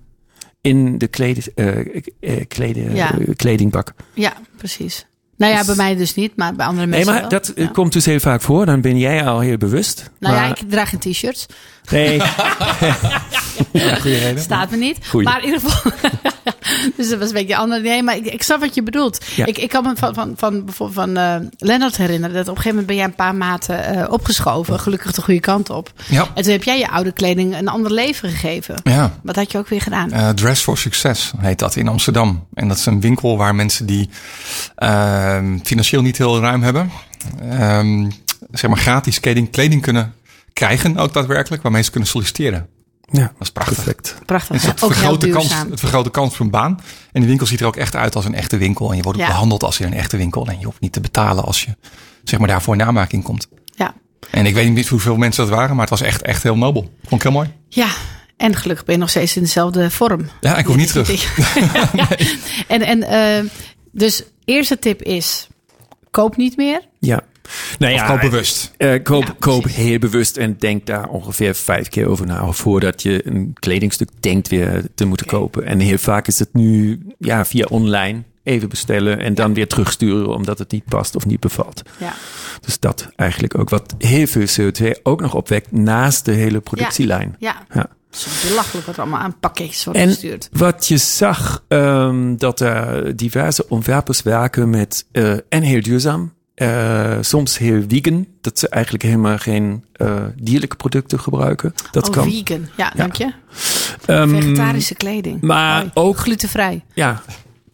in 0.61 0.97
de 0.97 1.07
kleden, 1.07 1.43
eh, 1.55 1.95
eh, 2.19 2.45
kleden, 2.47 2.95
Ja. 2.95 3.17
eh, 3.19 3.35
kledingbak. 3.35 3.93
Ja, 4.13 4.33
precies. 4.57 5.05
Nou 5.39 5.53
ja, 5.53 5.65
bij 5.65 5.75
mij 5.75 5.95
dus 5.95 6.15
niet, 6.15 6.31
maar 6.35 6.53
bij 6.55 6.65
andere 6.65 6.85
Nee, 6.87 6.95
mensen 6.95 7.13
maar 7.13 7.21
wel. 7.21 7.29
dat 7.39 7.47
eh, 7.49 7.63
Ja. 7.63 7.69
komt 7.71 7.93
dus 7.93 8.05
heel 8.05 8.19
vaak 8.19 8.41
voor. 8.41 8.65
Dan 8.65 8.81
ben 8.81 8.97
jij 8.97 9.25
al 9.25 9.39
heel 9.39 9.57
bewust. 9.57 10.09
Nou 10.19 10.33
maar, 10.35 10.43
ja, 10.43 10.49
ik 10.55 10.69
draag 10.69 10.89
geen 10.89 10.99
t-shirts. 10.99 11.45
Nee, 11.89 12.21
reden. 14.03 14.39
Staat 14.39 14.69
me 14.69 14.77
niet. 14.77 14.97
Goeie. 15.07 15.27
Maar 15.27 15.39
in 15.39 15.45
ieder 15.45 15.59
geval. 15.59 15.91
dus 16.97 17.09
dat 17.09 17.19
was 17.19 17.27
een 17.27 17.33
beetje 17.33 17.55
anders. 17.55 17.81
Nee, 17.81 18.03
maar 18.03 18.15
ik, 18.15 18.25
ik 18.25 18.43
snap 18.43 18.59
wat 18.59 18.75
je 18.75 18.83
bedoelt. 18.83 19.25
Ja. 19.35 19.45
Ik, 19.45 19.57
ik 19.57 19.69
kan 19.69 19.83
me 19.83 19.93
van, 19.95 20.13
van, 20.13 20.33
van, 20.37 20.65
bijvoorbeeld 20.65 20.99
van 21.05 21.17
eh 21.17 21.35
Lennart 21.57 21.97
herinneren. 21.97 22.35
Dat 22.35 22.47
op 22.47 22.55
een 22.55 22.61
gegeven 22.61 22.69
moment 22.69 22.87
ben 22.87 22.95
jij 22.95 23.05
een 23.05 23.15
paar 23.15 23.35
maten 23.35 23.85
eh, 23.85 24.11
opgeschoven. 24.11 24.79
Gelukkig 24.79 25.11
de 25.11 25.21
goede 25.21 25.39
kant 25.39 25.69
op. 25.69 25.91
Ja. 26.07 26.27
En 26.33 26.43
toen 26.43 26.51
heb 26.51 26.63
jij 26.63 26.79
je 26.79 26.89
oude 26.89 27.11
kleding 27.11 27.57
een 27.57 27.67
ander 27.67 27.91
leven 27.91 28.29
gegeven. 28.29 28.75
Ja. 28.83 29.13
Wat 29.23 29.35
had 29.35 29.51
je 29.51 29.57
ook 29.57 29.67
weer 29.67 29.81
gedaan? 29.81 30.11
Eh, 30.11 30.29
Dress 30.29 30.61
for 30.63 30.77
Success 30.77 31.31
heet 31.37 31.59
dat 31.59 31.75
in 31.75 31.87
Amsterdam. 31.87 32.47
En 32.53 32.67
dat 32.67 32.77
is 32.77 32.85
een 32.85 33.01
winkel 33.01 33.37
waar 33.37 33.55
mensen 33.55 33.85
die 33.85 34.09
ehm, 34.75 35.57
financieel 35.63 36.01
niet 36.01 36.17
heel 36.17 36.39
ruim 36.39 36.63
hebben, 36.63 36.91
ehm, 37.49 38.09
zeg 38.51 38.69
maar 38.69 38.79
gratis 38.79 39.19
kleding, 39.19 39.49
kleding 39.49 39.81
kunnen 39.81 40.13
krijgen, 40.59 40.97
ook 40.97 41.13
daadwerkelijk, 41.13 41.61
waarmee 41.63 41.83
ze 41.83 41.91
kunnen 41.91 42.09
solliciteren. 42.09 42.67
ja, 43.11 43.21
Dat 43.21 43.31
is 43.39 43.49
prachtig. 43.51 43.75
perfect. 43.75 44.15
Prachtig. 44.25 44.55
En 44.55 44.61
Ja, 44.61 44.67
het, 44.69 44.79
vergroot 44.79 45.21
de 45.21 45.29
kans, 45.29 45.53
het 45.69 45.79
vergroot 45.79 46.03
de 46.03 46.11
kans 46.11 46.35
voor 46.35 46.45
een 46.45 46.51
baan. 46.51 46.79
En 47.11 47.21
de 47.21 47.27
winkel 47.27 47.47
ziet 47.47 47.59
er 47.59 47.65
ook 47.67 47.75
echt 47.75 47.95
uit 47.95 48.15
als 48.15 48.25
een 48.25 48.35
echte 48.35 48.57
winkel. 48.57 48.89
En 48.89 48.95
je 48.97 49.01
wordt 49.01 49.17
ook 49.19 49.25
Ja. 49.25 49.31
behandeld 49.31 49.63
als 49.63 49.79
in 49.79 49.85
een 49.85 49.93
echte 49.93 50.17
winkel. 50.17 50.45
En 50.47 50.59
je 50.59 50.65
hoeft 50.65 50.79
niet 50.79 50.93
te 50.93 50.99
betalen 50.99 51.43
als 51.43 51.63
je 51.63 51.75
zeg 52.23 52.39
maar, 52.39 52.47
daarvoor 52.47 52.73
in 52.73 52.83
aanmaking 52.83 53.23
komt. 53.23 53.47
Ja. 53.65 53.93
En 54.31 54.45
ik 54.45 54.53
weet 54.53 54.69
niet 54.73 54.87
hoeveel 54.87 55.15
mensen 55.17 55.45
dat 55.47 55.55
waren, 55.55 55.71
maar 55.71 55.81
het 55.81 55.99
was 55.99 56.01
echt, 56.01 56.21
echt 56.21 56.43
heel 56.43 56.57
nobel. 56.57 56.81
Vond 57.01 57.13
ik 57.15 57.21
heel 57.21 57.31
mooi. 57.31 57.53
ja. 57.69 57.87
En 58.37 58.55
gelukkig 58.55 58.85
ben 58.85 58.95
je 58.95 59.01
nog 59.01 59.09
steeds 59.09 59.35
in 59.35 59.41
dezelfde 59.41 59.91
vorm. 59.91 60.29
Ja, 60.41 60.57
ik 60.57 60.65
hoef 60.65 60.75
niet 60.75 60.87
terug. 60.87 61.09
En, 62.67 62.81
en 62.81 63.03
eh, 63.03 63.49
dus 63.91 64.23
eerste 64.45 64.79
tip 64.79 65.01
is: 65.01 65.47
koop 66.11 66.37
niet 66.37 66.57
meer. 66.57 66.81
Ja. 66.99 67.21
Nou 67.79 67.93
Of 67.93 68.05
koop 68.05 68.19
bewust. 68.21 68.71
eh, 68.77 69.03
koop, 69.03 69.23
Ja, 69.25 69.35
koop 69.39 69.65
heel 69.65 69.99
bewust 69.99 70.37
en 70.37 70.55
denk 70.57 70.85
daar 70.85 71.07
ongeveer 71.07 71.55
vijf 71.55 71.89
keer 71.89 72.07
over 72.07 72.25
na 72.25 72.51
voordat 72.51 73.01
je 73.01 73.27
een 73.27 73.53
kledingstuk 73.59 74.09
denkt 74.19 74.47
weer 74.47 74.83
te 74.95 75.05
moeten 75.05 75.25
kopen. 75.27 75.65
En 75.65 75.79
heel 75.79 75.97
vaak 75.97 76.27
is 76.27 76.39
het 76.39 76.49
nu 76.53 76.99
ja, 77.17 77.45
via 77.45 77.65
online 77.69 78.23
even 78.43 78.69
bestellen 78.69 79.19
en 79.19 79.33
dan 79.33 79.53
weer 79.53 79.67
terugsturen 79.67 80.27
omdat 80.35 80.59
het 80.59 80.71
niet 80.71 80.85
past 80.85 81.15
of 81.15 81.25
niet 81.25 81.39
bevalt. 81.39 81.81
Ja. 81.99 82.13
Dus 82.61 82.79
dat 82.79 83.09
eigenlijk 83.15 83.57
ook 83.57 83.69
wat 83.69 83.95
heel 83.97 84.27
veel 84.27 84.45
CO2 84.59 85.01
ook 85.03 85.21
nog 85.21 85.33
opwekt 85.35 85.71
naast 85.71 86.25
de 86.25 86.31
hele 86.31 86.59
productielijn. 86.59 87.35
Ja. 87.39 87.55
Ja. 87.73 87.89
Het 88.09 88.25
is 88.25 88.49
belachelijk 88.49 88.85
wat 88.85 88.95
er 88.95 89.01
allemaal 89.01 89.19
aan 89.19 89.39
pakketjes 89.39 89.83
wordt 89.85 89.99
En 89.99 90.07
gestuurd. 90.07 90.49
wat 90.51 90.87
je 90.87 90.97
zag, 90.97 91.63
ehm, 91.67 92.35
dat 92.37 92.59
er 92.59 93.15
diverse 93.15 93.69
ontwerpers 93.69 94.21
werken 94.21 94.69
met 94.69 95.05
eh, 95.11 95.31
en 95.49 95.61
heel 95.61 95.81
duurzaam, 95.81 96.33
eh, 96.59 97.17
soms 97.21 97.57
heel 97.57 97.83
vegan, 97.87 98.25
dat 98.41 98.59
ze 98.59 98.69
eigenlijk 98.69 99.03
helemaal 99.03 99.37
geen 99.37 99.83
eh, 99.91 100.23
dierlijke 100.35 100.75
producten 100.75 101.19
gebruiken. 101.19 101.73
Dat 101.91 102.07
oh, 102.07 102.13
kan. 102.13 102.31
vegan. 102.31 102.67
Ja, 102.77 102.91
dank 102.95 103.13
je. 103.15 103.31
Ehm, 104.05 104.29
Vegetarische 104.29 104.95
kleding. 104.95 105.41
maar 105.41 105.85
ook- 105.93 106.17
glutenvrij. 106.17 106.83
Ja, 106.93 107.21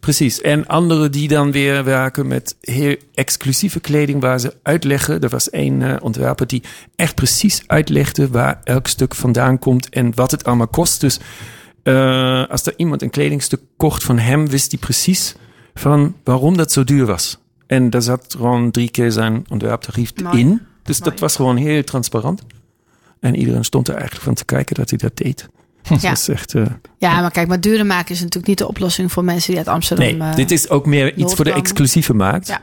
precies. 0.00 0.40
En 0.40 0.66
anderen 0.66 1.12
die 1.12 1.28
dan 1.28 1.52
weer 1.52 1.84
werken 1.84 2.26
met 2.26 2.56
heel 2.60 2.96
exclusieve 3.14 3.80
kleding 3.80 4.20
waar 4.20 4.40
ze 4.40 4.54
uitleggen. 4.62 5.20
Er 5.20 5.28
was 5.28 5.50
één 5.50 5.82
eh, 5.82 5.96
ontwerper 6.00 6.46
die 6.46 6.62
echt 6.96 7.14
precies 7.14 7.62
uitlegde 7.66 8.28
waar 8.28 8.60
elk 8.64 8.86
stuk 8.86 9.14
vandaan 9.14 9.58
komt 9.58 9.88
en 9.88 10.12
wat 10.14 10.30
het 10.30 10.44
allemaal 10.44 10.68
kost. 10.68 11.00
Dus 11.00 11.18
eh, 11.82 12.46
als 12.48 12.66
er 12.66 12.74
iemand 12.76 13.02
een 13.02 13.10
kledingstuk 13.10 13.60
kocht 13.76 14.04
van 14.04 14.18
hem, 14.18 14.48
wist 14.48 14.70
hij 14.70 14.80
precies 14.80 15.34
van 15.74 16.16
waarom 16.24 16.56
dat 16.56 16.72
zo 16.72 16.84
duur 16.84 17.06
was. 17.06 17.38
En 17.66 17.90
daar 17.90 18.02
zat 18.02 18.34
gewoon 18.38 18.70
drie 18.70 18.90
keer 18.90 19.12
zijn 19.12 19.44
ontwerptarief 19.48 20.12
Mooi. 20.22 20.38
in. 20.38 20.60
Dus 20.82 20.98
dat 20.98 21.20
was 21.20 21.36
gewoon 21.36 21.56
heel 21.56 21.84
transparant. 21.84 22.42
En 23.20 23.36
iedereen 23.36 23.64
stond 23.64 23.88
er 23.88 23.94
eigenlijk 23.94 24.24
van 24.24 24.34
te 24.34 24.44
kijken 24.44 24.74
dat 24.74 24.90
hij 24.90 24.98
dat 24.98 25.16
deed. 25.16 25.48
Dat 25.88 26.02
Ja. 26.02 26.10
is 26.12 26.28
echt... 26.28 26.54
eh, 26.54 26.64
Ja, 26.98 27.20
maar 27.20 27.30
kijk, 27.30 27.48
maar 27.48 27.60
duurder 27.60 27.86
maken 27.86 28.10
is 28.14 28.18
natuurlijk 28.18 28.46
niet 28.46 28.58
de 28.58 28.68
oplossing 28.68 29.12
voor 29.12 29.24
mensen 29.24 29.48
die 29.50 29.58
uit 29.58 29.68
Amsterdam. 29.68 30.06
Nee, 30.18 30.28
eh, 30.30 30.34
dit 30.36 30.50
is 30.50 30.68
ook 30.70 30.86
meer 30.86 31.14
iets 31.16 31.34
voor 31.34 31.44
de 31.44 31.52
exclusieve 31.52 32.14
markt. 32.14 32.46
Ja. 32.46 32.60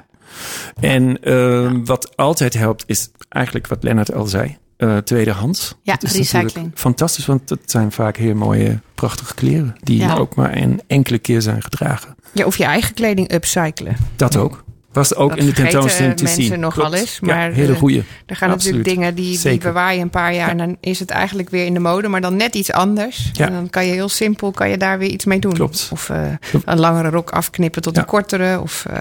En 0.79 1.21
ehm, 1.23 1.83
wat 1.85 2.17
altijd 2.17 2.53
helpt 2.53 2.83
is 2.87 3.09
eigenlijk 3.29 3.67
wat 3.67 3.83
Lennart 3.83 4.13
al 4.13 4.25
zei. 4.25 4.57
eh, 4.77 4.97
tweedehands. 4.97 5.75
Ja, 5.81 5.93
Dat 5.93 6.03
is 6.03 6.13
natuurlijk 6.17 6.43
recycling. 6.43 6.71
Fantastisch, 6.75 7.25
want 7.25 7.49
het 7.49 7.71
zijn 7.71 7.91
vaak 7.91 8.17
heel 8.17 8.35
mooie, 8.35 8.79
prachtige 8.95 9.33
kleren. 9.33 9.75
Die 9.83 9.99
Ja. 9.99 10.15
ook 10.15 10.35
maar 10.35 10.57
een 10.57 10.81
enkele 10.87 11.19
keer 11.19 11.41
zijn 11.41 11.61
gedragen. 11.63 12.15
Ja, 12.31 12.45
of 12.45 12.57
je 12.57 12.63
eigen 12.63 12.93
kleding 12.93 13.33
upcyclen. 13.33 13.95
Dat 14.15 14.35
ook. 14.35 14.62
Was 14.93 15.15
ook 15.15 15.29
Dat 15.29 15.37
in 15.39 15.45
de 15.45 15.51
tentoonstelling 15.51 16.17
te 16.17 16.27
zien. 16.27 16.59
nogal 16.59 16.83
Klopt. 16.83 16.99
eens, 16.99 17.19
maar, 17.19 17.49
ja, 17.49 17.55
hele 17.55 17.73
eh, 17.73 17.79
goeie. 17.79 18.03
Er 18.25 18.35
gaan 18.35 18.49
natuurlijk 18.49 18.85
dingen 18.85 19.15
die, 19.15 19.39
die 19.39 19.57
bewaar 19.57 19.95
je 19.95 20.01
een 20.01 20.09
paar 20.09 20.33
jaar 20.33 20.49
en 20.49 20.57
dan 20.57 20.77
is 20.79 20.99
het 20.99 21.09
eigenlijk 21.09 21.49
weer 21.49 21.65
in 21.65 21.73
de 21.73 21.79
mode, 21.79 22.07
maar 22.07 22.21
dan 22.21 22.35
net 22.35 22.55
iets 22.55 22.71
anders. 22.71 23.29
Ja. 23.33 23.45
En 23.47 23.53
dan 23.53 23.69
kan 23.69 23.85
je 23.85 23.91
heel 23.91 24.09
simpel 24.09 24.51
kan 24.51 24.69
je 24.69 24.77
daar 24.77 24.97
weer 24.99 25.09
iets 25.09 25.25
mee 25.25 25.39
doen. 25.39 25.53
Klopt. 25.53 25.89
Of 25.91 26.09
eh, 26.09 26.21
een 26.65 26.79
langere 26.79 27.09
rok 27.09 27.29
afknippen 27.29 27.81
tot 27.81 27.95
Ja. 27.95 28.01
een 28.01 28.07
kortere. 28.07 28.59
Of, 28.61 28.85
eh, 28.85 28.95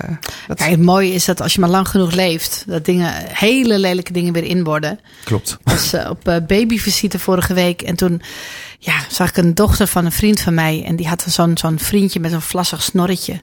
dat, 0.48 0.56
Kijk, 0.56 0.70
het 0.70 0.82
mooie 0.82 1.12
is 1.12 1.24
dat 1.24 1.40
als 1.40 1.54
je 1.54 1.60
maar 1.60 1.68
lang 1.68 1.88
genoeg 1.88 2.12
leeft, 2.12 2.64
dat 2.66 2.84
dingen, 2.84 3.12
hele 3.28 3.78
lelijke 3.78 4.12
dingen 4.12 4.32
weer 4.32 4.44
in 4.44 4.64
worden. 4.64 5.00
Klopt. 5.24 5.50
Ik 5.64 5.72
was 5.72 5.92
eh, 5.92 6.10
op 6.10 6.42
babyvisite 6.46 7.18
vorige 7.18 7.54
week 7.54 7.82
en 7.82 7.96
toen 7.96 8.22
ja, 8.78 8.94
zag 9.08 9.28
ik 9.28 9.36
een 9.36 9.54
dochter 9.54 9.86
van 9.86 10.04
een 10.04 10.12
vriend 10.12 10.40
van 10.40 10.54
mij. 10.54 10.82
En 10.86 10.96
die 10.96 11.08
had 11.08 11.24
zo'n 11.28 11.56
zo'n 11.58 11.78
vriendje 11.78 12.20
met 12.20 12.32
een 12.32 12.42
vlassig 12.42 12.82
snorretje. 12.82 13.42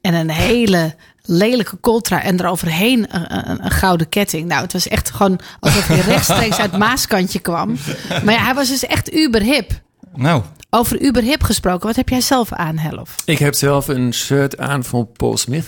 En 0.00 0.14
een 0.14 0.30
hele 0.30 0.94
lelijke 1.22 1.80
coltra 1.80 2.22
en 2.22 2.40
eroverheen 2.40 3.06
een, 3.14 3.50
een, 3.50 3.64
een 3.64 3.70
gouden 3.70 4.08
ketting. 4.08 4.48
Nou, 4.48 4.62
het 4.62 4.72
was 4.72 4.88
echt 4.88 5.10
gewoon 5.10 5.40
alsof 5.60 5.86
hij 5.86 6.00
rechtstreeks 6.00 6.58
uit 6.58 6.78
Maaskantje 6.78 7.38
kwam. 7.38 7.76
Maar 8.24 8.34
ja, 8.34 8.44
hij 8.44 8.54
was 8.54 8.68
dus 8.68 8.86
echt 8.86 9.14
uber 9.14 9.42
hip. 9.42 9.80
Nou, 10.14 10.42
Over 10.70 11.00
uber 11.02 11.22
hip 11.22 11.42
gesproken, 11.42 11.86
wat 11.86 11.96
heb 11.96 12.08
jij 12.08 12.20
zelf 12.20 12.52
aan, 12.52 12.78
Helf? 12.78 13.14
Ik 13.24 13.38
heb 13.38 13.54
zelf 13.54 13.88
een 13.88 14.14
shirt 14.14 14.58
aan 14.58 14.84
van 14.84 15.08
Paul 15.12 15.36
Smith. 15.36 15.66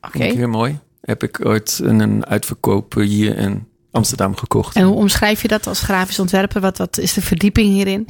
Oké. 0.00 0.18
Vind 0.18 0.32
ik 0.32 0.38
heel 0.38 0.48
mooi. 0.48 0.78
Heb 1.00 1.22
ik 1.22 1.46
ooit 1.46 1.80
in 1.82 2.00
een 2.00 2.26
uitverkoop 2.26 2.94
hier 2.94 3.38
in 3.38 3.68
Amsterdam 3.90 4.36
gekocht. 4.36 4.76
En 4.76 4.84
hoe 4.84 4.96
omschrijf 4.96 5.42
je 5.42 5.48
dat 5.48 5.66
als 5.66 5.80
grafisch 5.80 6.18
ontwerper? 6.18 6.60
Wat, 6.60 6.78
wat 6.78 6.98
is 6.98 7.12
de 7.12 7.20
verdieping 7.22 7.68
hierin? 7.68 8.06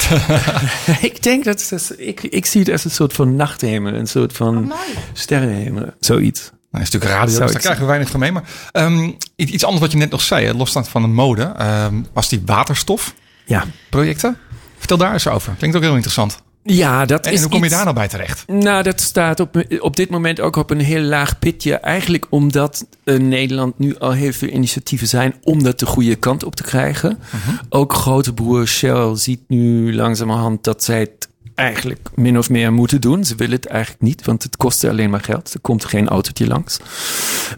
ik 1.11 1.23
denk 1.23 1.45
dat 1.45 1.69
het, 1.69 1.95
ik, 1.97 2.23
ik 2.23 2.47
zie 2.47 2.61
het 2.61 2.71
als 2.71 2.85
een 2.85 2.91
soort 2.91 3.13
van 3.13 3.37
nachthemel. 3.37 3.95
Een 3.95 4.07
soort 4.07 4.33
van 4.33 4.73
sterrenhemel. 5.13 5.87
Zoiets. 6.01 6.51
Nou, 6.75 6.87
is 6.87 6.93
natuurlijk 6.93 7.21
radio, 7.21 7.39
dus 7.45 7.53
daar 7.53 7.61
krijgen 7.61 7.81
we 7.83 7.89
weinig 7.89 8.11
van 8.11 8.21
mee. 8.21 8.33
Maar 8.33 8.43
ehm, 8.73 9.11
iets 9.37 9.65
anders 9.65 9.81
wat 9.83 9.93
je 9.93 9.99
net 9.99 10.11
nog 10.11 10.21
zei, 10.21 10.53
losstaand 10.53 10.89
van 10.89 11.03
de 11.03 11.09
mode, 11.09 11.43
ehm, 11.43 11.95
was 12.13 12.29
die 12.29 12.43
waterstofprojecten. 12.47 14.37
Ja. 14.39 14.57
Vertel 14.79 14.97
daar 14.97 15.13
eens 15.13 15.29
over. 15.29 15.55
Klinkt 15.59 15.77
ook 15.77 15.83
heel 15.83 15.95
interessant. 15.95 16.43
Ja, 16.63 17.05
dat 17.05 17.27
En, 17.27 17.33
is 17.33 17.41
hoe 17.41 17.49
kom 17.51 17.59
je 17.59 17.65
iets- 17.65 17.75
daar 17.75 17.85
nou 17.85 17.97
bij 17.97 18.09
terecht? 18.09 18.45
Nou, 18.47 18.83
dat 18.83 19.01
staat 19.01 19.41
op, 19.41 19.65
op 19.79 19.97
dit 19.97 20.11
moment 20.11 20.41
ook 20.41 20.57
op 20.57 20.71
een 20.71 20.81
heel 20.81 21.01
laag 21.03 21.39
pitje. 21.39 21.75
Eigenlijk 21.75 22.27
omdat 22.31 22.87
in 23.05 23.29
Nederland 23.29 23.79
nu 23.79 23.99
al 23.99 24.13
heel 24.13 24.33
veel 24.33 24.49
initiatieven 24.49 25.09
zijn 25.09 25.35
om 25.43 25.63
dat 25.63 25.79
de 25.79 25.87
goede 25.87 26.15
kant 26.17 26.45
op 26.45 26.57
te 26.57 26.63
krijgen. 26.63 27.19
Ook 27.69 27.93
grote 27.93 28.33
broer 28.33 28.67
Shell 28.69 29.17
ziet 29.17 29.41
nu 29.49 29.95
langzamerhand 29.95 30.65
dat 30.65 30.85
zij 30.85 30.99
het 31.01 31.29
eigenlijk 31.55 32.09
min 32.15 32.39
of 32.39 32.51
meer 32.51 32.73
moeten 32.73 33.01
doen. 33.01 33.25
Ze 33.25 33.35
willen 33.35 33.55
het 33.55 33.67
eigenlijk 33.67 34.03
niet, 34.03 34.25
want 34.25 34.43
het 34.43 34.57
kost 34.57 34.85
alleen 34.85 35.11
maar 35.11 35.21
geld. 35.21 35.55
Er 35.55 35.61
komt 35.61 35.85
geen 35.85 36.09
autootje 36.09 36.47
langs. 36.47 36.79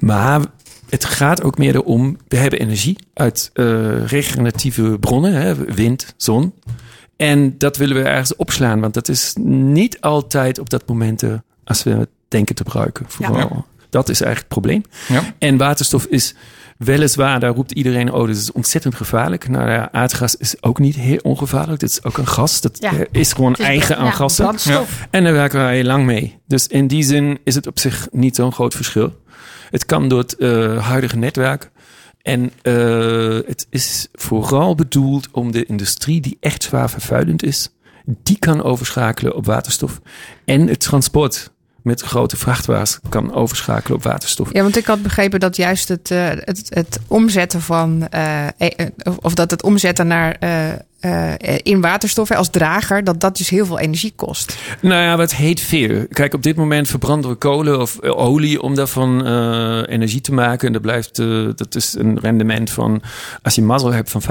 Maar 0.01 0.40
het 0.88 1.05
gaat 1.05 1.42
ook 1.42 1.59
meer 1.59 1.75
erom, 1.75 2.16
we 2.29 2.37
hebben 2.37 2.61
energie 2.61 2.96
uit 3.14 3.51
eh, 3.53 4.07
regeneratieve 4.07 4.96
bronnen, 5.01 5.33
hè, 5.33 5.55
wind, 5.55 6.14
zon. 6.16 6.53
En 7.16 7.59
dat 7.59 7.77
willen 7.77 7.96
we 7.96 8.03
ergens 8.03 8.37
opslaan, 8.37 8.81
want 8.81 8.94
dat 8.94 9.09
is 9.09 9.35
niet 9.40 10.01
altijd 10.01 10.59
op 10.59 10.70
dat 10.70 10.88
moment 10.88 11.22
als 11.64 11.83
we 11.83 11.90
het 11.90 12.09
denken 12.29 12.55
te 12.55 12.62
gebruiken. 12.62 13.05
Vooral. 13.09 13.37
Ja. 13.37 13.75
Dat 13.96 14.09
is 14.09 14.20
eigenlijk 14.20 14.38
het 14.54 14.61
probleem. 14.62 14.82
Ja. 15.09 15.35
En 15.38 15.56
waterstof 15.56 16.04
is 16.04 16.35
weliswaar, 16.78 17.40
daar 17.40 17.54
roept 17.54 17.72
iedereen, 17.72 18.12
oh, 18.12 18.26
dat 18.26 18.37
is 18.37 18.52
ontzettend 18.52 18.94
gevaarlijk. 18.94 19.48
Nou 19.48 19.70
ja, 19.70 19.88
aardgas 19.92 20.37
is 20.37 20.62
ook 20.62 20.78
niet 20.78 20.94
heel 20.94 21.18
ongevaarlijk. 21.22 21.80
Dat 21.80 21.90
is 21.90 22.04
ook 22.04 22.18
een 22.18 22.26
gas. 22.26 22.61
Dat 22.61 22.76
Ja. 22.80 22.92
eh, 22.92 23.00
is 23.11 23.32
gewoon 23.32 23.50
Het 23.50 23.61
is 23.61 23.66
eigen 23.66 23.96
aan 23.96 24.04
ja, 24.04 24.11
gassen. 24.11 24.44
Brandstof. 24.44 25.06
En 25.11 25.24
daar 25.24 25.32
werken 25.32 25.59
wij 25.59 25.74
heel 25.74 25.85
lang 25.85 26.04
mee. 26.04 26.38
Dus 26.46 26.66
in 26.66 26.87
die 26.87 27.02
zin 27.02 27.38
is 27.44 27.54
het 27.54 27.66
op 27.66 27.78
zich 27.78 28.09
niet 28.11 28.37
zo'n 28.37 28.52
groot 28.52 28.74
verschil. 28.74 29.20
Het 29.70 29.87
kan 29.87 30.09
door 30.09 30.18
het 30.18 30.37
eh, 30.37 30.87
huidige 30.88 31.16
netwerk. 31.16 31.70
En 32.22 32.52
eh, 32.62 32.74
het 33.46 33.66
is 33.70 34.09
vooral 34.12 34.74
bedoeld 34.74 35.28
om 35.32 35.52
de 35.52 35.64
industrie 35.64 36.20
die 36.20 36.37
echt 36.40 36.62
zwaar 36.62 36.90
vervuilend 36.90 37.42
is, 37.42 37.68
die 38.06 38.38
kan 38.38 38.62
overschakelen 38.62 39.35
op 39.35 39.46
waterstof. 39.46 40.00
En 40.44 40.66
het 40.68 40.80
transport 40.80 41.50
met 41.87 42.01
grote 42.03 42.37
vrachtwagens 42.37 42.99
kan 43.09 43.35
overschakelen 43.35 43.96
op 43.96 44.03
waterstof. 44.03 44.53
Ja, 44.53 44.62
want 44.62 44.77
ik 44.77 44.87
had 44.87 45.03
begrepen 45.03 45.40
dat 45.40 45.57
juist 45.57 45.88
het, 45.88 46.11
eh, 46.11 46.29
het, 46.29 46.66
het 46.68 46.99
omzetten 47.07 47.61
van. 47.61 48.09
eh, 48.09 48.46
eh, 48.46 48.87
of, 49.03 49.16
of 49.16 49.35
dat 49.35 49.51
het 49.51 49.62
omzetten 49.62 50.07
naar. 50.07 50.38
Eh, 51.07 51.33
eh, 51.55 51.59
in 51.62 51.81
waterstof 51.81 52.31
als 52.31 52.51
drager, 52.51 53.05
dat 53.05 53.21
dat 53.21 53.37
dus 53.37 53.49
heel 53.49 53.66
veel 53.66 53.79
energie 53.79 54.12
kost. 54.16 54.57
Nou 54.81 55.03
ja, 55.03 55.16
wat 55.16 55.35
heet 55.35 55.61
veel. 55.61 56.07
Kijk, 56.11 56.35
op 56.35 56.42
dit 56.42 56.57
moment 56.57 56.88
verbranden 56.88 57.31
we 57.31 57.37
kolen 57.37 57.81
of 57.81 57.99
eh, 57.99 58.19
olie 58.19 58.62
om 58.62 58.75
daarvan 58.75 59.27
energie 59.87 60.21
te 60.21 60.33
maken. 60.33 60.66
En 60.66 60.73
dat 60.73 60.83
blijft, 60.83 61.16
dat 61.57 61.75
is 61.75 61.95
een 61.95 62.19
rendement 62.21 62.71
van, 62.71 63.03
als 63.42 63.55
je 63.55 63.62
mazzel 63.62 63.92
hebt, 63.92 64.11
van 64.11 64.23
50% 64.23 64.25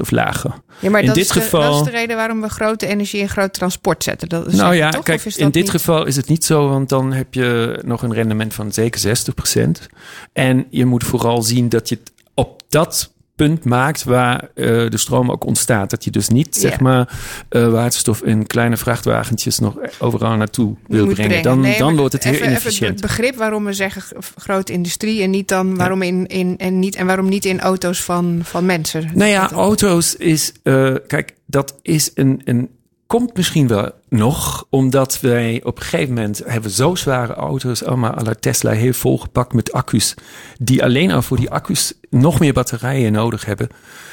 of 0.00 0.10
lager. 0.10 0.50
Ja, 0.78 0.90
maar 0.90 1.00
In 1.00 1.06
dat, 1.06 1.14
dit 1.14 1.24
is 1.24 1.30
de, 1.30 1.40
geval- 1.40 1.60
dat 1.72 1.86
is 1.86 1.92
de 1.92 1.98
reden 1.98 2.16
waarom 2.16 2.40
we 2.40 2.48
grote 2.48 2.86
energie 2.86 3.20
in 3.20 3.28
groot 3.28 3.52
transport 3.52 4.02
zetten. 4.04 4.28
Dat 4.28 4.44
zeg 4.50 4.60
nou 4.60 4.74
ja, 4.74 4.90
toch? 4.90 5.04
kijk, 5.04 5.24
is 5.24 5.36
in 5.36 5.44
dit 5.50 5.54
niet- 5.62 5.70
geval 5.70 6.06
is 6.06 6.16
het 6.16 6.28
niet 6.28 6.44
zo, 6.44 6.68
want 6.68 6.88
dan 6.88 7.12
heb 7.12 7.34
je 7.34 7.78
nog 7.84 8.02
een 8.02 8.12
rendement 8.14 8.54
van 8.54 8.72
zeker 8.72 9.00
60%. 9.00 9.86
En 10.32 10.66
je 10.70 10.84
moet 10.86 11.04
vooral 11.04 11.42
zien 11.42 11.68
dat 11.68 11.88
je 11.88 11.98
op 12.34 12.62
dat 12.68 13.12
punt 13.46 13.64
maakt 13.64 14.04
waar 14.04 14.48
eh, 14.54 14.66
de 14.66 14.98
stroom 14.98 15.30
ook 15.30 15.44
ontstaat. 15.46 15.90
Dat 15.90 16.04
je 16.04 16.10
dus 16.10 16.28
niet, 16.28 16.56
zeg 16.56 16.80
maar, 16.80 17.18
eh, 17.48 17.68
waterstof 17.68 18.22
in 18.22 18.46
kleine 18.46 18.76
vrachtwagentjes 18.76 19.58
nog 19.58 19.76
overal 19.98 20.36
naartoe 20.36 20.76
wil 20.86 21.06
brengen. 21.06 21.42
Dan, 21.42 21.60
Nee, 21.60 21.78
dan 21.78 21.96
wordt 21.96 22.12
het 22.12 22.24
heel 22.24 22.32
even, 22.32 22.44
even 22.44 22.56
inefficiënt. 22.56 22.90
het 22.90 23.00
begrip 23.00 23.36
waarom 23.36 23.64
we 23.64 23.72
zeggen 23.72 24.02
grote 24.36 24.72
industrie 24.72 25.22
en 25.22 25.30
niet 25.30 25.48
dan 25.48 25.76
waarom 25.76 26.02
in, 26.02 26.26
in 26.26 26.54
en 26.58 26.78
niet 26.78 26.94
en 26.94 27.06
waarom 27.06 27.28
niet 27.28 27.44
in 27.44 27.60
auto's 27.60 28.02
van, 28.02 28.40
van 28.42 28.66
mensen. 28.66 29.10
Nou 29.14 29.30
ja, 29.30 29.50
auto's 29.50 30.16
is, 30.16 30.52
eh, 30.62 30.94
kijk, 31.06 31.34
dat 31.46 31.78
is 31.82 32.10
een, 32.14 32.40
een, 32.44 32.68
komt 33.12 33.36
misschien 33.36 33.66
wel 33.68 33.90
nog, 34.08 34.66
omdat 34.70 35.20
wij 35.20 35.60
op 35.64 35.76
een 35.76 35.82
gegeven 35.82 36.14
moment 36.14 36.42
hebben 36.46 36.70
zo 36.70 36.94
zware 36.94 37.32
auto's, 37.34 37.84
allemaal 37.84 38.14
à 38.18 38.22
la 38.22 38.34
Tesla, 38.40 38.70
heel 38.70 38.92
volgepakt 38.92 39.52
met 39.52 39.72
accu's, 39.72 40.14
die 40.58 40.82
alleen 40.84 41.10
al 41.10 41.22
voor 41.22 41.36
die 41.36 41.50
accu's 41.50 41.92
nog 42.10 42.40
meer 42.40 42.52
batterijen 42.52 43.12
nodig 43.12 43.44
hebben. 43.44 43.68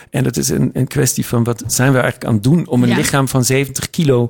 En 0.09 0.23
dat 0.23 0.37
is 0.37 0.49
een, 0.49 0.69
een 0.73 0.87
kwestie 0.87 1.25
van 1.25 1.43
wat 1.43 1.63
zijn 1.67 1.91
we 1.91 1.97
eigenlijk 1.99 2.25
aan 2.29 2.33
het 2.33 2.43
doen 2.43 2.67
om 2.67 2.83
een 2.83 2.89
Ja. 2.89 2.95
lichaam 2.95 3.27
van 3.27 3.43
70 3.45 3.89
kilo 3.89 4.29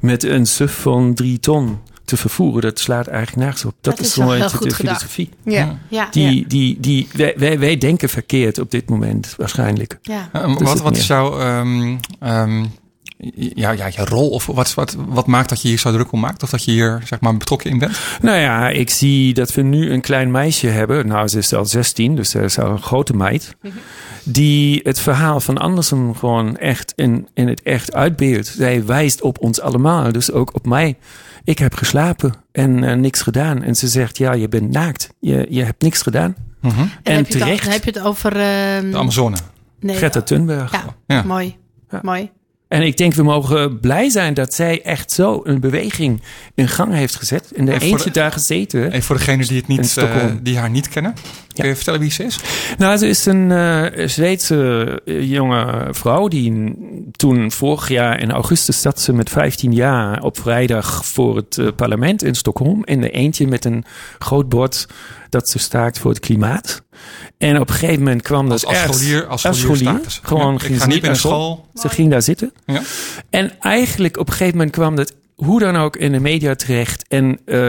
met 0.00 0.22
een 0.24 0.46
suf 0.46 0.80
van 0.80 1.14
3 1.14 1.38
ton 1.40 1.78
te 2.04 2.16
vervoeren. 2.16 2.62
Dat 2.62 2.78
slaat 2.78 3.06
eigenlijk 3.06 3.42
nergens 3.42 3.64
op. 3.64 3.74
Dat, 3.80 3.96
Dat 3.96 4.06
is 4.06 4.12
goed 4.14 4.28
de 4.28 4.48
gedacht. 4.48 4.74
filosofie. 4.74 5.28
ja. 5.44 5.78
Ja, 5.88 6.08
Die, 6.10 6.46
die, 6.46 6.80
die, 6.80 7.08
wij, 7.12 7.34
wij, 7.36 7.58
wij 7.58 7.76
denken 7.78 8.08
verkeerd 8.08 8.58
op 8.58 8.70
dit 8.70 8.88
moment 8.88 9.34
waarschijnlijk. 9.36 9.98
ja. 10.02 10.28
Eh, 10.32 10.42
Dus 10.56 10.68
wat 10.68 10.80
wat 10.80 10.92
meer. 10.92 11.00
is 11.00 11.06
jouw 11.06 11.38
ehm, 11.38 11.96
ehm, 12.20 12.64
ja, 13.34 13.70
ja, 13.70 13.86
je 13.86 14.04
rol? 14.04 14.30
Of 14.30 14.46
wat, 14.46 14.74
wat, 14.74 14.96
wat 15.08 15.26
maakt 15.26 15.48
dat 15.48 15.62
je 15.62 15.68
hier 15.68 15.78
zo 15.78 15.92
druk 15.92 16.12
om 16.12 16.20
maakt? 16.20 16.42
Of 16.42 16.50
dat 16.50 16.64
je 16.64 16.70
hier 16.70 17.00
zeg 17.04 17.20
maar, 17.20 17.36
betrokken 17.36 17.70
in 17.70 17.78
bent? 17.78 17.98
Nou 18.22 18.38
ja, 18.38 18.68
ik 18.68 18.90
zie 18.90 19.34
dat 19.34 19.54
we 19.54 19.62
nu 19.62 19.90
een 19.92 20.00
klein 20.00 20.30
meisje 20.30 20.66
hebben. 20.66 21.06
Nou, 21.06 21.28
ze 21.28 21.38
is 21.38 21.52
al 21.54 21.64
16, 21.66 22.16
dus 22.16 22.30
ze 22.30 22.38
is 22.40 22.58
al 22.58 22.70
een 22.70 22.82
grote 22.82 23.12
meid. 23.16 23.56
Die 24.24 24.80
het 24.82 24.98
verhaal 25.00 25.40
van 25.40 25.58
Andersen 25.58 26.16
gewoon 26.16 26.56
echt 26.56 26.92
in, 26.96 27.28
in 27.34 27.48
het 27.48 27.62
echt 27.62 27.94
uitbeeldt. 27.94 28.46
Zij 28.46 28.84
wijst 28.86 29.22
op 29.22 29.38
ons 29.40 29.60
allemaal, 29.60 30.12
dus 30.12 30.32
ook 30.32 30.54
op 30.54 30.66
mij. 30.66 30.96
Ik 31.44 31.58
heb 31.58 31.74
geslapen 31.74 32.34
en 32.52 32.84
eh, 32.84 32.96
niks 32.96 33.22
gedaan. 33.22 33.62
En 33.62 33.74
ze 33.74 33.88
zegt, 33.88 34.18
ja, 34.18 34.32
je 34.32 34.48
bent 34.48 34.70
naakt. 34.70 35.08
Je, 35.20 35.46
je 35.48 35.64
hebt 35.64 35.82
niks 35.82 36.02
gedaan. 36.02 36.34
En, 36.60 36.70
En 36.70 36.74
heb, 36.76 36.90
je 37.04 37.12
het, 37.12 37.30
dan- 37.30 37.38
terecht. 37.40 37.62
dan 37.64 37.72
heb 37.72 37.84
je 37.84 37.90
het 37.90 38.00
over... 38.02 38.32
ehm, 38.36 38.90
De 38.90 38.96
Amazone. 38.98 39.36
nee, 39.80 39.96
Greta 39.96 40.20
Thunberg. 40.22 40.72
Ja, 40.72 40.84
Ja. 41.06 41.22
mooi. 41.22 41.56
Ja. 41.90 41.98
Mooi. 42.02 42.30
En 42.70 42.82
ik 42.82 42.96
denk, 42.96 43.14
we 43.14 43.22
mogen 43.22 43.80
blij 43.80 44.08
zijn 44.08 44.34
dat 44.34 44.54
zij 44.54 44.82
echt 44.82 45.12
zo 45.12 45.40
een 45.44 45.60
beweging 45.60 46.22
in 46.54 46.68
gang 46.68 46.92
heeft 46.94 47.16
gezet. 47.16 47.52
En 47.52 47.68
er 47.68 47.74
En 47.74 47.80
voor 47.80 47.88
eentje 47.88 48.04
de- 48.04 48.18
daar 48.18 48.32
gezeten. 48.32 48.86
Even 48.86 49.02
voor 49.02 49.16
degenen 49.16 49.46
die, 49.46 49.56
het 49.56 49.68
In 49.68 49.76
niet, 49.76 49.96
eh, 49.96 50.24
die 50.42 50.58
haar 50.58 50.70
niet 50.70 50.88
kennen. 50.88 51.14
Kun 51.54 51.68
je 51.68 51.76
vertellen 51.76 52.00
wie 52.00 52.10
ze 52.10 52.24
is? 52.24 52.38
Nou, 52.78 52.96
ze 52.96 53.08
is 53.08 53.26
een 53.26 53.52
eh, 53.52 54.06
Zweedse 54.06 55.02
eh, 55.04 55.30
jonge 55.30 55.88
vrouw 55.90 56.28
die 56.28 56.74
toen 57.12 57.50
vorig 57.50 57.88
jaar 57.88 58.20
in 58.20 58.30
augustus 58.30 58.80
zat 58.80 59.00
ze 59.00 59.12
met 59.12 59.30
15 59.30 59.72
jaar 59.72 60.22
op 60.22 60.38
vrijdag 60.38 61.06
voor 61.06 61.36
het 61.36 61.76
parlement 61.76 62.22
in 62.22 62.34
Stockholm. 62.34 62.84
In 62.84 63.00
de 63.00 63.10
eentje 63.10 63.46
met 63.46 63.64
een 63.64 63.84
groot 64.18 64.48
bord 64.48 64.86
dat 65.30 65.48
ze 65.48 65.58
staakt 65.58 65.98
voor 65.98 66.10
het 66.10 66.20
klimaat. 66.20 66.82
En 67.38 67.60
op 67.60 67.68
een 67.68 67.74
gegeven 67.74 68.02
moment 68.02 68.22
kwam 68.22 68.48
dat 68.48 68.66
als 68.66 68.78
scholier, 68.78 69.26
als 69.26 69.46
als 69.46 69.60
scholier, 69.60 70.00
ze. 70.08 70.18
Gewoon 70.22 70.52
Ja, 70.52 70.58
ging 70.58 70.70
ik 70.70 70.74
ze 70.74 70.80
ga 70.80 70.86
niet 70.86 70.94
niet 70.94 71.02
meer 71.02 71.10
naar 71.10 71.10
naar 71.10 71.16
school. 71.16 71.66
Ze 71.74 71.88
ging 71.88 72.10
daar 72.10 72.22
zitten. 72.22 72.52
Ja. 72.66 72.82
En 73.30 73.52
eigenlijk 73.60 74.16
op 74.16 74.26
een 74.26 74.32
gegeven 74.32 74.56
moment 74.56 74.74
kwam 74.74 74.96
dat 74.96 75.14
hoe 75.34 75.60
dan 75.60 75.76
ook 75.76 75.96
in 75.96 76.12
de 76.12 76.20
media 76.20 76.54
terecht. 76.54 77.08
En 77.08 77.38
eh, 77.44 77.68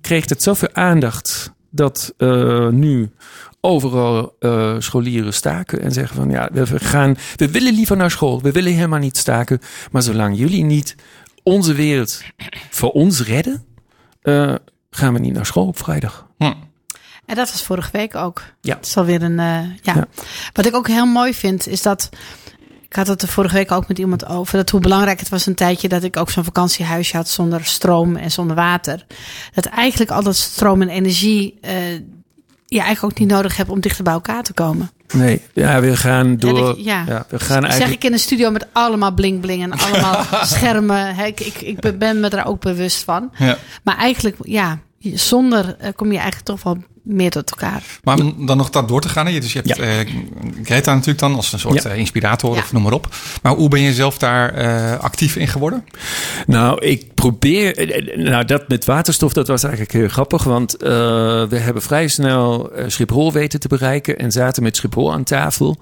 kreeg 0.00 0.28
het 0.28 0.42
zoveel 0.42 0.68
aandacht 0.72 1.52
dat 1.70 2.14
eh, 2.16 2.68
nu 2.68 3.10
overal 3.60 4.36
eh, 4.38 4.74
scholieren 4.78 5.34
staken 5.34 5.80
en 5.82 5.92
zeggen 5.92 6.16
van 6.16 6.30
ja, 6.30 6.48
we 6.52 6.78
gaan, 6.78 7.16
we 7.36 7.50
willen 7.50 7.74
liever 7.74 7.96
naar 7.96 8.10
school, 8.10 8.42
we 8.42 8.52
willen 8.52 8.72
helemaal 8.72 8.98
niet 8.98 9.16
staken, 9.16 9.60
maar 9.90 10.02
zolang 10.02 10.38
jullie 10.38 10.64
niet 10.64 10.94
onze 11.42 11.72
wereld 11.72 12.22
voor 12.70 12.90
ons 12.90 13.22
redden, 13.26 13.64
gaan 14.90 15.12
we 15.12 15.18
niet 15.18 15.34
naar 15.34 15.46
school 15.46 15.66
op 15.66 15.78
vrijdag. 15.78 16.26
Hm. 16.38 16.52
En 17.30 17.36
dat 17.36 17.50
was 17.50 17.62
vorige 17.62 17.88
week 17.92 18.14
ook. 18.14 18.42
Ja. 18.60 18.76
Het 18.76 18.86
is 18.86 18.96
alweer 18.96 19.22
een. 19.22 19.38
eh, 19.38 19.58
ja. 19.82 19.94
Ja. 19.94 20.06
Wat 20.52 20.66
ik 20.66 20.74
ook 20.74 20.88
heel 20.88 21.06
mooi 21.06 21.34
vind, 21.34 21.66
is 21.68 21.82
dat. 21.82 22.08
Ik 22.88 22.96
had 22.96 23.06
het 23.06 23.22
er 23.22 23.28
vorige 23.28 23.54
week 23.54 23.72
ook 23.72 23.88
met 23.88 23.98
iemand 23.98 24.26
over. 24.26 24.56
Dat 24.56 24.70
hoe 24.70 24.80
belangrijk 24.80 25.18
het 25.20 25.28
was 25.28 25.46
een 25.46 25.54
tijdje 25.54 25.88
dat 25.88 26.02
ik 26.02 26.16
ook 26.16 26.30
zo'n 26.30 26.44
vakantiehuisje 26.44 27.16
had 27.16 27.28
zonder 27.28 27.64
stroom 27.64 28.16
en 28.16 28.30
zonder 28.30 28.56
water. 28.56 29.06
Dat 29.54 29.64
eigenlijk 29.66 30.10
al 30.10 30.22
dat 30.22 30.36
stroom 30.36 30.82
en 30.82 30.88
energie. 30.88 31.58
eh, 31.60 31.72
je 32.66 32.78
eigenlijk 32.80 33.12
ook 33.12 33.18
niet 33.18 33.28
nodig 33.28 33.56
hebt 33.56 33.70
om 33.70 33.80
dichter 33.80 34.04
bij 34.04 34.12
elkaar 34.12 34.42
te 34.42 34.52
komen. 34.52 34.90
Nee, 35.14 35.42
ja, 35.54 35.80
we 35.80 35.96
gaan 35.96 36.36
door. 36.36 36.58
Ja, 36.58 36.64
dat- 36.64 36.84
ja. 36.84 37.04
ja. 37.06 37.24
we 37.28 37.38
gaan 37.38 37.60
zeg 37.62 37.70
eigenlijk. 37.70 37.92
ik 38.02 38.04
in 38.04 38.12
een 38.12 38.18
studio 38.18 38.50
met 38.50 38.66
allemaal 38.72 39.12
bling 39.12 39.40
bling 39.40 39.62
en 39.62 39.72
allemaal 39.72 40.24
schermen. 40.54 41.14
Hè, 41.14 41.24
ik, 41.24 41.40
ik, 41.40 41.60
ik 41.60 41.98
ben 41.98 42.20
me 42.20 42.28
daar 42.28 42.46
ook 42.46 42.60
bewust 42.60 43.04
van. 43.04 43.30
Ja. 43.38 43.56
Maar 43.84 43.96
eigenlijk, 43.96 44.36
ja, 44.42 44.78
zonder 45.14 45.76
eh, 45.78 45.88
kom 45.96 46.06
je 46.12 46.18
eigenlijk 46.18 46.46
toch 46.46 46.62
wel 46.62 46.76
meer 47.10 47.30
tot 47.30 47.50
elkaar. 47.50 47.82
Maar 48.04 48.18
om 48.18 48.46
dan 48.46 48.56
nog 48.56 48.70
dat 48.70 48.88
door 48.88 49.00
te 49.00 49.08
gaan. 49.08 49.26
hè, 49.26 49.40
Dus 49.40 49.52
je 49.52 49.62
hebt 49.64 49.76
Ja. 49.76 49.84
eh, 49.84 50.06
Greta 50.62 50.92
natuurlijk 50.92 51.18
dan 51.18 51.34
als 51.34 51.52
een 51.52 51.58
soort 51.58 51.82
Ja. 51.82 51.90
eh, 51.90 51.98
inspirator 51.98 52.54
Ja. 52.54 52.60
of 52.60 52.72
noem 52.72 52.82
maar 52.82 52.92
op. 52.92 53.08
Maar 53.42 53.52
hoe 53.54 53.68
ben 53.68 53.80
je 53.80 53.94
zelf 53.94 54.18
daar 54.18 54.54
eh, 54.54 54.98
actief 55.00 55.36
in 55.36 55.48
geworden? 55.48 55.84
Nou, 56.46 56.84
ik 56.86 57.14
probeer. 57.14 57.92
Nou, 58.16 58.44
dat 58.44 58.68
met 58.68 58.84
waterstof, 58.84 59.32
dat 59.32 59.48
was 59.48 59.62
eigenlijk 59.62 59.92
heel 59.92 60.08
grappig. 60.08 60.44
Want 60.44 60.76
eh, 60.76 60.88
we 61.48 61.56
hebben 61.58 61.82
vrij 61.82 62.08
snel 62.08 62.70
Schiphol 62.86 63.32
weten 63.32 63.60
te 63.60 63.68
bereiken. 63.68 64.18
En 64.18 64.32
zaten 64.32 64.62
met 64.62 64.76
Schiphol 64.76 65.12
aan 65.12 65.24
tafel. 65.24 65.78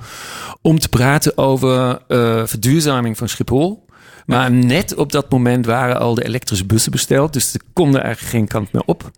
Om 0.62 0.78
te 0.78 0.88
praten 0.88 1.38
over 1.38 1.98
eh, 2.08 2.42
verduurzaming 2.44 3.18
van 3.18 3.28
Schiphol. 3.28 3.86
Maar 4.36 4.50
net 4.52 4.94
op 4.94 5.12
dat 5.12 5.30
moment 5.30 5.66
waren 5.66 5.98
al 6.00 6.14
de 6.14 6.24
elektrische 6.24 6.64
bussen 6.66 6.92
besteld. 6.92 7.32
Dus 7.32 7.54
er 7.54 7.60
kon 7.72 7.94
er 7.96 8.00
eigenlijk 8.02 8.34
geen 8.34 8.46
kant 8.46 8.72
meer 8.72 8.82
op. 8.86 9.10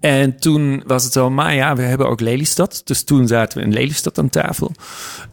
En 0.00 0.38
toen 0.38 0.82
was 0.86 1.04
het 1.04 1.12
zo, 1.12 1.30
maar 1.30 1.54
ja, 1.54 1.76
we 1.76 1.82
hebben 1.82 2.08
ook 2.08 2.20
Lelystad. 2.20 2.80
Dus 2.84 3.04
toen 3.04 3.26
zaten 3.28 3.58
we 3.58 3.64
in 3.64 3.72
Lelystad 3.72 4.18
aan 4.18 4.30
tafel. 4.30 4.72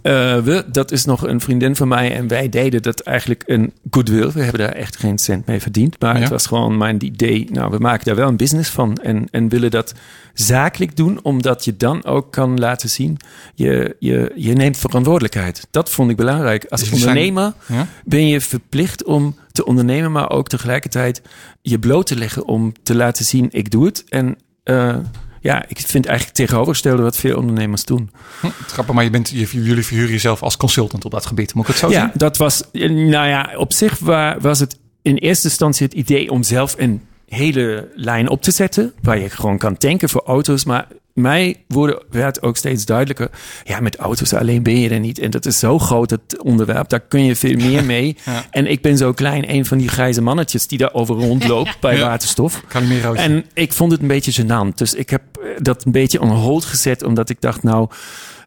Eh, 0.01 0.37
we, 0.37 0.65
dat 0.71 0.91
is 0.91 1.05
nog 1.05 1.27
een 1.27 1.41
vriendin 1.41 1.75
van 1.75 1.87
mij. 1.87 2.15
En 2.15 2.27
wij 2.27 2.49
deden 2.49 2.81
dat 2.81 2.99
eigenlijk 2.99 3.43
een 3.45 3.73
goodwill. 3.91 4.31
We 4.31 4.41
hebben 4.41 4.59
daar 4.61 4.71
echt 4.75 4.97
geen 4.97 5.17
cent 5.17 5.45
mee 5.45 5.61
verdiend. 5.61 5.99
Maar 5.99 6.15
Ja. 6.15 6.21
het 6.21 6.29
was 6.29 6.45
gewoon 6.45 6.77
mijn 6.77 7.05
idee. 7.05 7.47
Nou, 7.51 7.71
we 7.71 7.77
maken 7.77 8.05
daar 8.05 8.15
wel 8.15 8.27
een 8.27 8.37
business 8.37 8.69
van. 8.69 8.95
En, 8.97 9.27
en 9.31 9.49
willen 9.49 9.71
dat 9.71 9.93
zakelijk 10.33 10.95
doen. 10.95 11.19
Omdat 11.23 11.65
je 11.65 11.77
dan 11.77 12.05
ook 12.05 12.31
kan 12.31 12.59
laten 12.59 12.89
zien. 12.89 13.17
Je, 13.55 13.95
je, 13.99 14.31
je 14.35 14.53
neemt 14.53 14.77
verantwoordelijkheid. 14.77 15.67
Dat 15.71 15.89
vond 15.89 16.09
ik 16.09 16.15
belangrijk. 16.15 16.65
Als 16.65 16.81
Dus 16.81 16.91
ondernemer 16.91 17.53
Ja? 17.67 17.87
ben 18.05 18.27
je 18.27 18.41
verplicht 18.41 19.03
om 19.03 19.20
te 19.51 19.65
ondernemen, 19.65 20.11
maar 20.11 20.29
ook 20.29 20.47
tegelijkertijd 20.47 21.21
je 21.61 21.79
bloot 21.79 22.07
te 22.07 22.15
leggen 22.15 22.45
om 22.45 22.73
te 22.83 22.95
laten 22.95 23.25
zien, 23.25 23.47
ik 23.51 23.71
doe 23.71 23.85
het. 23.85 24.03
En 24.09 24.37
eh, 24.63 24.97
ja, 25.41 25.65
ik 25.67 25.77
vind 25.79 26.05
eigenlijk 26.05 26.37
tegenovergestelde 26.37 27.01
wat 27.01 27.15
veel 27.15 27.37
ondernemers 27.37 27.85
doen. 27.85 28.09
Hm, 28.41 28.47
grappig, 28.67 28.95
maar 28.95 29.03
je 29.03 29.09
bent, 29.09 29.29
je, 29.29 29.47
jullie 29.63 29.85
verhuren 29.85 30.11
jezelf 30.11 30.43
als 30.43 30.57
consultant 30.57 31.05
op 31.05 31.11
dat 31.11 31.25
gebied. 31.25 31.53
Moet 31.53 31.63
ik 31.63 31.69
het 31.69 31.79
zo 31.79 31.89
ja, 31.89 32.01
zien? 32.01 32.11
dat 32.13 32.37
was, 32.37 32.63
nou 32.71 33.27
ja, 33.27 33.53
op 33.55 33.73
zich 33.73 33.99
wa- 33.99 34.37
was 34.39 34.59
het 34.59 34.79
in 35.01 35.15
eerste 35.15 35.47
instantie 35.47 35.85
het 35.85 35.95
idee 35.95 36.31
om 36.31 36.43
zelf 36.43 36.75
een 36.77 37.01
hele 37.27 37.91
lijn 37.95 38.29
op 38.29 38.41
te 38.41 38.51
zetten, 38.51 38.93
waar 39.01 39.19
je 39.19 39.29
gewoon 39.29 39.57
kan 39.57 39.77
tanken 39.77 40.09
voor 40.09 40.23
auto's, 40.25 40.65
maar 40.65 40.87
mij 41.13 41.63
wurde, 41.67 42.03
werd 42.09 42.41
ook 42.41 42.57
steeds 42.57 42.85
duidelijker, 42.85 43.29
ja, 43.63 43.79
met 43.79 43.95
auto's 43.95 44.33
alleen 44.33 44.63
ben 44.63 44.79
je 44.79 44.89
er 44.89 44.99
niet. 44.99 45.19
En 45.19 45.31
dat 45.31 45.45
is 45.45 45.59
zo 45.59 45.79
groot, 45.79 46.09
het 46.09 46.41
onderwerp, 46.43 46.89
daar 46.89 46.99
kun 46.99 47.23
je 47.25 47.35
veel 47.35 47.55
meer 47.55 47.83
mee. 47.95 48.17
Ja. 48.25 48.45
En 48.51 48.67
ik 48.67 48.81
ben 48.81 48.97
zo 48.97 49.13
klein, 49.13 49.53
een 49.53 49.65
van 49.65 49.77
die 49.77 49.87
grijze 49.89 50.21
mannetjes 50.21 50.67
die 50.67 50.77
daar 50.77 50.93
over 50.93 51.15
rondloopt 51.15 51.79
bij 51.81 51.95
Ja. 51.97 52.05
waterstof. 52.07 52.63
Calimerootje. 52.67 53.23
En 53.23 53.45
ik 53.53 53.73
vond 53.73 53.91
het 53.91 54.01
een 54.01 54.07
beetje 54.07 54.43
gênant. 54.43 54.73
Dus 54.75 54.93
ik 54.93 55.09
heb 55.09 55.21
eh, 55.37 55.49
dat 55.57 55.85
een 55.85 55.91
beetje 55.91 56.21
on 56.21 56.29
hold 56.29 56.65
gezet, 56.65 57.03
omdat 57.03 57.29
ik 57.29 57.41
dacht, 57.41 57.63
nou, 57.63 57.89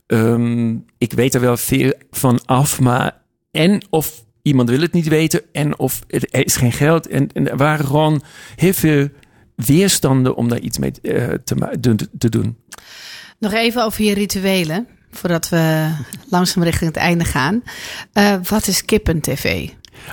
ehm, 0.06 0.74
ik 0.98 1.12
weet 1.12 1.34
er 1.34 1.40
wel 1.40 1.56
veel 1.56 1.92
van 2.10 2.40
af, 2.44 2.80
maar 2.80 3.22
en 3.50 3.82
of 3.90 4.24
iemand 4.42 4.70
wil 4.70 4.80
het 4.80 4.92
niet 4.92 5.08
weten, 5.08 5.40
en 5.52 5.78
of 5.78 6.00
het, 6.08 6.34
er 6.34 6.44
is 6.44 6.56
geen 6.56 6.72
geld. 6.72 7.08
En, 7.08 7.28
en 7.32 7.50
er 7.50 7.56
waren 7.56 7.86
gewoon 7.86 8.22
heel 8.56 8.72
veel 8.72 9.08
weerstanden 9.54 10.34
om 10.36 10.48
daar 10.48 10.58
iets 10.58 10.78
mee 10.78 10.92
eh, 11.02 11.28
te, 11.44 11.96
te 12.18 12.28
doen. 12.28 12.56
Nog 13.38 13.52
even 13.52 13.84
over 13.84 14.04
je 14.04 14.14
rituelen, 14.14 14.86
voordat 15.10 15.48
we 15.48 15.90
langzaam 16.28 16.62
richting 16.62 16.90
het 16.90 17.00
einde 17.02 17.24
gaan. 17.24 17.62
Eh, 18.12 18.36
wat 18.48 18.66
is 18.66 18.84
kippen-tv? 18.84 19.68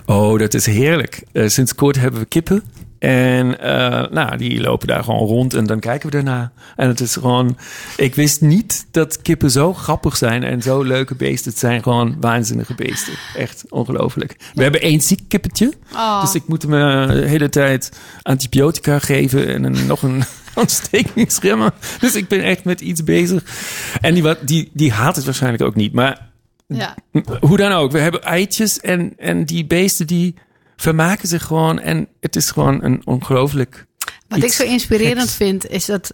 Oh, 0.06 0.40
dat 0.40 0.54
is 0.54 0.66
heerlijk. 0.66 1.24
Eh, 1.32 1.48
sinds 1.48 1.76
kort 1.76 1.96
hebben 1.96 2.20
we 2.20 2.26
kippen. 2.26 2.64
En 3.02 3.60
eh, 3.60 4.12
nou, 4.12 4.38
die 4.38 4.62
lopen 4.62 4.88
daar 4.88 5.04
gewoon 5.04 5.28
rond 5.28 5.54
en 5.54 5.66
dan 5.66 5.80
kijken 5.80 6.10
we 6.10 6.16
daarna. 6.16 6.52
En 6.76 6.88
het 6.88 7.00
is 7.00 7.14
gewoon... 7.14 7.58
Ik 7.98 8.16
wist 8.16 8.42
niet 8.42 8.86
dat 8.92 9.22
kippen 9.22 9.52
zo 9.52 9.74
grappig 9.74 10.18
zijn 10.18 10.44
en 10.44 10.62
zo 10.62 10.82
leuke 10.84 11.16
beesten. 11.16 11.52
Het 11.52 11.60
zijn 11.60 11.84
gewoon 11.84 12.16
waanzinnige 12.20 12.76
beesten. 12.76 13.14
Echt 13.36 13.64
ongelooflijk. 13.70 14.36
We 14.54 14.64
hebben 14.64 14.82
één 14.82 15.02
ziek 15.02 15.20
kippetje. 15.28 15.74
Oh. 15.94 16.22
Dus 16.22 16.36
ik 16.36 16.44
moet 16.48 16.62
hem 16.62 16.74
eh, 16.74 17.08
de 17.08 17.28
hele 17.28 17.50
tijd 17.50 18.00
antibiotica 18.22 19.00
geven 19.00 19.48
en 19.48 19.64
een, 19.64 19.86
nog 19.88 20.02
een 20.02 20.24
ontstekingsremmer. 20.56 21.72
Dus 22.00 22.16
ik 22.16 22.28
ben 22.28 22.44
echt 22.44 22.64
met 22.64 22.82
iets 22.82 23.04
bezig. 23.04 23.44
En 24.02 24.14
die, 24.14 24.24
wat- 24.24 24.48
die, 24.48 24.70
die 24.74 24.92
haat 24.92 25.16
het 25.16 25.26
waarschijnlijk 25.26 25.64
ook 25.64 25.76
niet. 25.76 25.94
Maar 25.94 26.30
Ja. 26.68 26.96
hoe 27.40 27.58
dan 27.58 27.72
ook, 27.72 27.92
we 27.92 28.00
hebben 28.00 28.24
eitjes 28.24 28.80
en, 28.80 29.14
en 29.18 29.46
die 29.46 29.66
beesten 29.66 30.08
die 30.08 30.36
vermaken 30.82 31.28
zich 31.28 31.44
gewoon. 31.44 31.80
En 31.80 32.08
het 32.20 32.36
is 32.36 32.52
gewoon 32.52 32.84
een 32.84 33.02
ongelooflijk. 33.06 33.86
Wat 34.28 34.44
ik 34.44 34.52
zo 34.52 34.64
inspirerend 34.64 35.20
geks. 35.22 35.36
vind, 35.36 35.70
is 35.70 35.86
dat 35.86 36.14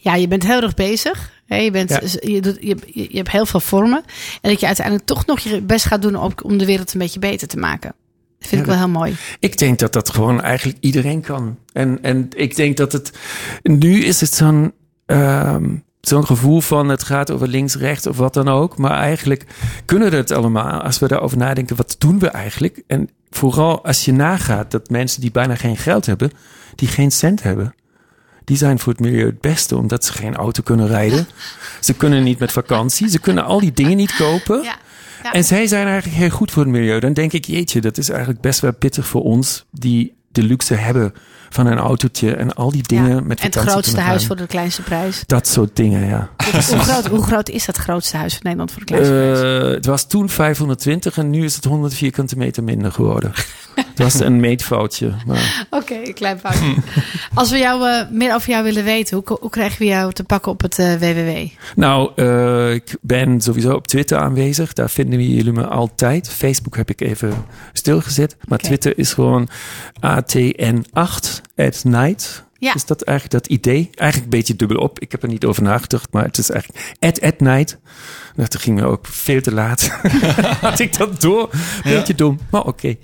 ja, 0.00 0.14
je 0.14 0.28
bent 0.28 0.42
heel 0.42 0.62
erg 0.62 0.74
bezig. 0.74 1.32
Hè? 1.46 1.56
Je, 1.56 1.70
bent, 1.70 1.90
Ja. 1.90 2.00
je, 2.20 2.40
doet, 2.40 2.56
je, 2.60 2.76
je 2.86 3.06
je 3.10 3.16
hebt 3.16 3.30
heel 3.30 3.46
veel 3.46 3.60
vormen. 3.60 4.02
En 4.40 4.50
dat 4.50 4.60
je 4.60 4.66
uiteindelijk 4.66 5.06
toch 5.06 5.26
nog 5.26 5.38
je 5.38 5.62
best 5.62 5.84
gaat 5.84 6.02
doen 6.02 6.16
om, 6.16 6.32
om 6.42 6.58
de 6.58 6.66
wereld 6.66 6.92
een 6.92 6.98
beetje 7.00 7.18
beter 7.18 7.48
te 7.48 7.56
maken. 7.56 7.94
Dat 8.38 8.48
vind 8.48 8.60
ik 8.60 8.66
wel 8.66 8.76
heel 8.76 8.88
mooi. 8.88 9.16
Ik 9.38 9.58
denk 9.58 9.78
dat 9.78 9.92
dat 9.92 10.10
gewoon 10.10 10.40
eigenlijk 10.42 10.78
iedereen 10.80 11.20
kan. 11.20 11.58
En, 11.72 11.98
en 12.02 12.28
ik 12.36 12.56
denk 12.56 12.76
dat 12.76 12.92
het. 12.92 13.10
Nu 13.62 14.04
is 14.04 14.20
het 14.20 14.34
zo'n. 14.34 14.72
ehm, 15.06 15.76
Zo'n 16.08 16.26
gevoel 16.26 16.60
van 16.60 16.88
het 16.88 17.02
gaat 17.02 17.30
over 17.30 17.48
links, 17.48 17.74
rechts 17.74 18.06
of 18.06 18.16
wat 18.16 18.34
dan 18.34 18.48
ook. 18.48 18.76
Maar 18.76 18.98
eigenlijk 18.98 19.44
kunnen 19.84 20.10
we 20.10 20.16
het 20.16 20.30
allemaal 20.30 20.80
als 20.80 20.98
we 20.98 21.08
daarover 21.08 21.38
nadenken. 21.38 21.76
Wat 21.76 21.96
doen 21.98 22.18
we 22.18 22.28
eigenlijk? 22.28 22.82
En 22.86 23.10
vooral 23.30 23.84
als 23.84 24.04
je 24.04 24.12
nagaat 24.12 24.70
dat 24.70 24.90
mensen 24.90 25.20
die 25.20 25.30
bijna 25.30 25.54
geen 25.54 25.76
geld 25.76 26.06
hebben, 26.06 26.30
die 26.74 26.88
geen 26.88 27.12
cent 27.12 27.42
hebben, 27.42 27.74
die 28.44 28.56
zijn 28.56 28.78
voor 28.78 28.92
het 28.92 29.02
milieu 29.02 29.26
het 29.26 29.40
beste 29.40 29.76
omdat 29.76 30.04
ze 30.04 30.12
geen 30.12 30.34
auto 30.34 30.62
kunnen 30.62 30.86
rijden. 30.86 31.26
Ze 31.80 31.94
kunnen 31.94 32.22
niet 32.22 32.38
met 32.38 32.52
vakantie. 32.52 33.08
Ze 33.08 33.18
kunnen 33.18 33.44
al 33.44 33.60
die 33.60 33.72
dingen 33.72 33.96
niet 33.96 34.16
kopen. 34.16 34.62
Ja. 34.62 34.76
Ja. 35.22 35.32
En 35.32 35.44
zij 35.44 35.66
zijn 35.66 35.86
eigenlijk 35.86 36.16
heel 36.16 36.30
goed 36.30 36.50
voor 36.50 36.62
het 36.62 36.72
milieu. 36.72 37.00
Dan 37.00 37.12
denk 37.12 37.32
ik, 37.32 37.44
jeetje, 37.44 37.80
dat 37.80 37.98
is 37.98 38.08
eigenlijk 38.08 38.40
best 38.40 38.60
wel 38.60 38.72
pittig 38.72 39.06
voor 39.06 39.22
ons 39.22 39.64
die 39.70 40.14
de 40.32 40.42
luxe 40.42 40.74
hebben 40.74 41.14
van 41.54 41.66
een 41.66 41.78
autootje 41.78 42.34
en 42.34 42.54
al 42.54 42.70
die 42.70 42.82
dingen 42.82 43.14
Ja. 43.14 43.20
met 43.20 43.40
en 43.40 43.46
het 43.46 43.56
grootste 43.56 44.00
huis 44.00 44.26
voor 44.26 44.36
de 44.36 44.46
kleinste 44.46 44.82
prijs. 44.82 45.22
Dat 45.26 45.46
soort 45.48 45.76
dingen, 45.76 46.06
ja. 46.08 46.28
hoe, 46.70 46.78
groot, 46.78 47.06
hoe 47.06 47.22
groot 47.22 47.48
is 47.48 47.64
dat 47.64 47.76
grootste 47.76 48.16
huis 48.16 48.32
van 48.32 48.40
Nederland 48.42 48.70
voor 48.70 48.80
de 48.80 48.86
kleinste 48.86 49.12
prijs? 49.12 49.62
Eh, 49.62 49.70
het 49.70 49.86
was 49.86 50.06
toen 50.06 50.28
520 50.28 51.18
en 51.18 51.30
nu 51.30 51.44
is 51.44 51.54
het 51.54 51.64
100 51.64 51.94
vierkante 51.94 52.36
meter 52.36 52.64
minder 52.64 52.92
geworden. 52.92 53.32
het 53.90 53.98
was 53.98 54.20
een 54.20 54.40
meetfoutje. 54.40 55.12
Maar 55.26 55.66
Oké, 55.70 55.94
een 55.94 56.14
klein 56.14 56.38
foutje. 56.38 56.74
Als 57.34 57.50
we 57.50 57.58
jou, 57.58 57.88
eh, 57.88 58.10
meer 58.10 58.34
over 58.34 58.50
jou 58.50 58.64
willen 58.64 58.84
weten, 58.84 59.16
hoe, 59.16 59.38
hoe 59.40 59.50
krijgen 59.50 59.78
we 59.78 59.84
jou 59.84 60.12
te 60.12 60.24
pakken 60.24 60.52
op 60.52 60.62
het 60.62 60.78
eh, 60.78 60.94
www? 60.94 61.46
Nou, 61.76 62.10
eh, 62.16 62.74
ik 62.74 62.96
ben 63.00 63.40
sowieso 63.40 63.74
op 63.74 63.86
Twitter 63.86 64.18
aanwezig. 64.18 64.72
Daar 64.72 64.90
vinden 64.90 65.22
jullie 65.22 65.52
me 65.52 65.66
altijd. 65.66 66.28
Facebook 66.28 66.76
heb 66.76 66.90
ik 66.90 67.00
even 67.00 67.44
stilgezet. 67.72 68.36
Maar. 68.44 68.58
Twitter 68.58 68.98
is 68.98 69.12
gewoon 69.12 69.48
ATN8 69.96 71.40
at 71.56 71.84
night. 71.84 72.44
Ja. 72.64 72.74
Is 72.74 72.84
dat 72.84 73.02
eigenlijk 73.02 73.42
dat 73.42 73.52
idee? 73.52 73.90
Eigenlijk 73.94 74.32
een 74.32 74.38
beetje 74.38 74.56
dubbel 74.56 74.76
op. 74.76 75.00
Ik 75.00 75.12
heb 75.12 75.22
er 75.22 75.28
niet 75.28 75.44
over 75.44 75.62
nagedacht, 75.62 76.12
maar 76.12 76.24
het 76.24 76.38
is 76.38 76.50
eigenlijk 76.50 76.94
at 76.98 77.20
at 77.20 77.40
night. 77.40 77.78
Nou, 78.34 78.48
toen 78.48 78.60
ging 78.60 78.80
me 78.80 78.86
ook 78.86 79.06
veel 79.06 79.40
te 79.40 79.52
laat. 79.52 79.88
Had 80.60 80.78
ik 80.78 80.98
dat 80.98 81.20
door? 81.20 81.50
Beetje 81.84 82.14
dom, 82.14 82.38
maar 82.50 82.64
oké. 82.64 82.96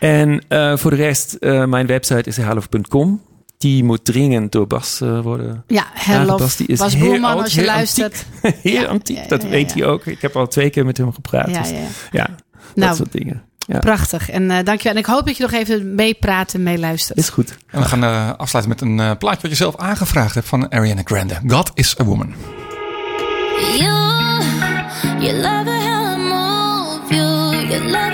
En 0.00 0.44
eh, 0.48 0.76
voor 0.76 0.90
de 0.90 0.96
rest, 0.96 1.32
eh, 1.32 1.64
mijn 1.64 1.86
website 1.86 2.28
is 2.28 2.36
herlof.com. 2.36 3.22
Die 3.58 3.84
moet 3.84 4.04
dringend 4.04 4.52
door 4.52 4.66
Bas 4.66 5.00
eh, 5.00 5.20
worden 5.20 5.64
Ja, 5.66 5.86
Herlof, 5.92 6.30
aangepast. 6.30 6.58
Die 6.58 6.66
is 6.66 6.78
Bas 6.78 6.94
heel 6.94 7.06
Boerman, 7.08 7.30
oud, 7.30 7.42
als 7.42 7.54
je 7.54 7.60
heel 7.60 7.68
luistert. 7.68 8.26
heel 8.62 8.80
Ja, 8.80 8.84
antiek, 8.84 9.28
dat 9.28 9.42
weet 9.42 9.74
hij 9.74 9.84
ook. 9.84 10.06
Ik 10.06 10.20
heb 10.20 10.36
al 10.36 10.46
twee 10.46 10.70
keer 10.70 10.84
met 10.84 10.96
hem 10.96 11.12
gepraat. 11.12 11.50
Ja, 11.50 11.62
dus, 11.62 11.70
ja, 12.10 12.26
dat 12.26 12.74
Nou, 12.74 12.96
soort 12.96 13.12
dingen. 13.12 13.42
Ja, 13.66 13.78
prachtig. 13.78 14.30
En 14.30 14.50
eh 14.50 14.64
dankjewel. 14.64 14.92
En 14.92 14.98
ik 14.98 15.06
hoop 15.06 15.26
dat 15.26 15.36
je 15.36 15.42
nog 15.42 15.52
even 15.52 15.94
meepraat 15.94 16.54
en 16.54 16.62
meeluistert. 16.62 17.18
is 17.18 17.28
goed. 17.28 17.56
En 17.70 17.80
we 17.80 17.86
gaan 17.86 18.04
eh, 18.04 18.30
afsluiten 18.36 18.72
met 18.72 18.80
een 18.80 19.00
eh, 19.00 19.16
plaatje 19.18 19.40
wat 19.40 19.50
je 19.50 19.56
zelf 19.56 19.76
aangevraagd 19.76 20.34
hebt 20.34 20.48
van 20.48 20.70
Ariana 20.70 21.02
Grande. 21.04 21.40
God 21.46 21.70
is 21.74 22.00
a 22.00 22.04
Woman. 22.04 22.34
You, 23.78 24.42
you 25.18 25.32
love 25.32 25.70
move 26.16 27.14
you. 27.14 27.66
You 27.68 27.90
love 27.90 28.13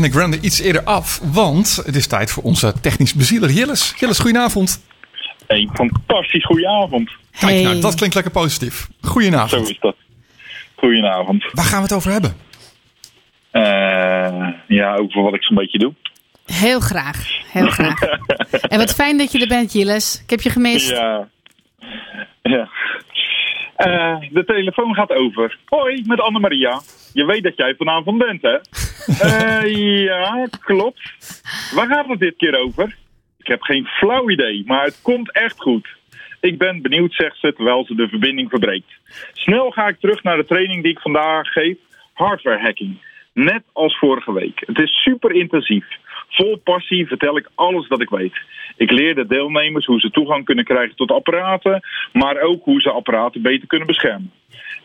Ariana 0.00 0.18
Grande 0.18 0.40
iets 0.40 0.60
eerder 0.60 0.84
af, 0.84 1.20
want 1.32 1.76
het 1.84 1.96
is 1.96 2.06
tijd 2.06 2.30
voor 2.30 2.42
onze 2.42 2.72
technisch 2.80 3.14
bezieler 3.14 3.50
Jilles. 3.50 3.94
Jilles, 3.98 4.18
goedenavond. 4.18 4.84
Hey, 5.46 5.68
fantastisch 5.72 6.44
goedenavond. 6.44 7.10
Kijk, 7.40 7.52
Hey. 7.52 7.62
nou, 7.62 7.80
dat 7.80 7.94
klinkt 7.94 8.14
lekker 8.14 8.32
positief. 8.32 8.88
Zo 9.02 9.08
Goedenavond. 9.08 9.70
is 9.70 9.78
dat. 9.80 9.96
Goedenavond. 10.74 11.44
Waar 11.52 11.64
gaan 11.64 11.76
we 11.76 11.82
het 11.82 11.92
over 11.92 12.10
hebben? 12.12 12.36
Eh, 13.50 14.48
ja, 14.66 14.94
over 14.96 15.22
wat 15.22 15.34
ik 15.34 15.42
zo'n 15.44 15.56
beetje 15.56 15.78
doe. 15.78 15.92
Heel 16.46 16.80
graag. 16.80 17.28
Heel 17.52 17.68
graag. 17.68 18.00
en 18.72 18.78
wat 18.78 18.94
fijn 18.94 19.18
dat 19.18 19.32
je 19.32 19.38
er 19.40 19.48
bent, 19.48 19.70
Gilles. 19.70 20.20
Ik 20.22 20.30
heb 20.30 20.40
je 20.40 20.50
gemist. 20.50 20.90
Ja. 20.90 21.28
ja. 22.42 22.68
Eh, 23.80 24.16
de 24.30 24.44
telefoon 24.44 24.94
gaat 24.94 25.12
over. 25.12 25.58
Hoi, 25.64 26.02
met 26.06 26.20
Annemaria. 26.20 26.80
Je 27.12 27.24
weet 27.24 27.42
dat 27.42 27.56
jij 27.56 27.74
vanavond 27.74 28.18
bent, 28.18 28.42
hè? 28.42 28.56
Eh, 29.20 30.02
ja, 30.04 30.48
klopt. 30.60 31.00
Waar 31.74 31.86
gaat 31.86 32.08
het 32.08 32.18
dit 32.18 32.36
keer 32.36 32.58
over? 32.58 32.96
Ik 33.38 33.46
heb 33.46 33.62
geen 33.62 33.86
flauw 33.86 34.30
idee, 34.30 34.62
maar 34.66 34.84
het 34.84 35.00
komt 35.02 35.32
echt 35.32 35.60
goed. 35.60 35.88
Ik 36.40 36.58
ben 36.58 36.82
benieuwd, 36.82 37.14
zegt 37.14 37.38
ze, 37.40 37.52
terwijl 37.52 37.84
ze 37.84 37.94
de 37.94 38.08
verbinding 38.08 38.48
verbreekt. 38.48 38.90
Snel 39.32 39.70
ga 39.70 39.88
ik 39.88 40.00
terug 40.00 40.22
naar 40.22 40.36
de 40.36 40.44
training 40.44 40.82
die 40.82 40.92
ik 40.92 41.00
vandaag 41.00 41.52
geef. 41.52 41.76
Hardware 42.12 42.60
hacking. 42.60 42.98
Net 43.32 43.62
als 43.72 43.98
vorige 43.98 44.32
week. 44.32 44.62
Het 44.66 44.78
is 44.78 45.02
super 45.02 45.32
intensief. 45.32 45.86
Vol 46.28 46.56
passie 46.56 47.06
vertel 47.06 47.36
ik 47.36 47.48
alles 47.54 47.88
dat 47.88 48.00
ik 48.00 48.10
weet. 48.10 48.40
Ik 48.76 48.90
leer 48.90 49.14
de 49.14 49.26
deelnemers 49.26 49.86
hoe 49.86 50.00
ze 50.00 50.10
toegang 50.10 50.44
kunnen 50.44 50.64
krijgen 50.64 50.96
tot 50.96 51.10
apparaten, 51.10 51.80
maar 52.12 52.40
ook 52.40 52.64
hoe 52.64 52.80
ze 52.80 52.90
apparaten 52.90 53.42
beter 53.42 53.66
kunnen 53.66 53.86
beschermen. 53.86 54.32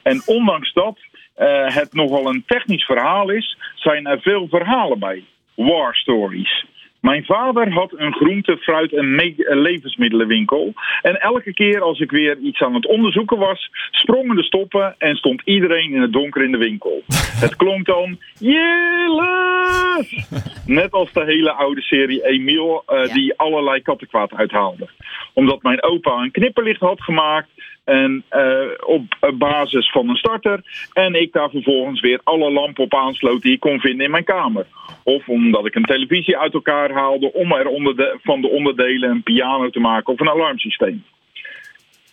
En 0.04 0.22
ondanks 0.26 0.74
dat 0.74 1.00
eh, 1.36 1.76
het 1.76 1.94
nogal 1.94 2.28
een 2.28 2.44
technisch 2.46 2.86
verhaal 2.86 3.30
is, 3.30 3.58
zijn 3.76 4.06
er 4.06 4.22
veel 4.22 4.48
verhalen 4.48 5.00
bij. 5.00 5.24
War 5.56 5.96
stories. 5.96 6.66
Mijn 7.06 7.26
vader 7.26 7.72
had 7.72 7.94
een 7.96 8.14
groente, 8.14 8.58
fruit 8.58 8.94
en 8.94 9.18
eh, 9.20 9.56
levensmiddelenwinkel. 9.56 10.74
En 11.02 11.22
elke 11.22 11.54
keer 11.54 11.82
als 11.82 12.00
ik 12.00 12.12
weer 12.12 12.38
iets 12.38 12.62
aan 12.62 12.74
het 12.74 12.88
onderzoeken 12.88 13.38
was, 13.38 13.70
sprongen 13.92 14.36
de 14.36 14.44
stoppen 14.44 14.96
en 14.98 15.16
stond 15.16 15.42
iedereen 15.44 15.94
in 15.94 16.02
het 16.02 16.14
donker 16.14 16.44
in 16.44 16.52
de 16.52 16.58
winkel. 16.58 17.04
Het 17.46 17.56
klonk 17.56 17.86
dan, 17.86 18.18
Jilles! 18.40 20.26
Net 20.66 20.92
als 20.92 21.14
de 21.14 21.24
hele 21.26 21.52
oude 21.52 21.82
serie 21.82 22.26
Emiel, 22.28 22.84
eh, 22.86 23.06
Ja. 23.08 23.14
die 23.14 23.34
allerlei 23.38 23.82
kattenkwaad 23.82 24.34
uithaalde. 24.34 24.90
Omdat 25.34 25.64
mijn 25.64 25.84
opa 25.84 26.12
een 26.12 26.32
knipperlicht 26.32 26.80
had 26.80 27.02
gemaakt 27.02 27.50
en 27.86 28.24
eh, 28.30 28.68
op 28.86 29.04
basis 29.38 29.92
van 29.92 30.10
een 30.10 30.16
starter. 30.16 30.62
En 30.94 31.22
ik 31.22 31.34
daar 31.34 31.50
vervolgens 31.50 32.02
weer 32.02 32.20
alle 32.24 32.52
lampen 32.52 32.84
op 32.84 32.96
aansloot 32.96 33.42
die 33.42 33.54
ik 33.54 33.60
kon 33.60 33.80
vinden 33.80 34.06
in 34.06 34.12
mijn 34.12 34.24
kamer. 34.24 34.66
Of 35.04 35.28
omdat 35.28 35.66
ik 35.66 35.76
een 35.76 35.86
televisie 35.86 36.38
uit 36.38 36.54
elkaar 36.54 36.92
haalde 36.92 37.34
om 37.34 37.52
er 37.52 37.68
onder 37.68 37.96
de, 37.96 38.18
van 38.24 38.42
de 38.42 38.50
onderdelen 38.50 39.10
een 39.10 39.24
piano 39.24 39.70
te 39.70 39.80
maken 39.80 40.14
of 40.14 40.20
een 40.20 40.30
alarmsysteem. 40.30 41.04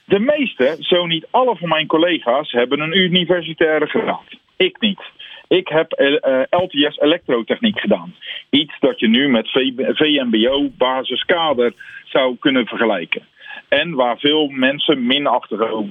De 0.05 0.19
meeste, 0.19 0.77
zo 0.79 1.07
niet 1.07 1.27
alle 1.31 1.57
van 1.57 1.69
mijn 1.69 1.87
collega's, 1.87 2.53
hebben 2.53 2.81
een 2.81 2.99
universitaire 2.99 3.87
graad. 3.87 4.25
Ik 4.57 4.81
niet. 4.81 5.01
Ik 5.49 5.69
heb 5.69 5.93
eh, 5.93 6.17
eh, 6.21 6.43
LTS 6.51 6.99
elektrotechniek 6.99 7.81
gedaan. 7.81 8.15
Iets 8.51 8.75
dat 8.81 9.01
je 9.01 9.09
nu 9.09 9.29
met 9.29 9.51
VMBO 9.95 10.71
basiskader 10.79 11.73
zou 12.05 12.37
kunnen 12.41 12.67
vergelijken. 12.67 13.23
En 13.69 13.95
waar 13.95 14.19
veel 14.19 14.49
mensen 14.49 15.11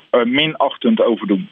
eh, 0.10 0.24
minachtend 0.24 1.02
over 1.02 1.28
doen. 1.28 1.50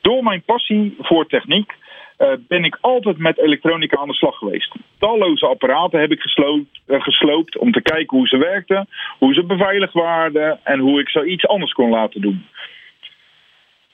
Door 0.00 0.22
mijn 0.22 0.42
passie 0.42 0.94
voor 0.98 1.26
techniek 1.26 1.72
eh, 2.16 2.32
ben 2.48 2.64
ik 2.64 2.78
altijd 2.80 3.18
met 3.18 3.38
elektronica 3.38 3.96
aan 3.96 4.08
de 4.08 4.14
slag 4.14 4.38
geweest. 4.38 4.74
Talloze 4.98 5.46
apparaten 5.46 6.00
heb 6.00 6.12
ik 6.12 6.20
gesloopt, 6.20 6.80
eh, 6.86 7.02
gesloopt 7.02 7.58
om 7.58 7.72
te 7.72 7.82
kijken 7.82 8.16
hoe 8.16 8.28
ze 8.28 8.36
werkten, 8.36 8.88
hoe 9.18 9.34
ze 9.34 9.44
beveiligd 9.44 9.92
waren 9.92 10.60
en 10.64 10.78
hoe 10.78 11.00
ik 11.00 11.08
zoiets 11.08 11.46
anders 11.46 11.72
kon 11.72 11.90
laten 11.90 12.20
doen. 12.20 12.46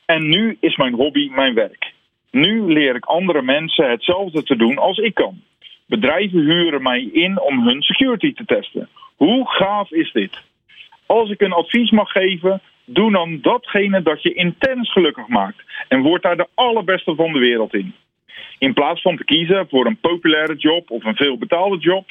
En 0.06 0.28
nu 0.28 0.56
is 0.60 0.76
mijn 0.76 0.94
hobby 0.94 1.28
mijn 1.28 1.54
werk. 1.54 1.92
Nu 2.30 2.72
leer 2.72 2.94
ik 2.94 3.04
andere 3.04 3.42
mensen 3.42 3.90
hetzelfde 3.90 4.42
te 4.42 4.56
doen 4.56 4.78
als 4.78 4.98
ik 4.98 5.14
kan. 5.14 5.42
Bedrijven 5.86 6.40
huren 6.40 6.82
mij 6.82 7.02
in 7.12 7.40
om 7.40 7.66
hun 7.66 7.82
security 7.82 8.34
te 8.34 8.44
testen. 8.44 8.88
Hoe 9.16 9.48
gaaf 9.48 9.90
is 9.90 10.12
dit? 10.12 10.42
Als 11.06 11.30
ik 11.30 11.40
een 11.40 11.52
advies 11.52 11.90
mag 11.90 12.10
geven, 12.10 12.60
doe 12.84 13.12
dan 13.12 13.38
datgene 13.40 14.02
dat 14.02 14.22
je 14.22 14.34
intens 14.34 14.92
gelukkig 14.92 15.28
maakt. 15.28 15.62
En 15.88 16.02
word 16.02 16.22
daar 16.22 16.36
de 16.36 16.48
allerbeste 16.54 17.14
van 17.14 17.32
de 17.32 17.38
wereld 17.38 17.74
in. 17.74 17.94
In 18.58 18.72
plaats 18.72 19.02
van 19.02 19.16
te 19.16 19.24
kiezen 19.24 19.68
voor 19.68 19.86
een 19.86 20.00
populaire 20.00 20.54
job 20.56 20.90
of 20.90 21.04
een 21.04 21.16
veelbetaalde 21.16 21.78
job. 21.78 22.10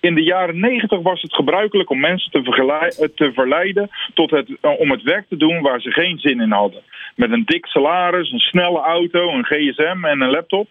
In 0.00 0.14
de 0.14 0.22
jaren 0.22 0.60
90 0.60 1.00
was 1.00 1.22
het 1.22 1.34
gebruikelijk 1.34 1.90
om 1.90 2.00
mensen 2.00 2.30
te, 2.30 3.12
eh, 3.14 3.32
verleiden 3.32 3.90
tot 4.14 4.30
het, 4.30 4.48
eh, 4.60 4.80
om 4.80 4.90
het 4.90 5.02
werk 5.02 5.28
te 5.28 5.36
doen 5.36 5.62
waar 5.62 5.80
ze 5.80 5.90
geen 5.90 6.18
zin 6.18 6.40
in 6.40 6.52
hadden. 6.52 6.82
Met 7.16 7.32
een 7.32 7.44
dik 7.44 7.66
salaris, 7.66 8.30
een 8.30 8.38
snelle 8.38 8.78
auto, 8.80 9.28
een 9.28 9.44
gsm 9.44 10.04
en 10.04 10.20
een 10.20 10.30
laptop. 10.30 10.68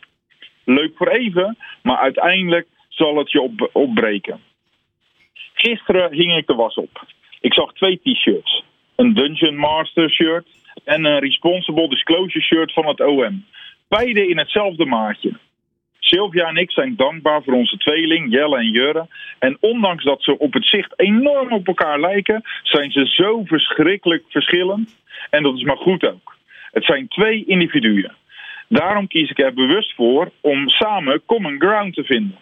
Leuk 0.64 0.92
voor 0.96 1.08
even, 1.08 1.58
maar 1.82 1.98
uiteindelijk 1.98 2.68
zal 2.90 3.18
het 3.18 3.32
je 3.32 3.42
op, 3.42 3.70
opbreken. 3.74 4.40
Gisteren 5.54 6.14
hing 6.14 6.38
ik 6.38 6.48
de 6.48 6.56
was 6.56 6.76
op. 6.76 7.06
Ik 7.42 7.54
zag 7.54 7.74
twee 7.74 8.00
t-shirts. 8.04 8.64
Een 8.96 9.14
Dungeon 9.14 9.56
Master 9.56 10.10
shirt 10.10 10.48
en 10.84 11.06
een 11.06 11.20
Responsible 11.20 11.90
Disclosure 11.90 12.46
shirt 12.46 12.74
van 12.74 12.88
het 12.88 13.02
OM. 13.02 13.46
Beide 13.88 14.28
in 14.28 14.38
hetzelfde 14.38 14.86
maatje. 14.86 15.32
Sylvia 16.00 16.48
en 16.48 16.56
ik 16.56 16.72
zijn 16.72 16.96
dankbaar 16.96 17.44
voor 17.44 17.54
onze 17.54 17.78
tweeling, 17.78 18.32
Jelle 18.32 18.58
en 18.58 18.72
Jurre. 18.72 19.08
En 19.40 19.58
ondanks 19.60 20.04
dat 20.04 20.24
ze 20.24 20.38
op 20.38 20.54
het 20.54 20.66
zicht 20.66 21.00
enorm 21.00 21.52
op 21.52 21.68
elkaar 21.68 22.00
lijken, 22.00 22.42
zijn 22.64 22.92
ze 22.92 23.06
zo 23.06 23.44
verschrikkelijk 23.46 24.24
verschillend. 24.30 24.98
En 25.30 25.44
dat 25.44 25.56
is 25.56 25.64
maar 25.64 25.78
goed 25.78 26.08
ook. 26.08 26.38
Het 26.72 26.86
zijn 26.86 27.08
twee 27.08 27.46
individuen. 27.46 28.16
Daarom 28.68 29.08
kies 29.08 29.30
ik 29.30 29.40
er 29.40 29.54
bewust 29.54 29.96
voor 29.96 30.32
om 30.42 30.70
samen 30.70 31.26
common 31.26 31.60
ground 31.60 31.94
te 31.94 32.04
vinden. 32.04 32.38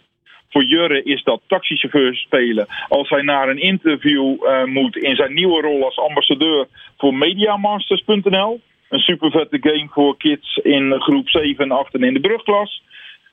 Voor 0.49 0.63
Jurre 0.63 1.03
is 1.03 1.23
dat 1.23 1.41
taxichauffeur 1.47 2.15
spelen 2.15 2.67
als 2.87 3.09
hij 3.09 3.21
naar 3.21 3.49
een 3.49 3.61
interview 3.61 4.43
eh, 4.43 4.63
moet 4.63 4.97
in 4.97 5.15
zijn 5.15 5.33
nieuwe 5.33 5.61
rol 5.61 5.83
als 5.83 5.97
ambassadeur 5.97 6.67
voor 6.97 7.13
Mediamasters.nl. 7.13 8.61
Een 8.89 8.99
super 8.99 9.31
vette 9.31 9.57
game 9.61 9.87
voor 9.89 10.17
kids 10.17 10.57
in 10.57 11.01
groep 11.01 11.29
7 11.29 11.63
en 11.63 11.71
8 11.71 11.93
en 11.93 12.03
in 12.03 12.13
de 12.13 12.19
brugklas. 12.19 12.83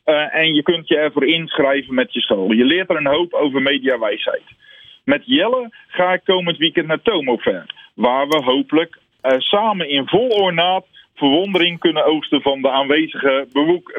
Eh, 0.04 0.34
en 0.34 0.54
je 0.54 0.62
kunt 0.62 0.88
je 0.88 0.96
ervoor 0.96 1.26
inschrijven 1.26 1.94
met 1.94 2.12
je 2.12 2.20
school. 2.20 2.52
Je 2.52 2.64
leert 2.64 2.90
er 2.90 2.96
een 2.96 3.06
hoop 3.06 3.32
over 3.32 3.62
mediawijsheid. 3.62 4.42
Met 5.04 5.22
Jelle 5.24 5.70
ga 5.88 6.12
ik 6.12 6.24
komend 6.24 6.56
weekend 6.56 6.86
naar 6.86 7.02
Tomo 7.02 7.36
Fair. 7.36 7.66
Waar 7.94 8.28
we 8.28 8.42
hopelijk 8.42 8.98
eh, 9.20 9.38
samen 9.38 9.88
in 9.88 10.08
vol 10.08 10.28
ornaat 10.28 10.86
verwondering 11.14 11.78
kunnen 11.78 12.04
oogsten 12.04 12.42
van 12.42 12.62
de 12.62 12.70
aanwezige 12.70 13.46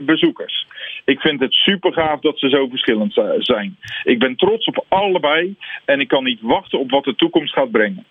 bezoekers. 0.04 0.68
Ik 1.06 1.20
vind 1.20 1.40
het 1.40 1.54
super 1.54 1.94
gaaf 1.94 2.20
dat 2.20 2.40
ze 2.40 2.50
zo 2.50 2.68
verschillend 2.68 3.14
zi- 3.14 3.36
zijn. 3.38 3.78
Ik 4.04 4.20
ben 4.20 4.36
trots 4.36 4.66
op 4.66 4.86
allebei 4.88 5.56
en 5.86 6.00
ik 6.00 6.08
kan 6.08 6.24
niet 6.24 6.42
wachten 6.42 6.80
op 6.80 6.90
wat 6.92 7.04
de 7.04 7.16
toekomst 7.16 7.54
gaat 7.54 7.72
brengen. 7.72 8.06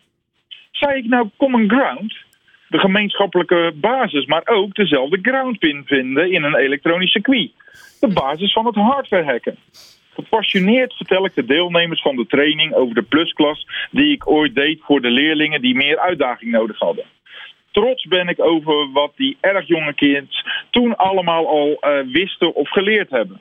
Zei 0.71 0.99
ik 0.99 1.05
nou 1.05 1.29
common 1.37 1.71
ground? 1.71 2.15
De 2.69 2.79
gemeenschappelijke 2.79 3.73
basis, 3.75 4.27
maar 4.27 4.43
ook 4.45 4.75
dezelfde 4.75 5.19
groundpin 5.23 5.83
vinden 5.87 6.33
in 6.33 6.43
een 6.43 6.57
elektronisch 6.57 7.11
circuit. 7.11 7.51
De 8.01 8.09
basis 8.13 8.53
van 8.53 8.67
het 8.67 8.75
hardware 8.75 9.25
hacken. 9.25 9.57
Gepassioneerd 10.15 10.95
vertel 10.95 11.25
ik 11.25 11.35
de 11.35 11.45
deelnemers 11.45 12.03
van 12.03 12.17
de 12.17 12.27
training 12.27 12.75
over 12.75 12.95
de 12.95 13.03
plusklas 13.03 13.67
die 13.91 14.13
ik 14.13 14.29
ooit 14.29 14.55
deed 14.55 14.81
voor 14.83 15.01
de 15.01 15.11
leerlingen 15.11 15.61
die 15.61 15.75
meer 15.75 15.99
uitdaging 15.99 16.51
nodig 16.51 16.79
hadden. 16.79 17.05
Trots 17.75 18.05
ben 18.05 18.29
ik 18.29 18.45
over 18.45 18.93
wat 18.93 19.13
die 19.17 19.37
erg 19.41 19.67
jonge 19.67 19.95
kids 19.95 20.45
toen 20.71 20.97
allemaal 20.97 21.49
al 21.49 21.77
eh, 21.81 21.99
wisten 22.13 22.55
of 22.55 22.71
geleerd 22.71 23.11
hebben. 23.11 23.41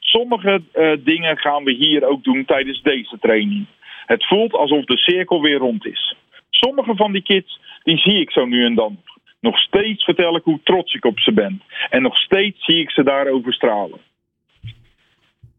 Sommige 0.00 0.62
eh, 0.72 0.92
dingen 0.98 1.38
gaan 1.38 1.64
we 1.64 1.72
hier 1.72 2.04
ook 2.04 2.24
doen 2.24 2.44
tijdens 2.44 2.82
deze 2.82 3.18
training. 3.20 3.66
Het 4.06 4.26
voelt 4.26 4.52
alsof 4.52 4.84
de 4.84 4.96
cirkel 4.96 5.42
weer 5.42 5.58
rond 5.58 5.86
is. 5.86 6.16
sommige 6.50 6.96
van 6.96 7.12
die 7.12 7.22
kids, 7.22 7.60
die 7.82 7.98
zie 7.98 8.20
ik 8.20 8.30
zo 8.30 8.44
nu 8.44 8.64
en 8.64 8.74
dan. 8.74 9.00
Nog 9.40 9.58
steeds 9.58 10.04
vertel 10.04 10.36
ik 10.36 10.44
hoe 10.44 10.60
trots 10.62 10.94
ik 10.94 11.04
op 11.04 11.18
ze 11.18 11.32
ben. 11.32 11.62
En 11.90 12.02
nog 12.02 12.16
steeds 12.16 12.64
zie 12.64 12.80
ik 12.80 12.90
ze 12.90 13.02
daarover 13.02 13.52
stralen. 13.52 14.00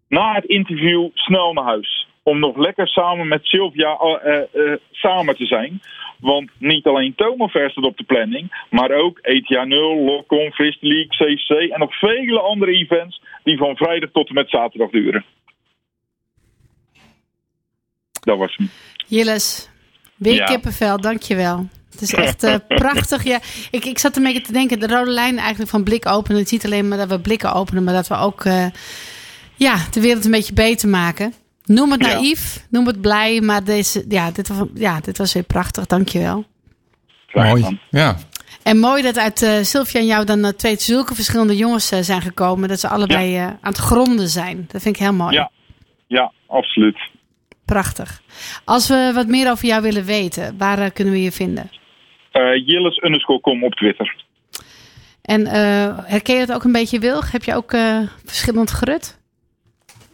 Na 0.08 0.34
het 0.34 0.46
interview 0.46 1.10
snel 1.14 1.54
naar 1.54 1.64
huis. 1.64 2.08
Om 2.24 2.40
nog 2.40 2.58
lekker 2.58 2.88
samen 2.88 3.28
met 3.28 3.46
Sylvia 3.46 3.98
eh, 3.98 4.38
eh, 4.38 4.44
eh, 4.54 4.80
samen 4.92 5.36
te 5.36 5.46
zijn. 5.46 5.82
Want 6.20 6.50
niet 6.58 6.86
alleen 6.86 7.16
Tomover 7.16 7.72
staat 7.72 7.84
op 7.84 7.98
de 7.98 8.04
planning, 8.04 8.66
maar 8.70 8.92
ook 8.92 9.20
ETA 9.22 9.64
0, 9.64 9.96
Locom, 10.04 10.52
Fist 10.52 10.82
League, 10.82 11.36
CC 11.36 11.72
en 11.72 11.80
nog 11.80 12.00
vele 12.00 12.40
andere 12.40 12.72
events 12.72 13.22
die 13.44 13.58
van 13.58 13.76
vrijdag 13.76 14.10
tot 14.12 14.28
en 14.28 14.34
met 14.34 14.50
zaterdag 14.50 14.90
duren. 14.90 15.26
Dat 18.20 18.38
was 18.38 18.56
hem. 18.56 18.70
Jilles, 19.08 19.70
weer 20.18 20.34
Ja. 20.34 20.46
kippenvel, 20.46 21.02
dankjewel. 21.02 21.68
Het 21.92 22.02
is 22.02 22.14
echt 22.14 22.68
prachtig. 22.68 23.24
Ja, 23.24 23.40
ik, 23.72 23.86
ik 23.86 24.00
zat 24.00 24.18
een 24.18 24.24
beetje 24.24 24.42
te 24.42 24.54
denken, 24.54 24.80
de 24.80 24.88
rode 24.88 25.12
lijn 25.12 25.38
eigenlijk 25.38 25.70
van 25.70 25.84
blik 25.84 26.06
openen. 26.08 26.38
Het 26.38 26.46
is 26.46 26.52
niet 26.52 26.66
alleen 26.66 26.88
maar 26.88 26.98
dat 26.98 27.10
we 27.10 27.20
blikken 27.20 27.54
openen, 27.54 27.84
maar 27.84 27.94
dat 27.94 28.08
we 28.08 28.16
ook 28.16 28.44
ja, 29.56 29.76
de 29.92 30.02
wereld 30.02 30.26
een 30.26 30.32
beetje 30.32 30.54
beter 30.54 30.90
maken. 30.90 31.34
Noem 31.74 31.92
het 31.92 32.06
Ja. 32.06 32.14
naïef, 32.14 32.66
noem 32.70 32.88
het 32.88 33.02
blij, 33.02 33.42
maar 33.42 33.64
deze, 33.64 34.06
ja, 34.08 34.32
dit, 34.32 34.48
was- 34.48 34.68
ja, 34.74 35.00
dit 35.00 35.18
was 35.18 35.34
weer 35.34 35.44
prachtig. 35.44 35.86
Dankjewel. 35.86 36.46
Graag 37.28 37.48
Mooi. 37.48 37.80
Ja. 37.90 38.18
En 38.64 38.80
mooi 38.80 39.02
dat 39.04 39.18
uit 39.18 39.42
eh 39.42 39.62
Sylvia 39.62 40.00
en 40.00 40.06
jou 40.06 40.26
dan 40.26 40.44
eh, 40.46 40.52
twee 40.52 40.76
zulke 40.80 41.16
verschillende 41.16 41.56
jongens 41.58 41.92
eh, 41.92 42.00
zijn 42.00 42.22
gekomen. 42.22 42.70
Dat 42.70 42.80
ze 42.80 42.88
allebei 42.88 43.36
eh, 43.38 43.44
aan 43.46 43.58
het 43.62 43.78
gronden 43.78 44.28
zijn. 44.28 44.66
Dat 44.72 44.82
vind 44.82 44.96
ik 44.96 45.02
heel 45.02 45.14
mooi. 45.14 45.34
Ja. 45.36 45.52
Ja, 46.08 46.32
absoluut. 46.48 46.98
Prachtig. 47.66 48.22
Als 48.66 48.88
we 48.88 49.12
wat 49.14 49.28
meer 49.28 49.52
over 49.52 49.66
jou 49.68 49.82
willen 49.82 50.06
weten, 50.06 50.56
waar 50.58 50.92
kunnen 50.92 51.14
we 51.14 51.22
je 51.22 51.32
vinden? 51.32 51.70
Eh 52.32 52.42
Jillis 52.68 53.04
underscore 53.04 53.42
com 53.42 53.64
op 53.64 53.74
Twitter. 53.74 54.16
En 55.22 55.46
eh, 55.48 55.98
herken 56.04 56.34
je 56.36 56.40
het 56.42 56.54
ook 56.54 56.64
een 56.64 56.72
beetje, 56.72 57.00
Wilg? 57.00 57.32
Heb 57.32 57.44
je 57.44 57.56
ook 57.56 57.74
eh, 57.74 58.00
verschillend 58.26 58.72
gerut? 58.72 59.20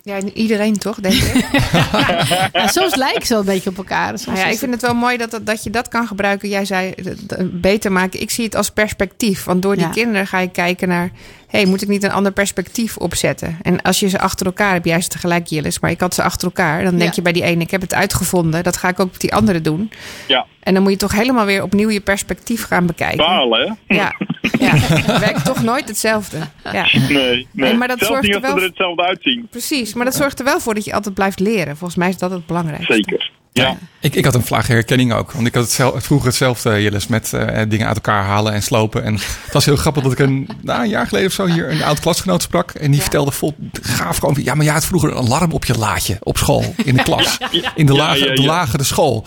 Ja, 0.08 0.20
iedereen 0.34 0.78
toch, 0.78 1.00
denk 1.00 1.14
ik. 1.16 1.46
Ja, 2.54 2.68
soms 2.68 2.96
lijken 2.96 3.26
ze 3.26 3.30
wel 3.34 3.40
een 3.40 3.46
beetje 3.46 3.70
op 3.70 3.78
elkaar. 3.78 4.08
Soms 4.08 4.26
Nou 4.26 4.38
ja, 4.40 4.46
ik 4.46 4.58
vind 4.58 4.72
het 4.72 4.82
wel 4.82 4.94
mooi 4.96 5.18
dat, 5.18 5.32
dat, 5.32 5.46
dat 5.46 5.64
je 5.64 5.70
dat 5.70 5.88
kan 5.88 6.08
gebruiken. 6.08 6.50
Jij 6.50 6.66
zei 6.66 6.92
eh, 6.92 7.14
beter 7.52 7.92
maken. 7.92 8.22
Ik 8.22 8.32
zie 8.32 8.44
het 8.46 8.56
als 8.56 8.70
perspectief. 8.70 9.44
Want 9.44 9.62
door 9.62 9.76
die 9.76 9.84
Ja. 9.86 9.92
kinderen 9.92 10.28
ga 10.28 10.40
je 10.40 10.50
kijken 10.52 10.88
naar... 10.88 11.12
hey, 11.58 11.66
moet 11.66 11.82
ik 11.82 11.88
niet 11.88 12.04
een 12.04 12.12
ander 12.12 12.32
perspectief 12.32 12.98
opzetten? 12.98 13.58
En 13.62 13.82
als 13.82 14.00
je 14.00 14.10
ze 14.10 14.20
achter 14.20 14.46
elkaar 14.46 14.74
hebt, 14.74 14.86
jij 14.86 15.02
ze 15.02 15.10
tegelijk 15.10 15.48
Jillis... 15.48 15.80
maar 15.80 15.92
ik 15.92 16.00
had 16.00 16.14
ze 16.14 16.24
achter 16.24 16.48
elkaar, 16.48 16.84
dan 16.84 16.92
denk 16.98 17.10
Ja. 17.10 17.16
je 17.16 17.22
bij 17.22 17.32
die 17.32 17.44
ene... 17.44 17.62
ik 17.64 17.72
heb 17.72 17.82
het 17.82 17.94
uitgevonden, 17.94 18.64
dat 18.64 18.78
ga 18.78 18.88
ik 18.90 19.00
ook 19.00 19.08
op 19.08 19.20
die 19.20 19.34
andere 19.34 19.62
doen. 19.62 19.92
Ja, 20.28 20.46
En 20.60 20.74
dan 20.74 20.84
moet 20.84 20.92
je 20.92 20.98
toch 20.98 21.12
helemaal 21.12 21.46
weer 21.46 21.64
opnieuw 21.64 21.90
je 21.90 22.00
perspectief 22.02 22.64
gaan 22.64 22.86
bekijken. 22.86 23.18
balen 23.18 23.78
hè? 23.88 23.96
Ja, 23.96 24.14
ja. 24.60 24.72
het 24.76 25.20
werkt 25.20 25.46
toch 25.46 25.64
nooit 25.64 25.88
hetzelfde. 25.88 26.38
Ja. 26.72 26.86
Nee, 26.94 27.10
nee. 27.10 27.48
Nee, 27.52 27.74
maar 27.74 27.88
dat 27.88 27.98
Zelfs 28.00 28.14
zorgt 28.14 28.28
niet 28.28 28.36
er 28.36 28.42
wel- 28.42 28.56
er 28.58 28.64
hetzelfde 28.64 29.04
uitzien. 29.04 29.48
Precies, 29.50 29.94
maar 29.94 30.06
dat 30.06 30.16
zorgt 30.16 30.40
er 30.40 30.46
wel 30.46 30.60
voor 30.60 30.74
dat 30.74 30.86
je 30.86 30.94
altijd 30.94 31.16
blijft 31.16 31.40
leren. 31.40 31.78
Volgens 31.78 32.00
mij 32.00 32.10
is 32.10 32.18
dat 32.18 32.32
het 32.32 32.46
belangrijkste. 32.46 32.94
Zeker. 32.94 33.32
Ja. 33.58 33.78
Ik, 34.00 34.16
ik 34.16 34.26
had 34.26 34.36
een 34.36 34.44
vlaag 34.44 34.68
herkenning 34.68 35.14
ook. 35.14 35.32
Want 35.32 35.48
ik 35.48 35.54
had 35.54 35.64
het 35.64 35.72
zelf, 35.72 36.04
vroeger 36.04 36.28
hetzelfde, 36.28 36.82
Jilles, 36.82 37.08
met 37.08 37.34
eh, 37.34 37.62
dingen 37.68 37.88
uit 37.88 37.96
elkaar 37.96 38.24
halen 38.24 38.54
en 38.54 38.64
slopen. 38.64 39.04
En 39.04 39.14
het 39.14 39.54
was 39.54 39.66
heel 39.66 39.76
grappig 39.76 40.04
dat 40.04 40.12
ik 40.12 40.20
een, 40.20 40.50
nou, 40.62 40.82
een 40.84 40.90
jaar 40.90 41.08
geleden 41.08 41.28
of 41.28 41.34
zo 41.34 41.46
hier 41.46 41.72
een 41.72 41.84
oud 41.84 42.00
klasgenoot 42.00 42.42
sprak. 42.42 42.72
En 42.72 42.92
die 42.92 43.02
vertelde 43.02 43.32
vol 43.32 43.56
gaaf 43.82 44.18
gewoon, 44.18 44.38
ja, 44.44 44.54
maar 44.56 44.66
jij 44.66 44.74
had 44.74 44.86
vroeger 44.86 45.12
een 45.12 45.18
alarm 45.18 45.52
op 45.52 45.66
je 45.66 45.78
laadje 45.78 46.18
op 46.20 46.38
school, 46.38 46.74
in 46.84 46.96
de 46.96 47.04
klas. 47.04 47.38
In 47.76 47.86
de, 47.86 47.94
Ja, 47.94 48.00
lage, 48.00 48.26
ja, 48.26 48.36
de 48.36 48.44
lagere 48.44 48.84
school. 48.84 49.26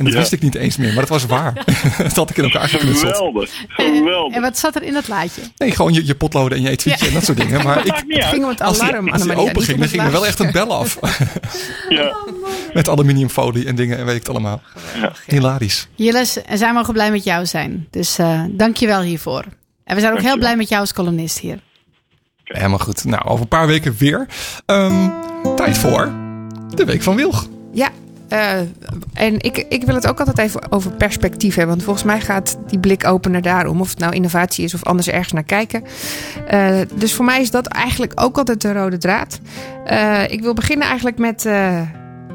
En 0.00 0.06
dat 0.06 0.14
Ja. 0.14 0.20
wist 0.20 0.32
ik 0.32 0.40
niet 0.42 0.54
eens 0.54 0.76
meer, 0.76 0.88
maar 0.88 1.00
dat 1.00 1.08
was 1.08 1.26
waar. 1.26 1.52
dat 1.98 2.16
had 2.16 2.30
ik 2.30 2.36
in 2.36 2.44
elkaar 2.44 2.68
geknutseld. 2.68 3.16
Geweldig. 3.16 3.50
Geweldig. 3.68 4.36
En 4.36 4.42
wat 4.42 4.58
zat 4.58 4.74
er 4.76 4.82
in 4.82 4.92
dat 4.92 5.08
laadje? 5.08 5.42
Nee, 5.56 5.70
gewoon 5.70 5.92
je, 5.92 6.06
je 6.06 6.14
potloden 6.14 6.58
en 6.58 6.62
je 6.64 6.70
etuietje 6.70 7.06
en 7.06 7.12
dat 7.12 7.24
soort 7.24 7.38
dingen. 7.38 7.64
Maar 7.64 7.86
ik, 7.86 8.04
Het 8.06 8.24
ging 8.24 8.42
om 8.42 8.48
het 8.48 8.62
alarm. 8.62 9.08
als 9.10 9.22
die 9.22 9.34
open 9.36 9.62
ging, 9.62 9.78
dan 9.78 9.88
ging 9.88 10.02
er 10.02 10.10
wel 10.10 10.26
echt 10.26 10.38
een 10.38 10.52
bel 10.52 10.74
af. 10.74 10.98
Ja. 11.88 12.16
Met 12.72 12.88
aluminiumfolie 12.88 13.66
en 13.66 13.74
dingen 13.74 13.98
en 13.98 14.04
weet 14.04 14.14
ik 14.14 14.20
het 14.20 14.30
allemaal. 14.30 14.62
Hilarisch. 15.26 15.88
Jilles, 15.94 16.42
en 16.42 16.58
zij 16.58 16.72
mogen 16.72 16.92
blij 16.92 17.10
met 17.10 17.24
jou 17.24 17.46
zijn. 17.46 17.86
Dus 17.90 18.18
eh 18.18 18.42
dank 18.50 18.76
je 18.76 18.86
wel 18.86 19.00
hiervoor. 19.02 19.44
En 19.84 19.94
we 19.94 20.00
zijn 20.00 20.12
ook 20.12 20.20
heel 20.20 20.38
blij 20.38 20.56
met 20.56 20.68
jou 20.68 20.80
als 20.80 20.92
columnist 20.92 21.38
hier. 21.38 21.58
Helemaal 22.44 22.78
goed. 22.78 23.04
Nou, 23.04 23.24
over 23.24 23.40
een 23.42 23.48
paar 23.48 23.66
weken 23.66 23.94
weer. 23.98 24.26
Ehm, 24.66 25.08
tijd 25.56 25.78
voor 25.78 26.12
de 26.74 26.84
Week 26.84 27.02
van 27.02 27.16
Wilg. 27.16 27.46
Ja, 27.72 27.88
eh, 28.30 28.58
en 29.14 29.34
ik, 29.40 29.66
ik 29.68 29.84
wil 29.84 29.94
het 29.94 30.08
ook 30.08 30.18
altijd 30.18 30.38
even 30.38 30.72
over 30.72 30.90
perspectief 30.90 31.54
hebben. 31.54 31.74
Want 31.74 31.84
volgens 31.84 32.04
mij 32.04 32.20
gaat 32.20 32.58
die 32.66 32.78
blikopener 32.78 33.42
daarom. 33.42 33.80
Of 33.80 33.90
het 33.90 33.98
nou 33.98 34.14
innovatie 34.14 34.64
is 34.64 34.74
of 34.74 34.84
anders 34.84 35.08
ergens 35.08 35.32
naar 35.32 35.42
kijken. 35.42 35.84
Eh, 36.46 36.80
dus 36.94 37.14
voor 37.14 37.24
mij 37.24 37.40
is 37.40 37.50
dat 37.50 37.66
eigenlijk 37.66 38.12
ook 38.14 38.38
altijd 38.38 38.60
de 38.60 38.72
rode 38.72 38.98
draad. 38.98 39.40
Eh, 39.84 40.22
ik 40.28 40.40
wil 40.40 40.54
beginnen 40.54 40.86
eigenlijk 40.86 41.18
met... 41.18 41.48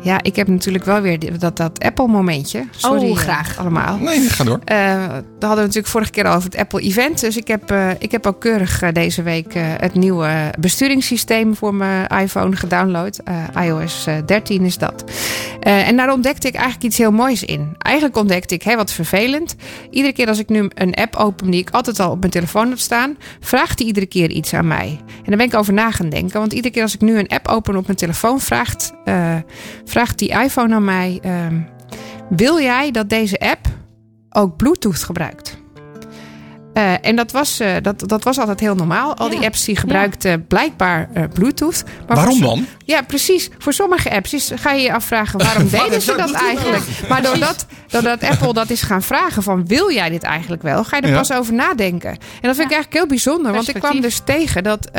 eh, 0.06 0.12
ja, 0.12 0.24
ik 0.24 0.36
heb 0.36 0.48
natuurlijk 0.48 0.86
wel 0.86 1.02
weer 1.02 1.40
dat, 1.40 1.58
dat 1.58 1.84
Apple-momentje. 1.84 2.64
Sorry, 2.72 3.04
Oh, 3.04 3.10
eh, 3.10 3.16
graag. 3.16 3.58
allemaal. 3.58 3.98
Nee, 3.98 4.20
ga 4.30 4.44
door. 4.44 4.60
Eh, 4.66 4.76
daar 4.78 5.14
hadden 5.40 5.50
we 5.50 5.56
natuurlijk 5.56 5.88
vorige 5.88 6.12
keer 6.12 6.26
al 6.28 6.36
over 6.36 6.50
het 6.50 6.60
Apple-event. 6.60 7.20
Dus 7.20 7.38
ik 7.38 7.48
heb, 7.48 7.72
eh, 7.72 7.90
ik 8.00 8.12
heb 8.12 8.26
ook 8.26 8.40
keurig 8.42 8.82
eh, 8.82 8.92
deze 8.94 9.22
week 9.24 9.54
eh, 9.56 9.64
het 9.66 9.94
nieuwe 9.94 10.54
besturingssysteem 10.60 11.56
voor 11.56 11.74
mijn 11.76 12.08
iPhone 12.08 12.56
gedownload. 12.56 13.20
Eh, 13.24 13.66
iOS 13.66 14.06
eh, 14.08 14.16
13 14.26 14.62
is 14.66 14.78
dat. 14.78 15.04
Eh, 15.60 15.88
en 15.88 15.96
daar 15.98 16.12
ontdekte 16.12 16.48
ik 16.48 16.54
eigenlijk 16.54 16.84
iets 16.86 16.98
heel 16.98 17.12
moois 17.12 17.44
in. 17.44 17.76
Eigenlijk 17.78 18.18
ontdekte 18.18 18.54
ik, 18.56 18.64
hé, 18.64 18.76
wat 18.76 18.92
vervelend. 18.92 19.56
Iedere 19.90 20.14
keer 20.14 20.28
als 20.28 20.40
ik 20.40 20.50
nu 20.50 20.70
een 20.74 20.94
app 20.94 21.16
open 21.16 21.52
die 21.52 21.60
ik 21.62 21.70
altijd 21.70 22.00
al 22.00 22.12
op 22.12 22.20
mijn 22.20 22.32
telefoon 22.32 22.70
heb 22.70 22.80
staan, 22.80 23.18
vraagt 23.40 23.78
die 23.78 23.88
iedere 23.88 24.06
keer 24.06 24.30
iets 24.30 24.54
aan 24.54 24.68
mij. 24.68 25.00
En 25.08 25.24
daar 25.26 25.38
ben 25.38 25.46
ik 25.48 25.56
over 25.56 25.74
na 25.74 25.92
gaan 25.92 26.10
denken. 26.10 26.40
Want 26.40 26.54
iedere 26.54 26.74
keer 26.74 26.84
als 26.84 26.94
ik 26.94 27.02
nu 27.02 27.18
een 27.20 27.28
app 27.28 27.48
open 27.48 27.76
op 27.76 27.86
mijn 27.86 27.98
telefoon, 27.98 28.40
vraagt, 28.42 28.92
eh, 29.06 29.36
vraagt 29.96 30.20
die 30.20 30.30
iPhone 30.30 30.76
aan 30.76 30.84
mij: 30.84 31.20
ehm, 31.22 31.60
Wil 32.30 32.60
jij 32.62 32.92
dat 32.92 33.10
deze 33.10 33.40
app 33.40 33.68
ook 34.30 34.58
Bluetooth 34.58 35.04
gebruikt. 35.04 35.58
Eh, 36.74 36.94
en 37.02 37.16
dat 37.16 37.32
was, 37.32 37.60
eh, 37.60 37.76
dat, 37.82 38.08
dat 38.10 38.24
was 38.24 38.38
altijd 38.38 38.60
heel 38.60 38.76
normaal. 38.76 39.16
Al 39.16 39.30
die 39.30 39.46
apps 39.46 39.66
die 39.66 39.76
gebruikten 39.76 40.48
blijkbaar 40.48 41.10
eh, 41.14 41.24
Bluetooth. 41.34 41.84
Maar 42.08 42.16
Waarom 42.16 42.42
dan? 42.42 42.66
Ja, 42.86 43.02
precies. 43.02 43.50
Voor 43.58 43.74
sommige 43.74 44.12
apps 44.12 44.34
is, 44.34 44.52
ga 44.56 44.72
je 44.72 44.82
je 44.82 44.94
afvragen 44.94 45.40
waarom 45.40 45.70
deden 45.80 46.02
ze 46.02 46.16
dat 46.18 46.32
eigenlijk. 46.32 46.84
Maar 47.10 47.22
doordat, 47.22 47.66
doordat 47.88 48.24
Apple 48.24 48.54
dat 48.54 48.70
is 48.70 48.82
gaan 48.82 49.02
vragen 49.02 49.44
van 49.44 49.68
wil 49.68 49.92
jij 49.92 50.10
dit 50.10 50.24
eigenlijk 50.24 50.62
wel, 50.62 50.84
ga 50.84 50.96
je 50.96 51.02
er 51.02 51.10
Ja. 51.10 51.18
pas 51.18 51.32
over 51.32 51.54
nadenken. 51.54 52.10
En 52.10 52.18
dat 52.42 52.56
vind 52.56 52.72
ik 52.72 52.74
eigenlijk 52.74 52.94
heel 52.94 53.08
bijzonder. 53.08 53.52
Want 53.52 53.68
ik 53.68 53.76
kwam 53.76 54.02
dus 54.02 54.22
tegen 54.26 54.64
dat 54.64 54.90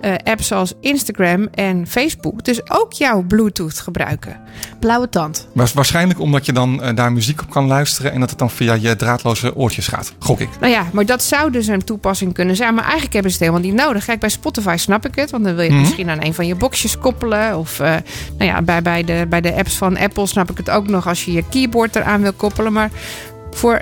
eh, 0.00 0.14
apps 0.24 0.46
zoals 0.46 0.72
Instagram 0.80 1.48
en 1.54 1.86
Facebook 1.86 2.44
dus 2.44 2.70
ook 2.70 2.92
jouw 2.92 3.22
Bluetooth 3.22 3.78
gebruiken. 3.78 4.40
Blauwe 4.80 5.08
tand. 5.08 5.48
Waarschijnlijk 5.52 6.20
omdat 6.20 6.46
je 6.46 6.52
dan 6.52 6.82
eh, 6.82 6.94
daar 6.96 7.12
muziek 7.12 7.40
op 7.40 7.50
kan 7.50 7.66
luisteren 7.66 8.12
en 8.12 8.20
dat 8.20 8.30
het 8.30 8.38
dan 8.38 8.50
via 8.50 8.74
je 8.74 8.96
draadloze 8.96 9.56
oortjes 9.56 9.88
gaat. 9.88 10.12
Gok 10.18 10.40
ik. 10.40 10.48
Nou 10.60 10.72
ja, 10.72 10.84
maar 10.92 11.06
dat 11.06 11.22
zou 11.22 11.50
dus 11.50 11.66
een 11.66 11.84
toepassing 11.84 12.34
kunnen 12.34 12.56
zijn. 12.56 12.74
Maar 12.74 12.84
eigenlijk 12.84 13.12
hebben 13.12 13.32
ze 13.32 13.38
het 13.38 13.46
helemaal 13.48 13.70
niet 13.70 13.80
nodig. 13.86 14.04
Kijk, 14.04 14.20
bij 14.20 14.28
Spotify 14.28 14.74
snap 14.78 15.06
ik 15.06 15.14
het. 15.14 15.30
Want 15.30 15.44
dan 15.44 15.54
wil 15.54 15.62
je 15.62 15.68
het 15.68 15.78
Mhm. 15.78 15.86
misschien 15.88 16.10
aan 16.10 16.24
een 16.24 16.34
van 16.34 16.46
je 16.46 16.54
boxjes 16.54 16.98
koppelen. 16.98 17.58
Of 17.58 17.80
eh, 17.80 17.86
nou 18.38 18.50
ja, 18.50 18.62
bij, 18.62 18.82
bij, 18.82 19.04
de, 19.04 19.26
bij 19.28 19.40
de 19.40 19.54
apps 19.54 19.76
van 19.76 19.96
Apple 19.98 20.26
snap 20.26 20.50
ik 20.50 20.56
het 20.56 20.70
ook 20.70 20.88
nog 20.88 21.06
als 21.08 21.24
je 21.24 21.32
je 21.32 21.44
keyboard 21.48 21.96
eraan 21.96 22.22
wil 22.22 22.32
koppelen. 22.32 22.72
Maar 22.72 22.90
voor 23.50 23.80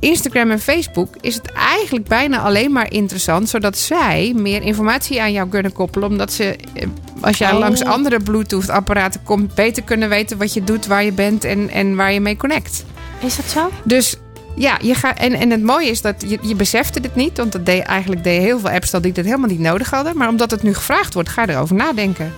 Instagram 0.00 0.50
en 0.50 0.60
Facebook 0.60 1.14
is 1.20 1.34
het 1.34 1.52
eigenlijk 1.52 2.08
bijna 2.08 2.38
alleen 2.38 2.72
maar 2.72 2.92
interessant. 2.92 3.48
Zodat 3.48 3.78
zij 3.78 4.32
meer 4.36 4.62
informatie 4.62 5.20
aan 5.22 5.32
jou 5.32 5.48
kunnen 5.48 5.72
koppelen. 5.72 6.08
Omdat 6.08 6.32
ze, 6.32 6.56
eh, 6.74 6.86
als 7.20 7.38
jij 7.38 7.52
Oh. 7.52 7.58
langs 7.58 7.84
andere 7.84 8.20
Bluetooth-apparaten 8.20 9.22
komt, 9.22 9.54
beter 9.54 9.82
kunnen 9.82 10.08
weten 10.08 10.38
wat 10.38 10.54
je 10.54 10.64
doet, 10.64 10.86
waar 10.86 11.04
je 11.04 11.12
bent 11.12 11.44
en, 11.44 11.70
en 11.70 11.96
waar 11.96 12.12
je 12.12 12.20
mee 12.20 12.36
connect. 12.36 12.84
Is 13.20 13.36
dat 13.36 13.44
zo? 13.46 13.70
Dus 13.82 14.16
ja, 14.56 14.78
je 14.82 14.94
gaat, 14.94 15.18
en, 15.18 15.32
en 15.32 15.50
het 15.50 15.62
mooie 15.62 15.88
is 15.90 16.00
dat 16.00 16.24
je, 16.26 16.38
je 16.42 16.54
besefte 16.54 17.00
dit 17.00 17.14
niet. 17.14 17.36
Want 17.36 17.52
dat 17.52 17.66
deed, 17.66 17.82
eigenlijk 17.82 18.24
deden 18.24 18.42
heel 18.42 18.58
veel 18.58 18.70
apps 18.70 18.90
dat 18.90 19.02
die 19.02 19.12
dit 19.12 19.24
helemaal 19.24 19.48
niet 19.48 19.58
nodig 19.58 19.90
hadden. 19.90 20.16
Maar 20.16 20.28
omdat 20.28 20.50
het 20.50 20.62
nu 20.62 20.74
gevraagd 20.74 21.14
wordt, 21.14 21.28
ga 21.28 21.42
je 21.42 21.48
erover 21.48 21.74
nadenken. 21.76 22.32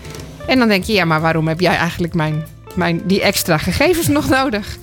En 0.47 0.59
dan 0.59 0.69
denk 0.69 0.85
je, 0.85 0.93
ja, 0.93 1.05
maar 1.05 1.21
waarom 1.21 1.49
heb 1.49 1.61
jij 1.61 1.77
eigenlijk 1.77 2.15
mijn, 2.15 2.45
mijn, 2.75 3.01
die 3.05 3.23
extra 3.23 3.59
gegevens 3.59 4.07
nog 4.09 4.29
nodig? 4.29 4.77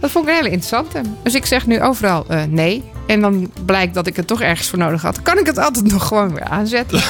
Dat 0.00 0.10
vond 0.10 0.24
ik 0.24 0.30
een 0.30 0.36
hele 0.36 0.50
interessante. 0.50 1.00
Dus 1.22 1.34
ik 1.34 1.46
zeg 1.46 1.66
nu 1.66 1.82
overal 1.82 2.24
eh, 2.28 2.42
nee. 2.48 2.84
En 3.06 3.20
dan 3.20 3.50
blijkt 3.64 3.94
dat 3.94 4.06
ik 4.06 4.16
het 4.16 4.26
toch 4.26 4.40
ergens 4.40 4.68
voor 4.68 4.78
nodig 4.78 5.02
had. 5.02 5.22
Kan 5.22 5.38
ik 5.38 5.46
het 5.46 5.58
altijd 5.58 5.92
nog 5.92 6.06
gewoon 6.06 6.34
weer 6.34 6.44
aanzetten? 6.44 7.00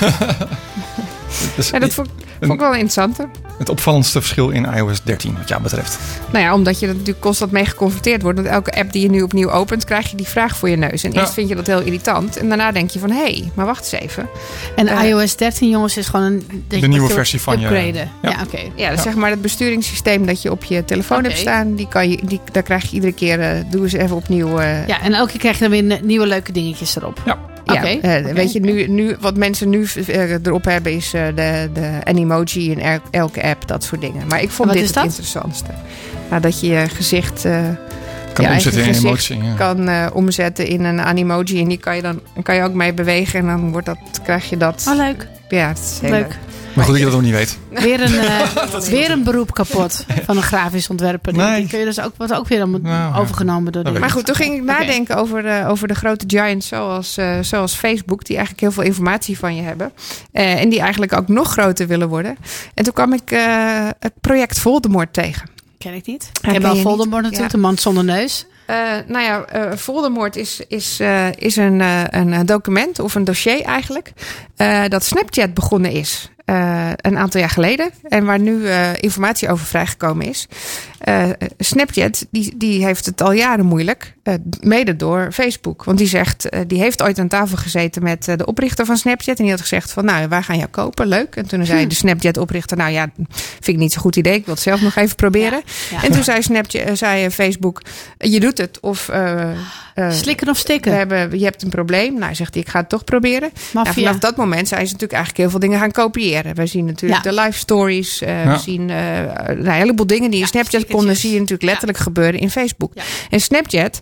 Dus 1.57 1.71
Ja, 1.71 1.79
dat 1.79 1.93
vond, 1.93 2.09
vond 2.41 2.53
ik 2.53 2.59
wel 2.59 2.69
een 2.69 2.79
interessante. 2.79 3.29
Het 3.61 3.69
opvallendste 3.69 4.21
verschil 4.21 4.49
in 4.49 4.65
iOS 4.75 5.03
13 5.03 5.35
wat 5.39 5.49
jou 5.49 5.63
betreft? 5.63 5.99
Nou 6.33 6.45
ja, 6.45 6.55
omdat 6.55 6.79
je 6.81 6.87
er 6.87 6.93
natuurlijk 6.93 7.21
constant 7.21 7.51
mee 7.53 7.65
geconfronteerd 7.65 8.23
wordt. 8.23 8.39
Want 8.39 8.51
elke 8.51 8.73
app 8.73 8.93
die 8.93 9.03
je 9.03 9.11
nu 9.11 9.23
opnieuw 9.23 9.51
opent, 9.51 9.85
krijg 9.85 10.11
je 10.11 10.17
die 10.17 10.29
vraag 10.29 10.57
voor 10.57 10.69
je 10.69 10.77
neus. 10.77 11.05
En 11.05 11.13
Ja. 11.13 11.21
eerst 11.21 11.33
vind 11.33 11.49
je 11.49 11.55
dat 11.55 11.67
heel 11.67 11.81
irritant. 11.81 12.37
En 12.37 12.49
daarna 12.49 12.73
denk 12.73 12.91
je 12.91 12.99
van, 12.99 13.11
hé, 13.11 13.23
hey, 13.23 13.51
maar 13.55 13.67
wacht 13.67 13.93
eens 13.93 14.03
even. 14.03 14.29
En 14.77 14.87
Eh, 14.89 15.09
iOS 15.09 15.37
13, 15.37 15.69
jongens, 15.71 15.97
is 15.97 16.09
gewoon 16.09 16.27
een... 16.27 16.65
dat 16.69 16.81
je- 16.81 16.87
nieuwe 16.87 17.09
versie 17.11 17.41
van 17.41 17.61
je-. 17.61 17.69
Ja. 17.93 18.09
Ja, 18.23 18.37
oké. 18.47 18.59
Ja, 18.75 18.91
dus 18.91 19.03
zeg 19.03 19.15
maar 19.15 19.31
het 19.31 19.43
besturingssysteem 19.43 20.27
dat 20.27 20.43
je 20.43 20.51
op 20.51 20.65
je 20.65 20.85
telefoon 20.85 21.25
hebt 21.25 21.39
staan. 21.39 21.75
Die 21.75 21.89
kan 21.89 22.11
je, 22.11 22.19
die, 22.25 22.41
daar 22.53 22.63
krijg 22.63 22.83
je 22.83 22.95
iedere 22.95 23.13
keer, 23.13 23.41
eh, 23.41 23.61
doe 23.71 23.83
eens 23.83 23.93
even 23.93 24.17
opnieuw. 24.17 24.59
eh, 24.59 24.87
Ja, 24.87 25.01
en 25.03 25.13
elke 25.15 25.31
keer 25.31 25.41
krijg 25.41 25.59
je 25.59 25.69
dan 25.69 25.89
weer 25.89 25.99
nieuwe 26.03 26.27
leuke 26.27 26.53
dingetjes 26.53 26.97
erop. 26.97 27.23
Ja. 27.25 27.39
Ja, 27.75 27.83
eh, 28.03 28.25
weet 28.35 28.53
je, 28.53 28.61
nu, 28.61 28.87
nu, 28.89 29.17
wat 29.21 29.37
mensen 29.37 29.69
nu 29.69 29.87
eh, 30.07 30.31
erop 30.33 30.65
hebben 30.65 30.93
is 30.93 31.13
eh, 31.15 31.27
de, 31.35 31.71
de 31.75 31.91
Animoji 32.05 32.71
in 32.71 32.81
el- 32.81 32.99
elke 33.11 33.43
app, 33.43 33.67
dat 33.69 33.85
soort 33.85 34.01
dingen. 34.01 34.27
Maar 34.27 34.43
ik 34.43 34.51
vond 34.51 34.73
dit 34.73 34.95
het 34.95 35.05
interessantste. 35.05 35.71
Nou, 36.31 36.43
dat 36.43 36.61
je 36.61 36.67
je 36.67 36.89
gezicht 36.89 37.45
Kan 38.33 38.45
je 38.45 38.51
omzetten 38.51 38.85
in 38.85 38.95
emotie. 38.95 39.43
Ja. 39.43 39.55
kan 39.55 39.89
eh, 39.89 40.07
omzetten 40.13 40.67
in 40.67 40.85
een 40.85 41.01
Animoji. 41.01 41.61
En 41.61 41.69
die 41.69 41.79
kan 41.79 41.97
je 41.97 42.03
dan 42.03 42.21
dan 42.35 42.43
kan 42.43 42.55
je 42.55 42.63
ook 42.63 42.75
mee 42.75 42.95
bewegen. 42.95 43.41
En 43.41 43.47
dan 43.47 43.71
wordt 43.71 43.87
dat, 43.87 43.99
krijg 44.25 44.49
je 44.51 44.57
dat. 44.57 44.85
Oh, 44.89 44.97
leuk. 44.97 45.29
Ja, 45.49 45.69
het 45.69 45.79
is 45.79 45.99
heel 46.01 46.11
Leuk. 46.11 46.21
leuk. 46.27 46.39
Maar 46.75 46.85
goed 46.85 46.93
dat 46.95 47.03
je 47.05 47.11
dat 47.11 47.21
nog 47.21 47.25
niet 47.25 47.35
weet. 47.35 47.59
Weer 47.85 48.01
een, 48.01 48.19
eh, 48.19 48.41
weer 48.97 49.11
een 49.11 49.25
beroep 49.25 49.55
kapot 49.55 50.05
van 50.27 50.37
een 50.37 50.43
grafisch 50.43 50.89
ontwerper. 50.89 51.33
Die- 51.33 51.43
Nee. 51.43 51.61
Die 51.61 51.69
kun 51.69 51.79
je 51.79 51.85
dus 51.85 52.01
ook, 52.01 52.13
wordt 52.17 52.35
ook 52.35 52.49
weer 52.49 52.59
allemaal 52.59 52.81
Nou, 52.81 53.17
overgenomen 53.21 53.73
door 53.73 53.83
die. 53.83 53.93
weet 53.93 54.01
Maar 54.01 54.11
goed, 54.11 54.27
toen 54.27 54.35
ging 54.35 54.55
ik 54.57 54.63
nadenken 54.63 55.17
over, 55.17 55.43
de, 55.43 55.65
over 55.67 55.89
de 55.89 55.95
grote 55.95 56.25
giants 56.27 56.69
zoals, 56.69 57.17
eh, 57.17 57.39
zoals 57.41 57.75
Facebook, 57.75 58.25
die 58.25 58.37
eigenlijk 58.37 58.61
heel 58.65 58.73
veel 58.73 58.83
informatie 58.93 59.39
van 59.39 59.57
je 59.57 59.63
hebben. 59.63 59.93
Eh, 60.33 60.61
en 60.61 60.69
die 60.69 60.81
eigenlijk 60.81 61.13
ook 61.17 61.29
nog 61.29 61.53
groter 61.53 61.87
willen 61.87 62.09
worden. 62.09 62.37
En 62.75 62.85
toen 62.85 62.93
kwam 62.93 63.13
ik 63.13 63.31
eh, 63.31 63.89
het 63.99 64.13
project 64.21 64.59
Voldemort 64.59 65.13
tegen. 65.13 65.49
Ken 65.81 65.95
ik 65.95 66.07
niet. 66.07 66.23
Ik 66.33 66.41
ken 66.41 66.53
heb 66.53 66.63
wel 66.63 66.75
je 66.75 66.83
Voldemort 66.83 67.11
niet? 67.23 67.23
natuurlijk, 67.23 67.53
Ja. 67.53 67.57
de 67.59 67.65
man 67.65 67.79
zonder 67.79 68.05
neus. 68.05 68.47
Eh, 68.67 68.77
nou 69.07 69.25
ja, 69.25 69.45
eh 69.45 69.77
Voldemort 69.77 70.37
is, 70.37 70.61
is, 70.69 71.01
eh, 71.01 71.33
is 71.33 71.57
een, 71.57 71.81
eh, 71.81 72.03
een 72.11 72.47
document 72.47 72.99
of 72.99 73.15
een 73.15 73.25
dossier 73.25 73.63
eigenlijk. 73.63 74.13
eh, 74.57 74.85
dat 74.89 75.05
Snapchat 75.05 75.55
begonnen 75.55 75.91
is. 75.91 76.31
Eh, 76.51 76.91
een 76.97 77.19
aantal 77.19 77.41
jaar 77.41 77.51
geleden. 77.51 77.91
En 78.09 78.25
waar 78.25 78.39
nu 78.39 78.67
eh, 78.67 78.89
informatie 79.01 79.51
over 79.51 79.67
vrijgekomen 79.67 80.27
is. 80.27 80.49
Eh, 80.99 81.29
Snapchat 81.59 82.27
die, 82.31 82.57
die 82.57 82.85
heeft 82.85 83.07
het 83.07 83.23
al 83.23 83.33
jaren 83.33 83.65
moeilijk. 83.67 84.15
mede 84.61 84.97
door 84.97 85.29
Facebook. 85.33 85.85
Want 85.85 85.99
die 85.99 86.07
zegt, 86.07 86.49
die 86.67 86.79
heeft 86.79 87.03
ooit 87.03 87.19
aan 87.19 87.29
tafel 87.29 87.57
gezeten 87.57 88.03
met 88.03 88.25
de 88.25 88.47
oprichter 88.47 88.87
van 88.87 88.97
Snapchat. 88.97 89.39
En 89.39 89.43
die 89.43 89.53
had 89.53 89.61
gezegd 89.61 89.93
van 89.93 90.05
nou, 90.05 90.29
wij 90.29 90.43
gaan 90.43 90.57
jou 90.57 90.69
kopen. 90.69 91.07
Leuk. 91.07 91.37
En 91.37 91.47
toen 91.47 91.67
zei 91.67 91.87
de 91.87 91.95
Snapchat 91.95 92.37
oprichter, 92.37 92.77
nou 92.77 92.91
ja, 92.91 93.11
vind 93.37 93.67
ik 93.67 93.77
niet 93.77 93.93
zo'n 93.93 94.03
goed 94.03 94.17
idee. 94.17 94.35
Ik 94.35 94.45
wil 94.45 94.55
het 94.55 94.63
zelf 94.63 94.81
nog 94.81 94.97
even 94.97 95.17
proberen. 95.17 95.63
Ja. 95.91 96.03
En 96.03 96.13
toen 96.13 96.25
zei, 96.25 96.43
Snapchat, 96.43 96.99
zei 96.99 97.31
Facebook, 97.31 97.83
je 98.19 98.41
doet 98.41 98.59
het. 98.59 98.81
Of 98.81 99.11
Slikken 100.09 100.49
of 100.49 100.55
we 100.55 100.61
stikken? 100.61 100.97
hebben, 100.97 101.39
je 101.39 101.45
hebt 101.45 101.63
een 101.63 101.69
probleem. 101.69 102.19
Nou, 102.19 102.35
zegt 102.35 102.55
hij, 102.55 102.63
ik 102.63 102.69
ga 102.69 102.79
het 102.79 102.89
toch 102.89 103.05
proberen. 103.05 103.51
Nou, 103.73 103.87
Maffia. 103.87 103.93
vanaf 104.03 104.19
dat 104.19 104.37
moment 104.37 104.69
zijn 104.69 104.87
ze 104.87 104.93
natuurlijk 104.93 105.13
eigenlijk 105.13 105.43
heel 105.43 105.51
veel 105.51 105.61
dingen 105.61 105.79
gaan 105.79 105.91
kopiëren. 105.91 106.40
We 106.55 106.67
zien 106.67 106.85
natuurlijk 106.85 107.25
Ja. 107.25 107.31
de 107.31 107.41
live 107.41 107.59
stories. 107.59 108.21
eh, 108.23 108.45
Ja. 108.45 108.53
We 108.53 108.59
zien 108.59 108.91
eh, 108.91 109.23
een 109.45 109.69
heleboel 109.71 110.07
dingen 110.07 110.31
die 110.31 110.41
in 110.41 110.47
Snapchat 110.47 110.67
stickertjes. 110.81 110.97
konden, 110.97 111.17
zie 111.17 111.33
je 111.33 111.39
natuurlijk 111.39 111.71
letterlijk 111.71 111.99
gebeuren 111.99 112.41
in 112.41 112.51
Facebook. 112.51 112.93
Ja. 112.95 113.03
En 113.31 113.41
Snapchat, 113.41 114.01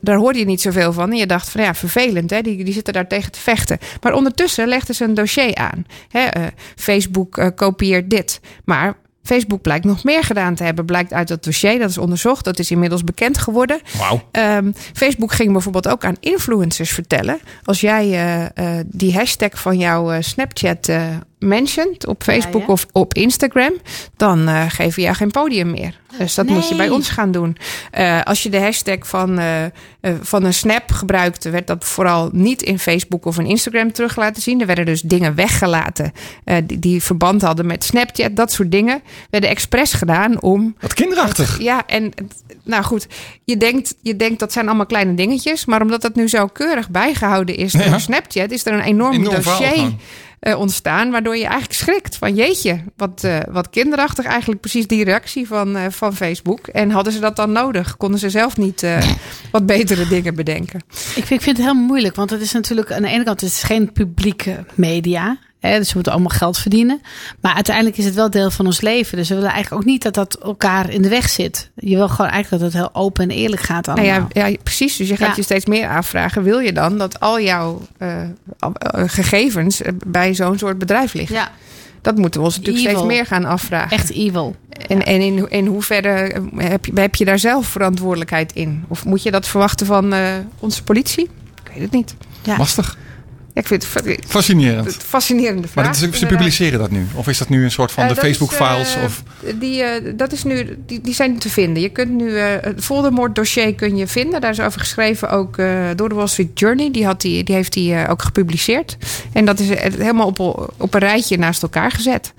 daar 0.00 0.16
hoorde 0.16 0.38
je 0.38 0.44
niet 0.44 0.60
zoveel 0.60 0.92
van. 0.92 1.10
En 1.10 1.16
je 1.16 1.26
dacht 1.26 1.50
van 1.50 1.62
ja, 1.62 1.74
vervelend, 1.74 2.30
hè? 2.30 2.40
Die, 2.40 2.64
die 2.64 2.74
zitten 2.74 2.92
daar 2.92 3.08
tegen 3.08 3.32
te 3.32 3.40
vechten. 3.40 3.78
Maar 4.00 4.12
ondertussen 4.12 4.68
legden 4.68 4.94
ze 4.94 5.04
een 5.04 5.14
dossier 5.14 5.54
aan. 5.54 5.84
Hè? 6.08 6.20
eh, 6.24 6.42
Facebook 6.76 7.52
kopieert 7.54 8.10
dit. 8.10 8.40
Maar 8.64 8.96
Facebook 9.22 9.62
blijkt 9.62 9.84
nog 9.84 10.04
meer 10.04 10.24
gedaan 10.24 10.54
te 10.54 10.64
hebben. 10.64 10.84
Blijkt 10.84 11.12
uit 11.12 11.28
dat 11.28 11.44
dossier, 11.44 11.78
dat 11.78 11.90
is 11.90 11.98
onderzocht. 11.98 12.44
Dat 12.44 12.58
is 12.58 12.70
inmiddels 12.70 13.04
bekend 13.04 13.38
geworden. 13.38 13.80
Wauw. 13.98 14.28
Ehm, 14.30 14.70
Facebook 14.92 15.32
ging 15.32 15.52
bijvoorbeeld 15.52 15.88
ook 15.88 16.04
aan 16.04 16.16
influencers 16.20 16.90
vertellen. 16.90 17.38
Als 17.64 17.80
jij 17.80 18.04
eh, 18.12 18.78
eh, 18.78 18.84
die 18.86 19.14
hashtag 19.14 19.60
van 19.60 19.78
jouw 19.78 20.20
Snapchat 20.22 20.88
eh 20.88 21.02
mentioned 21.40 22.06
op 22.06 22.22
Facebook 22.22 22.66
ja. 22.66 22.72
of 22.72 22.86
op 22.92 23.14
Instagram, 23.14 23.72
dan 24.16 24.48
eh, 24.48 24.64
geven 24.68 24.94
we 24.94 25.00
jou 25.00 25.14
geen 25.14 25.30
podium 25.30 25.70
meer. 25.70 26.00
Dus 26.18 26.34
dat 26.34 26.46
moet 26.46 26.68
je 26.68 26.74
bij 26.74 26.88
ons 26.88 27.08
gaan 27.08 27.30
doen. 27.30 27.56
Eh, 27.90 28.22
als 28.22 28.42
je 28.42 28.48
de 28.48 28.60
hashtag 28.60 28.98
van, 29.00 29.38
eh, 29.38 29.64
van 30.20 30.44
een 30.44 30.54
snap 30.54 30.92
gebruikte, 30.92 31.50
werd 31.50 31.66
dat 31.66 31.84
vooral 31.84 32.30
niet 32.32 32.62
in 32.62 32.78
Facebook 32.78 33.26
of 33.26 33.38
in 33.38 33.46
Instagram 33.46 33.92
terug 33.92 34.16
laten 34.16 34.42
zien. 34.42 34.60
Er 34.60 34.66
werden 34.66 34.84
dus 34.84 35.00
dingen 35.00 35.34
weggelaten 35.34 36.12
eh, 36.44 36.56
die, 36.64 36.78
die 36.78 37.02
verband 37.02 37.42
hadden 37.42 37.66
met 37.66 37.84
Snapchat. 37.84 38.36
Dat 38.36 38.52
soort 38.52 38.70
dingen 38.70 39.02
werden 39.30 39.50
expres 39.50 39.92
gedaan 39.92 40.42
om 40.42 40.76
Wat 40.80 40.94
kinderachtig. 40.94 41.60
ja, 41.60 41.86
en 41.86 42.12
nou 42.64 42.84
goed, 42.84 43.06
je 43.44 43.56
denkt, 43.56 43.94
je 44.02 44.16
denkt 44.16 44.38
dat 44.38 44.52
zijn 44.52 44.66
allemaal 44.68 44.86
kleine 44.86 45.14
dingetjes. 45.14 45.64
Maar 45.64 45.82
omdat 45.82 46.02
dat 46.02 46.14
nu 46.14 46.28
zo 46.28 46.46
keurig 46.46 46.90
bijgehouden 46.90 47.56
is 47.56 47.72
door. 47.72 48.00
Snapchat, 48.00 48.50
is 48.50 48.66
er 48.66 48.72
een 48.72 48.80
enorm, 48.80 49.14
Enorm 49.14 49.42
verhaal 49.42 49.60
dossier 49.60 49.94
eh, 50.40 50.58
ontstaan. 50.58 51.10
Waardoor 51.10 51.36
je 51.36 51.44
eigenlijk 51.44 51.72
schrikt 51.72 52.16
van 52.16 52.34
jeetje, 52.34 52.80
wat, 52.96 53.24
eh, 53.24 53.38
wat 53.50 53.70
kinderachtig 53.70 54.24
eigenlijk 54.24 54.60
precies 54.60 54.86
die 54.86 55.04
reactie 55.04 55.46
van, 55.46 55.76
eh, 55.76 55.84
van 55.88 56.16
Facebook. 56.16 56.66
En 56.66 56.90
hadden 56.90 57.12
ze 57.12 57.20
dat 57.20 57.36
dan 57.36 57.52
nodig? 57.52 57.96
Konden 57.96 58.20
ze 58.20 58.30
zelf 58.30 58.56
niet 58.56 58.86
wat 59.52 59.66
betere 59.66 60.08
dingen 60.08 60.34
bedenken? 60.34 60.80
Ik 60.88 61.24
vind, 61.24 61.30
ik 61.30 61.40
vind 61.40 61.56
het 61.56 61.66
heel 61.66 61.74
moeilijk, 61.74 62.14
want 62.14 62.30
het 62.30 62.40
is 62.40 62.52
natuurlijk 62.52 62.92
aan 62.92 63.02
de 63.02 63.08
ene 63.08 63.24
kant 63.24 63.40
het 63.40 63.50
is 63.50 63.62
geen 63.62 63.92
publieke 63.92 64.64
media. 64.74 65.38
Hè, 65.60 65.78
dus 65.78 65.86
we 65.88 65.92
moeten 65.94 66.12
allemaal 66.12 66.30
geld 66.38 66.58
verdienen. 66.58 67.00
Maar 67.40 67.54
uiteindelijk 67.54 67.96
is 67.98 68.04
het 68.04 68.14
wel 68.14 68.30
deel 68.30 68.50
van 68.50 68.66
ons 68.66 68.80
leven. 68.80 69.16
Dus 69.16 69.28
we 69.28 69.34
willen 69.34 69.50
eigenlijk 69.50 69.82
ook 69.82 69.88
niet 69.88 70.02
dat 70.02 70.14
dat 70.14 70.34
elkaar 70.42 70.90
in 70.90 71.02
de 71.02 71.08
weg 71.08 71.28
zit. 71.28 71.70
Je 71.74 71.96
wil 71.96 72.08
gewoon 72.08 72.30
eigenlijk 72.30 72.62
dat 72.62 72.72
het 72.72 72.82
heel 72.82 73.02
open 73.02 73.22
en 73.24 73.36
eerlijk 73.36 73.62
gaat 73.62 73.86
Nou 73.86 73.98
allemaal. 73.98 74.28
ja, 74.32 74.46
ja, 74.48 74.56
precies. 74.62 74.96
Dus 74.96 75.08
je 75.08 75.16
gaat 75.16 75.28
Ja. 75.28 75.32
je 75.36 75.42
steeds 75.42 75.66
meer 75.66 75.88
afvragen. 75.88 76.42
Wil 76.42 76.58
je 76.58 76.72
dan 76.72 76.98
dat 76.98 77.20
al 77.20 77.40
jouw 77.40 77.80
eh, 77.98 78.22
eh, 78.22 78.28
gegevens 79.06 79.82
eh, 79.82 79.92
bij 80.06 80.34
zo'n 80.34 80.58
soort 80.58 80.78
bedrijf 80.78 81.12
liggen? 81.14 81.36
Ja, 81.36 81.50
Dat 82.02 82.16
moeten 82.16 82.40
we 82.40 82.46
ons 82.46 82.56
natuurlijk 82.56 82.84
Evil. 82.86 82.98
steeds 82.98 83.14
meer 83.14 83.26
gaan 83.26 83.44
afvragen. 83.44 83.90
echt 83.96 84.10
evil. 84.12 84.56
En, 84.88 85.04
en 85.06 85.20
in, 85.20 85.50
in 85.50 85.66
hoeverre 85.66 86.42
heb 86.56 86.84
je, 86.84 86.92
heb 87.00 87.14
je 87.14 87.24
daar 87.24 87.38
zelf 87.38 87.66
verantwoordelijkheid 87.66 88.52
in? 88.52 88.84
Of 88.88 89.04
moet 89.04 89.22
je 89.22 89.30
dat 89.30 89.46
verwachten 89.48 89.86
van 89.86 90.12
eh, 90.12 90.32
onze 90.58 90.82
politie? 90.82 91.24
Ik 91.64 91.70
weet 91.74 91.82
het 91.82 91.92
niet. 91.92 92.14
Ja. 92.42 92.56
Lastig. 92.56 92.96
Ja, 93.54 93.60
ik 93.60 93.66
vind 93.66 93.82
het 93.82 93.90
fa- 93.92 94.10
het 94.10 94.24
Fascinerend. 94.26 94.96
fascinerende 94.96 95.68
vraag. 95.68 95.84
Maar 95.84 95.94
dat 96.00 96.12
is, 96.12 96.18
ze 96.18 96.26
publiceren 96.26 96.78
dat 96.78 96.90
nu? 96.90 97.06
Of 97.14 97.28
is 97.28 97.38
dat 97.38 97.48
nu 97.48 97.64
een 97.64 97.70
soort 97.70 97.92
van 97.92 98.02
Eh, 98.04 98.08
de 98.08 98.14
Facebook-files? 98.16 98.94
eh, 98.96 99.02
of... 99.04 99.22
Die, 99.58 99.82
eh, 99.82 100.12
dat 100.16 100.32
is 100.32 100.44
nu, 100.44 100.78
die, 100.86 101.00
die 101.00 101.14
zijn 101.14 101.38
te 101.38 101.48
vinden. 101.50 101.82
Je 101.82 101.88
kunt 101.88 102.10
nu 102.10 102.36
het 102.38 102.84
Voldemort 102.84 103.34
dossier 103.34 103.74
kun 103.74 103.96
je 103.96 104.06
vinden. 104.06 104.40
Daar 104.40 104.50
is 104.50 104.60
over 104.60 104.80
geschreven 104.80 105.30
ook 105.30 105.56
door 105.96 106.08
de 106.08 106.14
Wall 106.14 106.26
Street 106.26 106.58
Journey. 106.58 106.90
Die, 106.90 107.04
had 107.04 107.20
die, 107.20 107.44
die 107.44 107.54
heeft 107.54 107.72
die 107.72 108.08
ook 108.08 108.22
gepubliceerd. 108.22 108.96
En 109.32 109.44
dat 109.44 109.58
is 109.58 109.68
helemaal 109.68 110.26
op, 110.26 110.70
op 110.76 110.94
een 110.94 111.00
rijtje 111.00 111.38
naast 111.38 111.62
elkaar 111.62 111.90
gezet. 111.90 112.32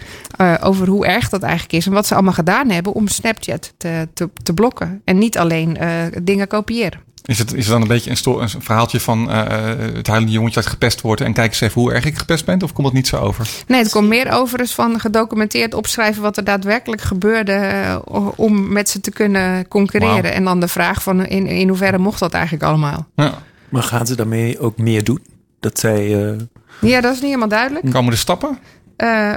Over 0.61 0.87
hoe 0.87 1.05
erg 1.05 1.29
dat 1.29 1.41
eigenlijk 1.41 1.73
is. 1.73 1.85
En 1.85 1.91
wat 1.91 2.07
ze 2.07 2.13
allemaal 2.13 2.33
gedaan 2.33 2.69
hebben 2.69 2.93
om 2.93 3.07
Snapchat 3.07 3.73
te, 3.77 4.07
te, 4.13 4.29
te 4.43 4.53
blokken. 4.53 5.01
En 5.05 5.17
niet 5.17 5.37
alleen 5.37 5.77
dingen 6.23 6.47
kopiëren. 6.47 6.99
Is 7.25 7.39
het, 7.39 7.53
is 7.53 7.63
het 7.63 7.71
dan 7.73 7.81
een 7.81 7.87
beetje 7.87 8.09
een, 8.09 8.17
sto- 8.17 8.39
een 8.39 8.49
verhaaltje 8.49 8.99
van 8.99 9.31
eh, 9.31 9.47
het 9.93 10.07
huilende 10.07 10.33
jongetje 10.33 10.61
dat 10.61 10.69
gepest 10.69 11.01
wordt 11.01 11.21
en 11.21 11.33
kijk 11.33 11.47
eens 11.51 11.61
even 11.61 11.81
hoe 11.81 11.93
erg 11.93 12.05
ik 12.05 12.17
gepest 12.17 12.45
ben? 12.45 12.61
Of 12.63 12.73
komt 12.73 12.87
het 12.87 12.95
niet 12.95 13.07
zo 13.07 13.17
over? 13.17 13.49
Nee, 13.67 13.81
het 13.81 13.91
komt 13.91 14.07
meer 14.07 14.31
over 14.31 14.59
eens 14.59 14.73
van 14.73 14.99
gedocumenteerd 14.99 15.73
opschrijven 15.73 16.21
wat 16.21 16.37
er 16.37 16.43
daadwerkelijk 16.43 17.01
gebeurde 17.01 17.51
eh, 17.51 17.97
om 18.35 18.71
met 18.71 18.89
ze 18.89 19.01
te 19.01 19.11
kunnen 19.11 19.67
concurreren. 19.67 20.33
En 20.33 20.43
dan 20.43 20.59
de 20.59 20.67
vraag 20.67 21.03
van 21.03 21.25
in, 21.25 21.47
in 21.47 21.67
hoeverre 21.67 21.97
mocht 21.97 22.19
dat 22.19 22.33
eigenlijk 22.33 22.63
allemaal? 22.63 23.07
Ja. 23.15 23.33
Maar 23.69 23.83
gaan 23.83 24.07
ze 24.07 24.15
daarmee 24.15 24.59
ook 24.59 24.77
meer 24.77 25.03
doen? 25.03 25.19
Dat 25.59 25.79
zij. 25.79 26.29
eh, 26.31 26.37
Ja, 26.81 27.01
dat 27.01 27.11
is 27.13 27.17
niet 27.19 27.27
helemaal 27.27 27.47
duidelijk. 27.47 27.91
Komen 27.91 28.11
de 28.11 28.17
stappen? 28.17 28.57
Eh, 28.97 29.33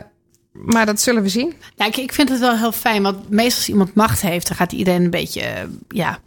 maar 0.53 0.87
dat 0.87 1.01
zullen 1.01 1.23
we 1.23 1.29
zien. 1.29 1.55
Ja, 1.77 1.87
ik, 1.87 1.97
ik 1.97 2.13
vind 2.13 2.29
het 2.29 2.41
wel 2.41 2.57
heel 2.57 2.73
fijn, 2.73 3.03
want 3.03 3.31
meestal 3.31 3.57
als 3.59 3.69
iemand 3.69 3.95
macht 3.95 4.21
heeft, 4.21 4.47
dan 4.49 4.57
gaat 4.57 4.73
iedereen 4.73 5.05
een 5.05 5.11
beetje 5.11 5.41
eh, 5.41 5.63
ja, 5.89 6.19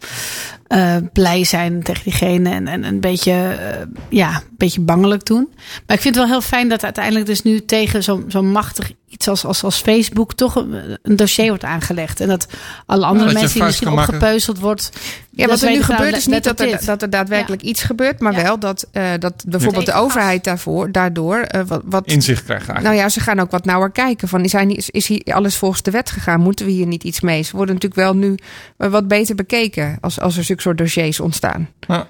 eh, 0.68 0.96
blij 1.14 1.44
zijn 1.44 1.84
tegen 1.84 2.04
diegene 2.04 2.50
en, 2.50 2.68
en 2.68 2.84
een 2.84 3.00
beetje, 3.00 3.32
eh, 3.32 3.86
ja, 4.10 4.30
een 4.36 4.56
beetje 4.58 4.82
bangelijk 4.82 5.26
doen. 5.26 5.48
Maar 5.86 5.96
ik 5.96 6.02
vind 6.02 6.16
het 6.16 6.24
wel 6.24 6.34
heel 6.34 6.42
fijn 6.42 6.70
dat 6.70 6.84
uiteindelijk 6.84 7.26
dus 7.26 7.44
nu 7.44 7.66
tegen 7.66 8.04
zo'n 8.04 8.26
zo'n 8.28 8.52
machtig 8.52 8.92
iets 9.10 9.28
als, 9.28 9.46
als, 9.46 9.64
als 9.64 9.82
Facebook 9.82 10.34
toch 10.34 10.56
een, 10.56 10.98
een 11.02 11.16
dossier 11.16 11.48
wordt 11.48 11.64
aangelegd. 11.64 12.20
En 12.20 12.28
dat 12.28 12.48
alle 12.86 13.06
andere 13.06 13.26
dat 13.26 13.34
mensen 13.34 13.54
die 13.54 13.64
misschien 13.64 13.92
opgepeuzeld 13.92 14.60
wordt. 14.60 14.92
Ja, 15.30 15.48
wat 15.48 15.62
er 15.62 15.70
nu 15.70 15.80
nou, 15.80 15.84
gebeurt 15.84 16.16
is 16.16 16.26
niet 16.26 16.44
dat 16.44 16.60
er, 16.60 16.86
dat 16.86 17.02
er 17.02 17.10
daadwerkelijk 17.10 17.62
iets 17.62 17.84
gebeurt, 17.84 18.20
maar 18.20 18.34
Ja. 18.34 18.44
wel 18.44 18.60
dat, 18.60 18.88
eh, 18.92 19.04
dat 19.20 19.44
bijvoorbeeld 19.48 19.86
de 19.86 19.94
overheid 19.94 20.44
daarvoor, 20.44 20.92
daardoor 20.92 21.38
eh, 21.38 21.62
wat, 21.68 21.82
wat 21.86 22.08
Inzicht 22.08 22.44
krijgen 22.44 22.68
eigenlijk. 22.68 22.96
Nou 22.96 23.08
ja, 23.08 23.10
ze 23.10 23.20
gaan 23.20 23.40
ook 23.40 23.52
wat 23.52 23.66
nauwer 23.66 23.92
kijken. 23.92 24.28
Van, 24.28 24.50
zijn, 24.50 24.76
is, 24.76 24.90
is 24.90 25.08
hier 25.08 25.34
alles 25.34 25.56
volgens 25.56 25.82
de 25.82 25.92
wet 25.92 26.10
gegaan? 26.10 26.42
Moeten 26.42 26.66
we 26.66 26.72
hier 26.72 26.88
niet 26.88 27.04
iets 27.04 27.22
mee? 27.22 27.42
Ze 27.42 27.56
worden 27.56 27.74
natuurlijk 27.74 28.02
wel 28.02 28.16
nu 28.16 28.36
wat 28.78 29.08
beter 29.08 29.36
bekeken 29.36 29.98
als, 30.02 30.20
als 30.20 30.38
er 30.38 30.44
zulke 30.62 30.82
soort 30.82 30.94
dossiers 30.96 31.20
ontstaan. 31.20 31.70
Ja. 31.80 32.08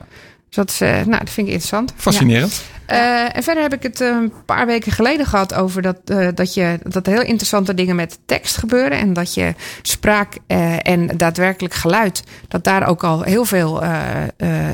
Dus 0.48 0.56
dat, 0.56 0.70
is, 0.70 0.82
eh, 0.82 1.06
nou, 1.06 1.20
dat 1.24 1.30
vind 1.30 1.48
ik 1.48 1.54
interessant. 1.54 1.94
Fascinerend. 1.96 2.62
Ja. 2.88 2.96
Eh, 3.26 3.38
en 3.38 3.44
verder 3.44 3.64
heb 3.64 3.74
ik 3.74 3.84
het 3.84 4.02
eh, 4.02 4.08
een 4.08 4.32
paar 4.46 4.66
weken 4.66 4.92
geleden 4.92 5.26
gehad 5.26 5.54
over 5.54 5.82
dat, 5.82 5.98
dat, 6.36 6.54
je, 6.54 6.80
dat 6.84 7.08
er 7.08 7.14
heel 7.14 7.22
interessante 7.22 7.74
dingen 7.74 7.96
met 7.96 8.20
tekst 8.26 8.58
gebeuren. 8.58 9.00
En 9.00 9.14
dat 9.14 9.34
je 9.34 9.54
spraak 9.82 10.38
en 10.82 11.18
daadwerkelijk 11.18 11.74
geluid, 11.74 12.24
dat 12.48 12.64
daar 12.64 12.88
ook 12.88 13.04
al 13.04 13.22
heel 13.22 13.46
veel 13.46 13.84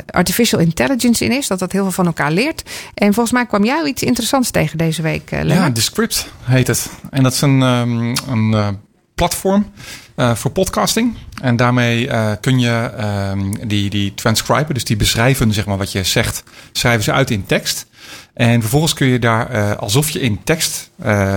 artificial 0.05 0.59
intelligence 0.59 1.26
in 1.26 1.32
is. 1.32 1.47
Dat 1.47 1.59
dat 1.59 1.71
heel 1.71 1.84
veel 1.84 1.91
van 1.91 2.05
elkaar 2.05 2.32
leert. 2.32 2.63
En 2.93 3.13
volgens 3.13 3.36
mij 3.36 3.45
kwam 3.45 3.63
jou 3.63 3.88
iets 3.88 4.03
interessants 4.03 4.51
tegen 4.51 4.78
deze 4.78 5.01
week, 5.01 5.32
uh, 5.32 5.43
Ja. 5.43 5.69
Descript 5.69 6.28
heet 6.43 6.67
het. 6.67 6.89
En 7.09 7.24
dat 7.24 7.34
is 7.34 7.41
een, 7.41 7.61
ehm, 7.61 8.15
een 8.30 8.80
platform 9.15 9.71
eh, 10.16 10.36
voor 10.36 10.51
podcasting. 10.51 11.18
En 11.41 11.55
daarmee 11.55 12.07
eh, 12.07 12.32
kun 12.41 12.59
je 12.59 12.91
ehm, 12.97 13.68
die, 13.68 13.89
die 13.89 14.14
transcriben, 14.14 14.74
dus 14.74 14.84
die 14.84 14.95
beschrijven 14.95 15.53
zeg 15.53 15.66
maar, 15.66 15.78
wat 15.78 15.91
je 15.91 16.03
zegt, 16.03 16.43
schrijven 16.72 17.03
ze 17.03 17.11
uit 17.11 17.32
in 17.32 17.45
tekst. 17.45 17.86
En 18.34 18.61
vervolgens 18.61 18.93
kun 18.93 19.07
je 19.07 19.20
daar, 19.20 19.49
eh, 19.49 19.78
alsof 19.78 20.09
je 20.09 20.20
in 20.20 20.43
tekst 20.43 20.91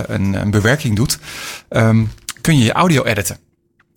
een, 0.06 0.34
een 0.34 0.50
bewerking 0.50 0.96
doet, 0.96 1.18
ehm, 1.68 2.04
kun 2.40 2.58
je 2.58 2.64
je 2.64 2.72
audio 2.72 3.04
editen. 3.04 3.45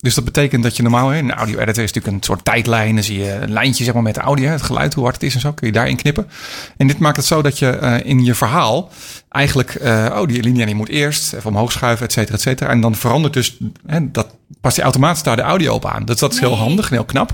Dus 0.00 0.14
dat 0.14 0.24
betekent 0.24 0.62
dat 0.62 0.76
je 0.76 0.82
normaal, 0.82 1.14
een 1.14 1.32
audio 1.32 1.58
editor 1.58 1.82
is 1.84 1.92
natuurlijk 1.92 2.06
een 2.16 2.22
soort 2.22 2.44
tijdlijn. 2.44 2.94
Dan 2.94 3.04
zie 3.04 3.18
je 3.18 3.32
een 3.32 3.52
lijntje 3.52 3.84
zeg 3.84 3.94
maar, 3.94 4.02
met 4.02 4.14
de 4.14 4.20
audio, 4.20 4.48
het 4.48 4.62
geluid, 4.62 4.94
hoe 4.94 5.02
hard 5.04 5.14
het 5.14 5.24
is 5.24 5.34
en 5.34 5.40
zo. 5.40 5.52
Kun 5.52 5.66
je 5.66 5.72
daarin 5.72 5.96
knippen. 5.96 6.28
En 6.76 6.86
dit 6.86 6.98
maakt 6.98 7.16
het 7.16 7.26
zo 7.26 7.42
dat 7.42 7.58
je 7.58 7.68
eh, 7.68 8.06
in 8.10 8.24
je 8.24 8.34
verhaal 8.34 8.90
eigenlijk, 9.28 9.74
eh, 9.74 10.16
oh, 10.20 10.26
die 10.28 10.42
linia 10.42 10.66
die 10.66 10.74
moet 10.74 10.88
eerst 10.88 11.32
even 11.32 11.50
omhoog 11.50 11.72
schuiven, 11.72 12.06
et 12.06 12.12
cetera, 12.12 12.34
et 12.34 12.40
cetera. 12.40 12.70
En 12.70 12.80
dan 12.80 12.94
verandert 12.94 13.34
dus, 13.34 13.56
hè, 13.86 14.10
dat 14.10 14.34
past 14.60 14.74
die 14.74 14.84
automatisch 14.84 15.22
daar 15.22 15.36
de 15.36 15.42
audio 15.42 15.74
op 15.74 15.86
aan. 15.86 16.04
Dus 16.04 16.16
dat 16.18 16.32
is 16.32 16.40
heel 16.40 16.56
handig 16.56 16.88
en 16.88 16.94
heel 16.94 17.04
knap. 17.04 17.30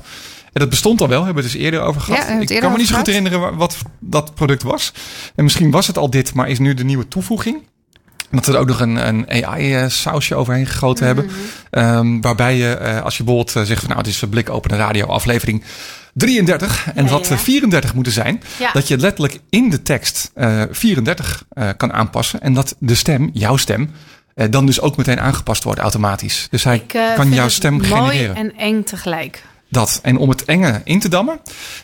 En 0.53 0.61
dat 0.63 0.71
bestond 0.71 1.01
al 1.01 1.09
wel, 1.09 1.25
hebben 1.25 1.43
we 1.43 1.49
het 1.49 1.53
dus 1.59 1.63
eerder 1.63 1.81
over 1.81 2.01
gehad. 2.01 2.21
Ja, 2.29 2.39
Ik 2.41 2.61
kan 2.61 2.73
me 2.73 2.79
niet 2.79 2.87
zo 2.87 2.95
goed 2.97 3.07
herinneren 3.07 3.41
wa- 3.41 3.55
wat 3.55 3.77
dat 4.01 4.35
product 4.35 4.63
was. 4.63 4.93
En 5.35 5.45
misschien 5.45 5.71
was 5.71 5.87
het 5.87 5.99
al 5.99 6.11
dit, 6.11 6.35
maar 6.35 6.49
is 6.49 6.59
nu 6.59 6.75
de 6.75 6.85
nieuwe 6.85 7.09
toevoeging. 7.09 7.63
Dat 8.31 8.47
we 8.47 8.53
er 8.53 8.59
ook 8.59 8.67
nog 8.69 8.81
een, 8.81 9.09
een 9.09 9.45
AI-sausje 9.47 10.35
overheen 10.35 10.67
gegoten 10.67 11.07
hebben. 11.07 11.31
Ehm, 11.71 12.21
waarbij 12.21 12.57
je, 12.57 12.75
eh, 12.75 13.03
als 13.03 13.17
je 13.17 13.25
bijvoorbeeld 13.25 13.57
eh, 13.57 13.63
zegt 13.63 13.81
van 13.81 13.89
nou, 13.89 14.01
het 14.01 14.11
is 14.11 14.23
een 14.23 14.29
blik 14.29 14.51
open 14.51 14.77
radio 14.77 15.07
aflevering 15.07 15.63
33 16.15 16.87
en 16.95 17.05
Ja, 17.05 17.11
wat 17.11 17.27
ja. 17.29 17.35
eh, 17.35 17.41
34 17.41 17.95
moeten 17.95 18.13
zijn. 18.13 18.43
Ja. 18.59 18.73
Dat 18.73 18.89
je 18.89 18.99
letterlijk 18.99 19.41
in 19.51 19.71
de 19.71 19.83
tekst 19.83 20.31
eh 20.35 20.63
34 20.71 21.45
eh, 21.49 21.69
kan 21.77 21.93
aanpassen. 21.93 22.41
En 22.41 22.55
dat 22.55 22.77
de 22.79 22.95
stem, 22.95 23.31
jouw 23.33 23.57
stem, 23.57 23.91
eh, 24.35 24.47
dan 24.51 24.67
dus 24.67 24.81
ook 24.81 24.97
meteen 24.97 25.21
aangepast 25.21 25.65
wordt 25.65 25.81
automatisch. 25.81 26.47
Dus 26.51 26.65
hij 26.65 26.77
Ik 26.77 26.95
eh, 26.95 27.15
kan 27.15 27.33
jouw 27.33 27.49
stem 27.49 27.73
mooi 27.73 27.87
genereren. 27.89 28.37
en 28.37 28.57
eng 28.57 28.83
tegelijk. 28.83 29.43
Dat. 29.69 29.99
En 30.03 30.17
om 30.17 30.29
het 30.29 30.45
enge 30.45 30.81
in 30.85 31.01
te 31.01 31.09
dammen, 31.09 31.41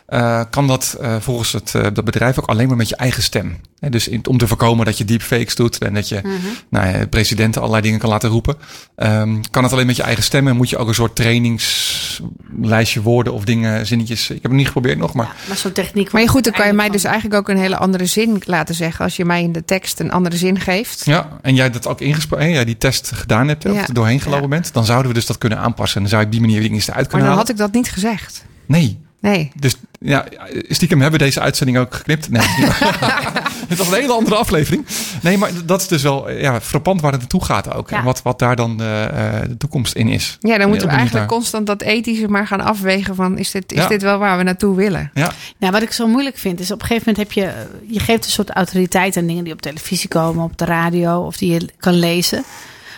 eh, 0.07 0.43
kan 0.51 0.67
dat 0.67 0.97
eh, 1.01 1.17
volgens 1.21 1.53
het 1.53 1.75
eh, 1.75 1.83
dat 1.93 2.05
bedrijf 2.05 2.39
ook 2.39 2.47
alleen 2.47 2.69
maar 2.69 2.77
met 2.77 2.89
je 2.89 2.97
eigen 2.97 3.23
stem. 3.23 3.57
Hè, 3.83 3.91
dus 3.91 4.09
in- 4.09 4.27
om 4.27 4.39
te 4.39 4.47
voorkomen 4.47 4.85
dat 4.87 4.99
je 4.99 5.05
deepfakes 5.05 5.55
doet 5.55 5.79
en 5.79 5.95
dat 5.95 6.09
je 6.09 6.21
Mhm. 6.23 6.33
nou 6.71 6.87
ja, 6.99 7.07
presidenten 7.07 7.61
allerlei 7.61 7.83
dingen 7.85 7.99
kan 7.99 8.09
laten 8.11 8.31
roepen. 8.31 8.57
ehm, 8.97 9.41
kan 9.51 9.63
het 9.63 9.73
alleen 9.73 9.87
met 9.87 9.97
je 9.97 10.03
eigen 10.03 10.23
stem 10.25 10.49
en 10.49 10.57
moet 10.57 10.71
je 10.71 10.77
ook 10.77 10.89
een 10.89 10.95
soort 10.95 11.17
trainingslijstje 11.17 13.03
woorden 13.03 13.33
of 13.33 13.45
dingen, 13.45 13.87
zinnetjes. 13.87 14.23
Ik 14.31 14.35
heb 14.43 14.43
het 14.43 14.53
niet 14.53 14.67
geprobeerd 14.67 14.99
nog, 14.99 15.13
maar 15.15 15.35
Maar 15.49 15.57
zo'n 15.57 15.73
techniek. 15.73 16.13
Maar 16.13 16.23
je 16.23 16.29
goed, 16.29 16.45
dan 16.45 16.53
kan 16.53 16.67
je 16.67 16.73
mij 16.73 16.89
dus 16.89 17.05
eigenlijk 17.05 17.35
ook 17.35 17.49
een 17.49 17.61
hele 17.63 17.77
andere 17.77 18.07
zin 18.07 18.43
laten 18.45 18.75
zeggen. 18.75 19.05
Als 19.05 19.17
je 19.17 19.25
mij 19.25 19.43
in 19.43 19.53
de 19.53 19.65
tekst 19.65 20.01
een 20.01 20.13
andere 20.13 20.37
zin 20.37 20.61
geeft. 20.61 21.05
ja. 21.05 21.39
En 21.43 21.55
jij 21.55 21.71
dat 21.71 21.87
ook 21.87 22.01
ingesproken, 22.01 22.51
jij 22.51 22.65
die 22.65 22.79
test 22.79 23.11
gedaan 23.15 23.49
hebt, 23.49 23.67
of 23.67 23.75
Ja. 23.75 23.87
er 23.87 23.95
doorheen 23.95 24.21
gelopen 24.21 24.43
Ja. 24.43 24.49
bent, 24.49 24.73
dan 24.73 24.85
zouden 24.85 25.09
we 25.09 25.15
dus 25.15 25.27
dat 25.27 25.39
kunnen 25.39 25.59
aanpassen. 25.59 25.97
En 25.97 26.01
dan 26.03 26.11
zou 26.11 26.21
je 26.23 26.27
op 26.27 26.33
die 26.33 26.41
manier 26.41 26.61
dingen 26.61 26.79
eruit 26.81 26.95
Maar 26.97 27.07
kunnen 27.07 27.27
dan 27.27 27.37
halen. 27.37 27.47
had 27.47 27.49
ik 27.49 27.57
dat 27.57 27.73
niet 27.83 27.91
gezegd. 27.91 28.45
Nee. 28.67 28.99
Nee. 29.21 29.53
Dus 29.59 29.77
ja, 30.03 30.25
stiekem 30.69 31.01
hebben 31.01 31.19
we 31.19 31.25
deze 31.25 31.41
uitzending 31.41 31.79
ook 31.79 31.95
geknipt. 31.95 32.31
Nee, 32.31 32.43
het 33.69 33.79
was 33.79 33.87
een 33.89 33.95
hele 33.95 34.13
andere 34.13 34.37
aflevering. 34.37 34.87
Nee, 35.23 35.39
maar 35.39 35.51
dat 35.65 35.81
is 35.81 35.89
dus 35.89 36.03
wel 36.03 36.31
ja, 36.31 36.61
frappant 36.61 37.01
waar 37.01 37.11
het 37.11 37.21
naartoe 37.21 37.45
gaat 37.45 37.75
ook. 37.75 37.91
Ja. 37.91 37.97
En 37.99 38.05
wat, 38.05 38.23
wat 38.23 38.39
daar 38.39 38.57
dan 38.57 38.77
de, 38.77 39.09
eh, 39.15 39.49
de 39.49 39.57
toekomst 39.57 39.95
in 39.95 40.09
is. 40.09 40.37
Ja, 40.41 40.59
dan 40.59 40.69
moeten 40.69 40.89
we 40.89 40.95
eigenlijk 40.95 41.29
constant 41.29 41.67
dat 41.67 41.83
ethische 41.83 42.29
maar 42.29 42.47
gaan 42.47 42.61
afwegen 42.61 43.15
van 43.15 43.39
is 43.39 43.51
dit, 43.51 43.73
is 43.73 43.79
Ja. 43.79 43.89
dit 43.89 44.03
wel 44.03 44.19
waar 44.19 44.37
we 44.39 44.43
naartoe 44.43 44.77
willen? 44.77 45.11
Ja, 45.15 45.33
Nou, 45.59 45.73
wat 45.73 45.83
ik 45.83 45.93
zo 45.93 46.07
moeilijk 46.07 46.39
vind, 46.39 46.61
is 46.61 46.71
op 46.71 46.81
een 46.81 46.87
gegeven 46.87 47.13
moment 47.15 47.35
heb 47.35 47.45
je, 47.45 47.53
je 47.95 48.01
geeft 48.01 48.25
een 48.25 48.31
soort 48.31 48.51
autoriteit 48.51 49.17
aan 49.17 49.27
dingen 49.27 49.45
die 49.45 49.53
op 49.53 49.63
televisie 49.63 50.09
komen, 50.09 50.45
op 50.45 50.59
de 50.59 50.65
radio 50.65 51.21
of 51.21 51.37
die 51.37 51.53
je 51.53 51.69
kan 51.79 51.95
lezen. 51.95 52.45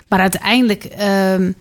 Maar 0.08 0.20
uiteindelijk 0.20 0.84
ehm, 0.84 1.52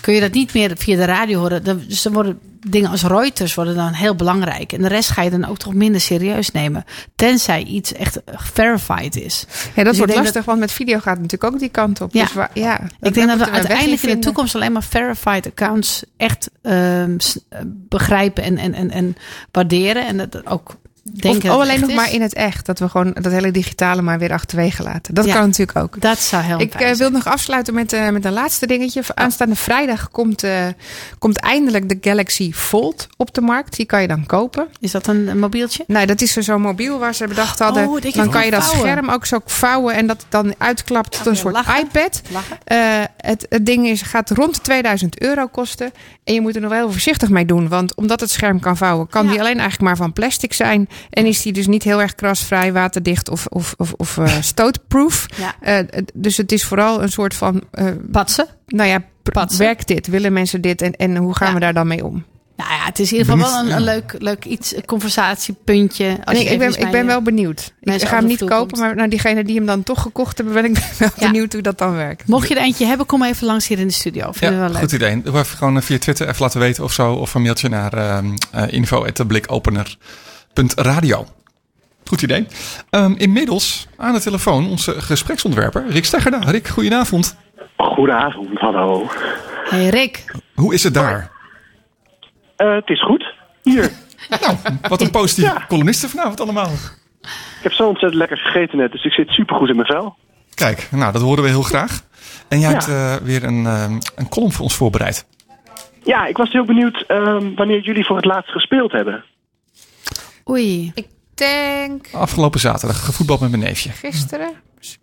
kun 0.00 0.14
je 0.14 0.20
dat 0.20 0.32
niet 0.32 0.54
meer 0.54 0.72
via 0.76 0.96
de 0.96 1.04
radio 1.04 1.38
horen. 1.38 1.64
Dan- 1.64 1.82
Dus 1.88 2.02
dan 2.02 2.12
worden 2.12 2.38
dingen 2.66 2.90
als 2.90 3.02
Reuters 3.02 3.54
worden 3.54 3.74
dan 3.74 3.92
heel 3.92 4.14
belangrijk. 4.14 4.72
En 4.72 4.82
de 4.82 4.88
rest 4.88 5.10
ga 5.10 5.22
je 5.22 5.30
dan 5.30 5.44
ook 5.46 5.58
toch 5.58 5.74
minder 5.74 6.00
serieus 6.00 6.50
nemen. 6.50 6.84
Tenzij 7.16 7.62
iets 7.62 7.92
echt 7.92 8.20
verified 8.26 9.16
is. 9.16 9.44
Ja, 9.74 9.82
dat 9.84 9.92
ik 9.92 9.98
wordt 9.98 10.12
lastig, 10.24 10.44
want 10.44 10.58
met 10.58 10.72
video 10.72 10.94
gaat 10.98 11.12
het 11.18 11.22
natuurlijk 11.22 11.52
ook 11.54 11.58
die 11.60 11.68
kant 11.68 12.00
op. 12.00 12.12
Ja. 12.12 12.22
Dus 12.24 12.32
waar- 12.32 12.50
ja, 12.54 12.80
ik 13.00 13.14
denk 13.14 13.26
dat 13.28 13.38
we 13.38 13.44
uiteindelijk 13.52 14.02
in 14.02 14.08
de 14.08 14.26
toekomst 14.26 14.54
alleen 14.54 14.72
maar 14.72 14.82
verified 14.82 15.46
accounts 15.46 16.02
echt 16.16 16.50
ehm, 16.62 17.18
eh, 17.48 17.58
begrijpen 17.66 18.42
en, 18.42 18.58
en, 18.58 18.74
en, 18.74 18.90
en 18.90 19.16
waarderen. 19.52 20.06
En 20.06 20.16
dat 20.16 20.46
ook 20.46 20.76
Of 21.04 21.20
dat 21.38 21.44
oh, 21.44 21.60
alleen 21.60 21.80
nog 21.80 21.88
is. 21.88 21.94
maar 21.96 22.12
in 22.12 22.22
het 22.22 22.34
echt. 22.34 22.66
Dat 22.66 22.78
we 22.78 22.88
gewoon 22.88 23.12
dat 23.20 23.32
hele 23.32 23.50
digitale 23.50 24.02
maar 24.02 24.18
weer 24.18 24.32
achterwege 24.32 24.82
laten. 24.82 25.14
Dat 25.14 25.24
Ja. 25.24 25.34
kan 25.34 25.46
natuurlijk 25.46 25.78
ook. 25.78 26.00
Dat 26.00 26.18
zou 26.18 26.42
heel 26.42 26.60
Ik 26.60 26.74
eh, 26.74 26.92
wil 26.94 27.10
nog 27.10 27.26
afsluiten 27.26 27.74
met, 27.74 27.92
eh, 27.92 28.08
met 28.08 28.24
een 28.24 28.32
laatste 28.32 28.66
dingetje. 28.66 29.02
Aanstaande 29.14 29.54
vrijdag 29.54 30.10
komt, 30.10 30.42
eh, 30.42 30.66
komt 31.18 31.38
eindelijk 31.38 31.88
de 31.88 31.98
Galaxy 32.00 32.52
Fold 32.52 33.06
op 33.16 33.34
de 33.34 33.40
markt. 33.40 33.76
Die 33.76 33.86
kan 33.86 34.02
je 34.02 34.08
dan 34.08 34.26
kopen. 34.26 34.68
Is 34.80 34.90
dat 34.90 35.06
een, 35.06 35.28
een 35.28 35.38
mobieltje? 35.38 35.84
Nou, 35.86 36.06
dat 36.06 36.20
is 36.20 36.32
zo'n 36.32 36.60
mobiel 36.60 36.98
waar 36.98 37.14
ze 37.14 37.26
bedacht 37.26 37.58
hadden. 37.58 37.88
Oh, 37.88 37.98
je 38.00 38.12
dan 38.12 38.30
kan 38.30 38.44
je 38.44 38.50
dat 38.50 38.64
vouwen. 38.64 38.88
scherm 38.90 39.10
ook 39.10 39.26
zo 39.26 39.40
vouwen 39.44 39.94
en 39.94 40.06
dat 40.06 40.24
dan 40.28 40.54
uitklapt 40.58 41.12
tot 41.16 41.26
een 41.26 41.36
soort 41.36 41.54
lachen. 41.54 41.80
iPad. 41.80 42.22
Lachen. 42.30 42.58
Eh, 43.20 43.30
het, 43.30 43.46
het 43.48 43.66
ding 43.66 43.86
is, 43.86 44.02
gaat 44.02 44.30
rond 44.30 44.54
de 44.54 44.60
2000 44.60 45.20
euro 45.22 45.46
kosten. 45.46 45.90
En 46.24 46.34
je 46.34 46.40
moet 46.40 46.54
er 46.54 46.60
nog 46.60 46.70
wel 46.70 46.78
heel 46.80 46.92
voorzichtig 46.92 47.28
mee 47.28 47.44
doen. 47.44 47.68
Want 47.68 47.94
omdat 47.96 48.20
het 48.20 48.30
scherm 48.30 48.60
kan 48.60 48.76
vouwen, 48.76 49.06
kan 49.08 49.24
Ja. 49.24 49.30
die 49.30 49.40
alleen 49.40 49.58
eigenlijk 49.58 49.80
maar 49.82 49.96
van 49.96 50.12
plastic 50.12 50.52
zijn. 50.52 50.88
En 51.10 51.26
is 51.26 51.42
die 51.42 51.52
dus 51.52 51.66
niet 51.66 51.82
heel 51.82 52.00
erg 52.00 52.14
krasvrij, 52.14 52.72
waterdicht 52.72 53.28
of, 53.28 53.46
of, 53.46 53.74
of, 53.76 53.92
of 53.96 54.18
eh, 54.18 54.40
stootproof. 54.52 55.26
Ja. 55.36 55.54
Eh, 55.60 55.74
het- 55.76 56.12
dus 56.14 56.36
het 56.36 56.52
is 56.52 56.64
vooral 56.64 57.02
een 57.02 57.12
soort 57.12 57.34
van. 57.34 57.62
eh, 57.70 57.86
Patsen. 58.12 58.46
nou 58.66 58.88
ja, 58.88 59.02
Patsen. 59.22 59.58
werkt 59.58 59.88
dit? 59.88 60.06
Willen 60.06 60.32
mensen 60.32 60.60
dit? 60.60 60.82
En, 60.82 60.92
en 60.96 61.16
hoe 61.16 61.36
gaan 61.36 61.48
Ja. 61.48 61.54
we 61.54 61.60
daar 61.60 61.74
dan 61.74 61.86
mee 61.86 62.04
om? 62.04 62.24
Nou 62.60 62.72
ja, 62.72 62.84
het 62.84 62.98
is 62.98 63.12
in 63.12 63.18
ieder 63.18 63.32
geval 63.32 63.50
wel 63.52 63.60
een, 63.64 63.70
een 63.76 63.82
leuk, 63.82 64.14
leuk 64.18 64.44
iets, 64.44 64.76
een 64.76 64.84
conversatiepuntje. 64.84 66.18
Als 66.24 66.36
Nee, 66.38 66.46
ik, 66.48 66.58
ben, 66.58 66.78
ik 66.80 66.90
ben 66.90 67.06
wel 67.06 67.22
benieuwd. 67.22 67.72
Ik 67.80 68.02
ga 68.02 68.16
hem 68.16 68.26
niet 68.26 68.38
kopen, 68.38 68.56
komt. 68.56 68.76
maar 68.78 68.94
naar 68.96 69.08
diegenen 69.08 69.44
die 69.46 69.56
hem 69.56 69.66
dan 69.66 69.82
toch 69.82 70.02
gekocht 70.02 70.36
hebben, 70.36 70.54
ben 70.54 70.64
ik 70.64 70.76
wel 70.98 71.08
Ja. 71.16 71.26
benieuwd 71.26 71.52
hoe 71.52 71.62
dat 71.62 71.78
dan 71.78 71.94
werkt. 71.94 72.26
Mocht 72.26 72.48
je 72.48 72.54
er 72.54 72.62
eentje 72.62 72.86
hebben, 72.86 73.06
kom 73.06 73.22
even 73.24 73.46
langs 73.46 73.68
hier 73.68 73.78
in 73.78 73.86
de 73.86 73.92
studio. 73.92 74.30
Ja 74.40 74.50
wel 74.56 74.68
leuk. 74.68 74.78
goed 74.78 74.92
idee. 74.92 75.22
Doe 75.22 75.38
even 75.38 75.56
gewoon 75.58 75.76
eh, 75.76 75.82
via 75.82 75.98
Twitter 75.98 76.28
even 76.28 76.42
laten 76.42 76.60
weten 76.60 76.84
of 76.84 76.92
zo. 76.92 77.12
Of 77.12 77.34
een 77.34 77.42
mailtje 77.42 77.68
naar 77.68 77.92
ehm 77.92 78.26
uh, 78.54 78.62
info.blikopener.radio. 78.72 81.26
Goed 82.04 82.22
idee. 82.22 82.46
Ehm, 82.90 83.12
inmiddels 83.16 83.86
aan 83.96 84.12
de 84.12 84.20
telefoon 84.20 84.68
onze 84.70 85.00
gespreksontwerper 85.00 85.84
Rick 85.88 86.04
Steggerda. 86.04 86.38
Rick, 86.50 86.68
goedenavond. 86.68 87.36
Goedenavond, 87.76 88.58
hallo. 88.58 89.06
Hey 89.64 89.88
Rick, 89.88 90.24
Hoe 90.54 90.74
is 90.74 90.82
het 90.82 90.94
daar? 90.94 91.30
Eh, 92.60 92.74
het 92.74 92.88
is 92.88 93.02
goed. 93.02 93.34
Hier. 93.62 93.90
Nou, 94.40 94.56
wat 94.88 95.00
een 95.00 95.10
positieve 95.10 95.50
Ja. 95.54 95.64
columnisten 95.68 96.08
vanavond 96.08 96.40
allemaal. 96.40 96.70
Ik 97.22 97.62
heb 97.62 97.72
zo 97.72 97.86
ontzettend 97.86 98.14
lekker 98.20 98.36
gegeten 98.38 98.78
net, 98.78 98.92
dus 98.92 99.04
ik 99.04 99.12
zit 99.12 99.28
supergoed 99.28 99.68
in 99.68 99.74
mijn 99.76 99.86
vel. 99.86 100.16
Kijk, 100.54 100.88
nou, 100.90 101.12
dat 101.12 101.22
horen 101.22 101.42
we 101.42 101.48
heel 101.48 101.62
graag. 101.62 102.00
En 102.48 102.60
jij 102.60 102.70
Ja. 102.70 102.76
hebt 102.76 102.88
eh, 102.88 103.26
weer 103.26 103.44
een, 103.44 103.66
ehm, 103.66 103.98
een 104.16 104.28
column 104.28 104.52
voor 104.52 104.62
ons 104.64 104.74
voorbereid. 104.74 105.26
Ja, 106.04 106.26
ik 106.26 106.36
was 106.36 106.52
heel 106.52 106.64
benieuwd 106.64 107.04
ehm, 107.06 107.54
wanneer 107.54 107.80
jullie 107.80 108.04
voor 108.06 108.16
het 108.16 108.24
laatst 108.24 108.50
gespeeld 108.50 108.92
hebben. 108.92 109.24
oei. 110.50 110.92
Ik 110.94 111.06
denk 111.34 112.06
Afgelopen 112.12 112.60
zaterdag 112.60 113.04
gevoetbald 113.04 113.40
met 113.40 113.50
mijn 113.50 113.62
neefje. 113.62 113.90
gisteren 113.90 114.50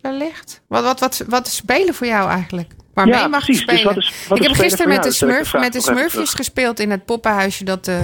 wellicht. 0.00 0.62
Wat, 0.68 0.84
wat, 0.84 1.00
wat, 1.00 1.24
wat 1.28 1.46
is 1.46 1.56
spelen 1.56 1.94
voor 1.94 2.06
jou 2.06 2.28
eigenlijk? 2.30 2.72
Waarmee 2.98 3.18
Ja, 3.18 3.28
mag 3.28 3.44
precies. 3.44 3.66
Dus 3.66 3.74
spelen? 3.78 3.94
wat 3.94 4.04
is- 4.04 4.12
ik 4.30 4.42
heb 4.42 4.52
gisteren 4.56 4.88
met 4.88 5.02
de, 5.02 5.12
smurf, 5.12 5.52
met 5.52 5.72
de 5.72 5.80
smurfjes 5.80 6.34
gespeeld 6.34 6.80
in 6.80 6.90
het 6.90 7.04
poppenhuisje 7.04 7.64
dat 7.64 7.88
eh, 7.88 7.96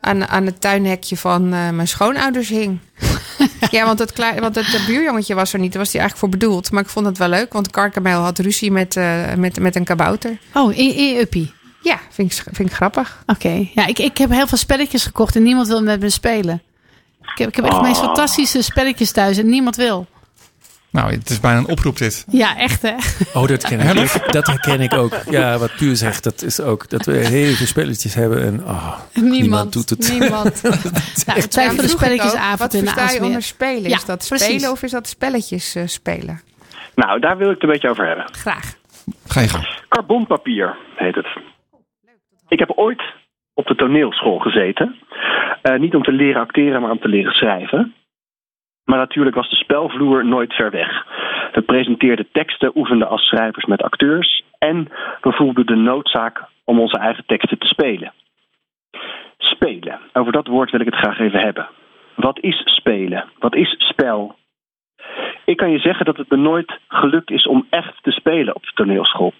aan, 0.00 0.28
aan 0.28 0.46
het 0.46 0.60
tuinhekje 0.60 1.16
van 1.16 1.52
eh, 1.52 1.68
mijn 1.70 1.88
schoonouders 1.88 2.48
hing. 2.48 2.78
ja, 3.70 3.84
want 3.84 3.98
het, 3.98 4.16
want 4.40 4.54
het 4.54 4.74
eh, 4.74 4.86
buurjongetje 4.86 5.34
was 5.34 5.52
er 5.52 5.58
niet. 5.58 5.72
Daar 5.72 5.82
was 5.82 5.92
hij 5.92 6.00
eigenlijk 6.00 6.30
voor 6.32 6.38
bedoeld. 6.40 6.70
Maar 6.70 6.82
ik 6.82 6.88
vond 6.88 7.06
het 7.06 7.18
wel 7.18 7.28
leuk, 7.28 7.52
want 7.52 7.70
Karkamel 7.70 8.20
had 8.22 8.38
ruzie 8.38 8.70
met, 8.70 8.98
met, 9.36 9.60
met 9.60 9.76
een 9.76 9.84
kabouter. 9.84 10.38
Oh, 10.54 10.76
in, 10.76 10.94
in 10.94 11.16
Uppie. 11.16 11.52
Ja, 11.82 11.98
vind 12.10 12.32
ik, 12.32 12.42
vind 12.52 12.68
ik 12.68 12.74
grappig. 12.74 13.22
Oké. 13.26 13.68
Ja, 13.74 13.86
ik, 13.86 13.98
ik 13.98 14.18
heb 14.18 14.30
heel 14.30 14.46
veel 14.46 14.58
spelletjes 14.58 15.04
gekocht 15.04 15.36
en 15.36 15.42
niemand 15.42 15.68
wil 15.68 15.82
met 15.82 16.00
me 16.00 16.10
spelen. 16.10 16.62
Ik 17.22 17.38
heb, 17.38 17.48
ik 17.48 17.56
heb 17.56 17.64
echt 17.64 17.74
de 17.74 17.82
meest 17.82 17.98
Oh. 18.00 18.04
fantastische 18.04 18.62
spelletjes 18.62 19.12
thuis 19.12 19.36
en 19.38 19.48
niemand 19.48 19.76
wil. 19.76 20.06
Nou, 20.92 21.12
het 21.12 21.30
is 21.30 21.40
bijna 21.40 21.58
een 21.58 21.68
oproep 21.68 21.96
dit. 21.96 22.24
Ja, 22.30 22.56
echt 22.56 22.82
hè? 22.82 22.94
Oh, 23.34 23.46
dat, 23.46 23.64
ken 23.64 23.80
ik. 23.80 24.32
Dat, 24.32 24.46
herken 24.46 24.80
ik 24.80 24.94
ook. 24.94 25.14
Ja, 25.30 25.58
wat 25.58 25.76
Puur 25.76 25.96
zegt, 25.96 26.24
dat 26.24 26.42
is 26.42 26.60
ook 26.60 26.88
dat 26.88 27.04
we 27.04 27.12
heel 27.12 27.54
veel 27.54 27.66
spelletjes 27.66 28.14
hebben 28.14 28.42
en 28.42 28.64
oh, 28.64 29.00
niemand, 29.14 29.72
doet 29.72 29.90
het. 29.90 30.18
Niemand. 30.18 30.62
nou, 31.26 31.40
het 31.40 31.50
tijd 31.50 31.72
voor 31.72 31.82
de 31.82 31.88
spelletjesavond 31.88 32.58
Wat 32.58 32.74
in 32.74 32.84
de 32.84 32.90
versta 32.90 33.14
je 33.14 33.22
onder 33.22 33.42
spelen? 33.42 33.90
Ja, 33.90 33.96
is 33.96 34.04
dat 34.04 34.26
precies. 34.28 34.46
spelen 34.46 34.70
of 34.70 34.82
is 34.82 34.90
dat 34.90 35.06
spelletjes 35.08 35.74
eh, 35.74 35.86
spelen? 35.86 36.40
Nou, 36.94 37.20
daar 37.20 37.36
wil 37.36 37.48
ik 37.48 37.54
het 37.54 37.62
een 37.62 37.68
beetje 37.68 37.90
over 37.90 38.06
hebben. 38.06 38.26
Graag. 38.32 38.74
Ga 39.26 39.40
je 39.40 39.48
gang. 39.48 39.84
Carbonpapier 39.88 40.76
heet 40.96 41.14
het. 41.14 41.26
Ik 42.48 42.58
heb 42.58 42.72
ooit 42.74 43.02
op 43.54 43.66
de 43.66 43.74
toneelschool 43.74 44.38
gezeten. 44.38 44.98
Eh, 45.62 45.78
niet 45.78 45.94
om 45.94 46.02
te 46.02 46.12
leren 46.12 46.40
acteren, 46.40 46.80
maar 46.80 46.90
om 46.90 47.00
te 47.00 47.08
leren 47.08 47.32
schrijven. 47.32 47.94
Maar 48.84 48.98
natuurlijk 48.98 49.36
was 49.36 49.50
de 49.50 49.56
spelvloer 49.56 50.24
nooit 50.24 50.52
ver 50.52 50.70
weg. 50.70 51.06
We 51.52 51.62
presenteerden 51.62 52.28
teksten, 52.32 52.76
oefenden 52.76 53.08
als 53.08 53.22
schrijvers 53.22 53.64
met 53.64 53.82
acteurs. 53.82 54.42
En 54.58 54.88
we 55.20 55.32
voelden 55.32 55.66
de 55.66 55.76
noodzaak 55.76 56.44
om 56.64 56.80
onze 56.80 56.98
eigen 56.98 57.26
teksten 57.26 57.58
te 57.58 57.66
spelen. 57.66 58.12
Spelen. 59.38 60.00
Over 60.12 60.32
dat 60.32 60.46
woord 60.46 60.70
wil 60.70 60.80
ik 60.80 60.86
het 60.86 60.96
graag 60.96 61.18
even 61.18 61.40
hebben. 61.40 61.68
Wat 62.14 62.38
is 62.40 62.62
spelen? 62.64 63.24
Wat 63.38 63.54
is 63.54 63.74
spel? 63.78 64.36
Ik 65.44 65.56
kan 65.56 65.70
je 65.70 65.78
zeggen 65.78 66.04
dat 66.04 66.16
het 66.16 66.30
me 66.30 66.36
nooit 66.36 66.78
gelukt 66.88 67.30
is 67.30 67.46
om 67.46 67.66
echt 67.70 68.02
te 68.02 68.10
spelen 68.10 68.54
op 68.54 68.62
de 68.62 68.72
toneelschool. 68.74 69.32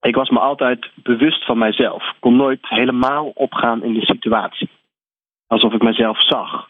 Ik 0.00 0.14
was 0.14 0.30
me 0.30 0.38
altijd 0.38 0.90
bewust 0.94 1.44
van 1.44 1.58
mijzelf. 1.58 2.12
Kon 2.20 2.36
nooit 2.36 2.68
helemaal 2.68 3.30
opgaan 3.34 3.82
in 3.82 3.94
de 3.94 4.04
situatie. 4.04 4.70
Alsof 5.46 5.72
ik 5.72 5.82
mezelf 5.82 6.22
zag. 6.22 6.68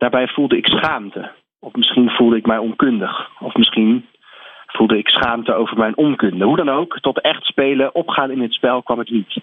Daarbij 0.00 0.28
voelde 0.28 0.56
ik 0.56 0.66
schaamte. 0.66 1.30
Of 1.58 1.74
misschien 1.74 2.10
voelde 2.10 2.36
ik 2.36 2.46
mij 2.46 2.58
onkundig. 2.58 3.30
Of 3.38 3.54
misschien 3.54 4.06
voelde 4.66 4.98
ik 4.98 5.08
schaamte 5.08 5.54
over 5.54 5.78
mijn 5.78 5.96
onkunde. 5.96 6.44
Hoe 6.44 6.56
dan 6.56 6.68
ook, 6.68 6.98
tot 7.00 7.20
echt 7.20 7.44
spelen, 7.44 7.94
opgaan 7.94 8.30
in 8.30 8.40
het 8.40 8.52
spel 8.52 8.82
kwam 8.82 9.00
ik 9.00 9.10
niet. 9.10 9.36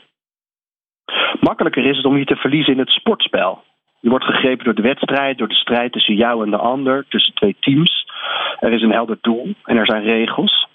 Makkelijker 1.40 1.86
is 1.86 1.98
het 1.98 2.06
om 2.06 2.18
je 2.18 2.26
te 2.26 2.36
verliezen 2.36 2.74
in 2.74 2.80
het 2.80 2.90
sportspel. 2.90 3.64
Je 4.00 4.10
wordt 4.10 4.26
gegrepen 4.26 4.66
door 4.66 4.76
de 4.76 4.82
wedstrijd, 4.82 5.38
door 5.38 5.48
de 5.48 5.64
strijd 5.64 5.92
tussen 5.92 6.16
jou 6.16 6.44
en 6.44 6.50
de 6.50 6.58
ander, 6.58 7.06
tussen 7.10 7.34
twee 7.34 7.56
teams. 7.60 8.12
Er 8.60 8.74
is 8.74 8.82
een 8.82 8.92
helder 8.92 9.18
doel 9.22 9.54
en 9.64 9.78
er 9.78 9.86
zijn 9.86 10.04
regels. 10.04 10.68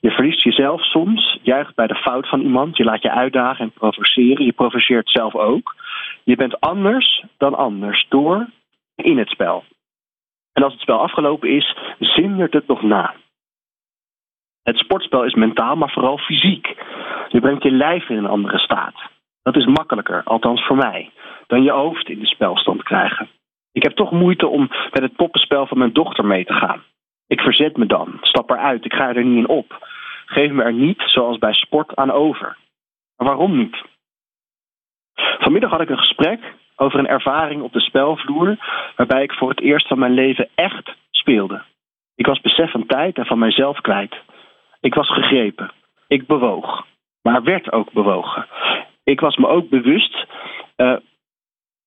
Je 0.00 0.10
verliest 0.10 0.42
jezelf 0.42 0.84
soms, 0.84 1.38
juicht 1.42 1.74
bij 1.74 1.86
de 1.86 1.94
fout 1.94 2.28
van 2.28 2.40
iemand. 2.40 2.76
Je 2.76 2.84
laat 2.84 3.02
je 3.02 3.10
uitdagen 3.10 3.64
en 3.64 3.72
provoceren. 3.72 4.44
Je 4.44 4.52
provoceert 4.52 5.10
zelf 5.10 5.34
ook. 5.34 5.74
Je 6.24 6.36
bent 6.36 6.60
anders 6.60 7.24
dan 7.38 7.54
anders 7.54 8.06
door 8.08 8.46
in 9.02 9.18
het 9.18 9.28
spel. 9.28 9.64
En 10.52 10.62
als 10.62 10.72
het 10.72 10.82
spel 10.82 10.98
afgelopen 10.98 11.48
is, 11.48 11.76
zindert 11.98 12.52
het 12.52 12.66
nog 12.66 12.82
na. 12.82 13.14
Het 14.62 14.78
sportspel 14.78 15.24
is 15.24 15.34
mentaal, 15.34 15.76
maar 15.76 15.90
vooral 15.90 16.18
fysiek. 16.18 16.66
Je 17.28 17.40
brengt 17.40 17.62
je 17.62 17.70
lijf 17.70 18.08
in 18.08 18.16
een 18.16 18.26
andere 18.26 18.58
staat. 18.58 18.94
Dat 19.42 19.56
is 19.56 19.66
makkelijker, 19.66 20.22
althans 20.24 20.66
voor 20.66 20.76
mij, 20.76 21.10
dan 21.46 21.62
je 21.62 21.70
hoofd 21.70 22.08
in 22.08 22.18
de 22.18 22.26
spelstand 22.26 22.82
krijgen. 22.82 23.28
Ik 23.72 23.82
heb 23.82 23.92
toch 23.92 24.10
moeite 24.10 24.46
om 24.46 24.68
met 24.68 25.02
het 25.02 25.16
poppenspel 25.16 25.66
van 25.66 25.78
mijn 25.78 25.92
dochter 25.92 26.24
mee 26.24 26.44
te 26.44 26.52
gaan. 26.52 26.82
Ik 27.26 27.40
verzet 27.40 27.76
me 27.76 27.86
dan, 27.86 28.18
stap 28.20 28.50
eruit, 28.50 28.84
ik 28.84 28.92
ga 28.92 29.08
er 29.08 29.24
niet 29.24 29.38
in 29.38 29.48
op. 29.48 29.88
Geef 30.26 30.50
me 30.50 30.62
er 30.62 30.72
niet, 30.72 31.02
zoals 31.06 31.38
bij 31.38 31.52
sport, 31.52 31.96
aan 31.96 32.10
over. 32.10 32.56
Maar 33.16 33.26
waarom 33.26 33.56
niet? 33.56 33.82
Vanmiddag 35.14 35.70
had 35.70 35.80
ik 35.80 35.90
een 35.90 35.98
gesprek 35.98 36.54
over 36.80 36.98
een 36.98 37.08
ervaring 37.08 37.62
op 37.62 37.72
de 37.72 37.80
spelvloer 37.80 38.56
waarbij 38.96 39.22
ik 39.22 39.32
voor 39.32 39.48
het 39.48 39.60
eerst 39.60 39.86
van 39.86 39.98
mijn 39.98 40.12
leven 40.12 40.48
echt 40.54 40.94
speelde. 41.10 41.62
Ik 42.14 42.26
was 42.26 42.40
besef 42.40 42.70
van 42.70 42.86
tijd 42.86 43.16
en 43.16 43.26
van 43.26 43.38
mijzelf 43.38 43.80
kwijt. 43.80 44.14
Ik 44.80 44.94
was 44.94 45.12
gegrepen. 45.12 45.70
Ik 46.06 46.26
bewoog. 46.26 46.86
Maar 47.22 47.42
werd 47.42 47.72
ook 47.72 47.92
bewogen. 47.92 48.46
Ik 49.04 49.20
was 49.20 49.36
me 49.36 49.46
ook 49.46 49.68
bewust. 49.68 50.26
eh, 50.76 50.96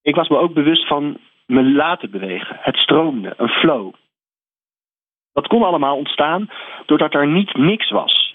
ik 0.01 0.15
was 0.15 0.27
me 0.27 0.37
ook 0.37 0.53
bewust 0.53 0.87
van 0.87 1.17
me 1.45 1.63
laten 1.63 2.11
bewegen. 2.11 2.57
Het 2.59 2.75
stroomde, 2.77 3.33
een 3.37 3.49
flow. 3.49 3.93
Dat 5.33 5.47
kon 5.47 5.63
allemaal 5.63 5.97
ontstaan 5.97 6.49
doordat 6.85 7.13
er 7.13 7.27
niet 7.27 7.53
niks 7.57 7.89
was. 7.89 8.32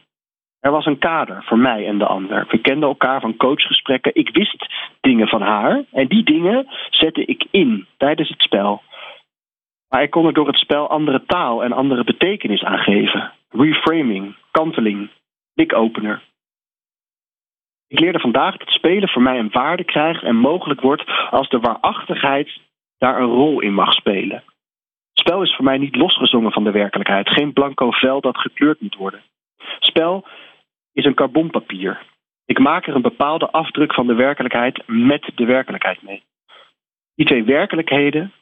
Er 0.61 0.70
was 0.70 0.86
een 0.86 0.98
kader 0.98 1.44
voor 1.44 1.59
mij 1.59 1.86
en 1.86 1.98
de 1.98 2.06
ander. 2.06 2.46
We 2.48 2.59
kenden 2.59 2.88
elkaar 2.88 3.20
van 3.20 3.36
coachgesprekken. 3.36 4.14
Ik 4.14 4.30
wist 4.32 4.66
dingen 5.00 5.28
van 5.28 5.42
haar. 5.42 5.84
En 5.92 6.06
die 6.06 6.24
dingen 6.24 6.66
zette 6.90 7.24
ik 7.24 7.46
in 7.50 7.86
tijdens 7.96 8.28
het 8.28 8.40
spel. 8.40 8.82
Maar 9.88 10.02
ik 10.02 10.11
kon 10.11 10.26
er 10.26 10.32
door 10.32 10.46
het 10.46 10.59
spel 10.59 10.88
andere 10.88 11.24
taal 11.26 11.64
en 11.64 11.72
andere 11.72 12.04
betekenis 12.04 12.62
aan 12.62 12.78
geven. 12.78 13.32
Reframing, 13.50 14.36
kanteling, 14.50 15.11
blikopener. 15.54 16.22
Ik 17.88 17.98
leerde 17.98 18.18
vandaag 18.18 18.56
dat 18.56 18.68
spelen 18.68 19.09
voor 19.09 19.22
mij 19.22 19.38
een 19.38 19.50
waarde 19.50 19.84
krijgt 19.84 20.22
en 20.22 20.36
mogelijk 20.36 20.80
wordt 20.80 21.04
als 21.30 21.48
de 21.48 21.59
waarachtigheid 21.59 22.61
daar 22.98 23.20
een 23.20 23.30
rol 23.30 23.61
in 23.61 23.74
mag 23.74 23.92
spelen. 23.92 24.42
Spel 25.12 25.42
is 25.42 25.54
voor 25.54 25.64
mij 25.64 25.78
niet 25.78 25.96
losgezongen 25.96 26.52
van 26.52 26.64
de 26.64 26.70
werkelijkheid, 26.70 27.28
geen 27.28 27.52
blanco 27.52 27.90
vel 27.90 28.20
dat 28.20 28.38
gekleurd 28.38 28.80
moet 28.80 28.96
worden. 28.96 29.22
Spel 29.78 30.26
is 30.99 31.05
een 31.05 31.14
carbonpapier. 31.14 32.07
Ik 32.44 32.59
maak 32.59 32.86
er 32.86 32.94
een 32.94 33.03
bepaalde 33.03 33.51
afdruk 33.51 33.94
van 33.94 34.07
de 34.07 34.14
werkelijkheid 34.14 34.82
met 34.86 35.30
de 35.34 35.44
werkelijkheid 35.44 36.03
mee. 36.03 36.22
Die 37.14 37.26
twee 37.26 37.44
werkelijkheden, 37.44 38.32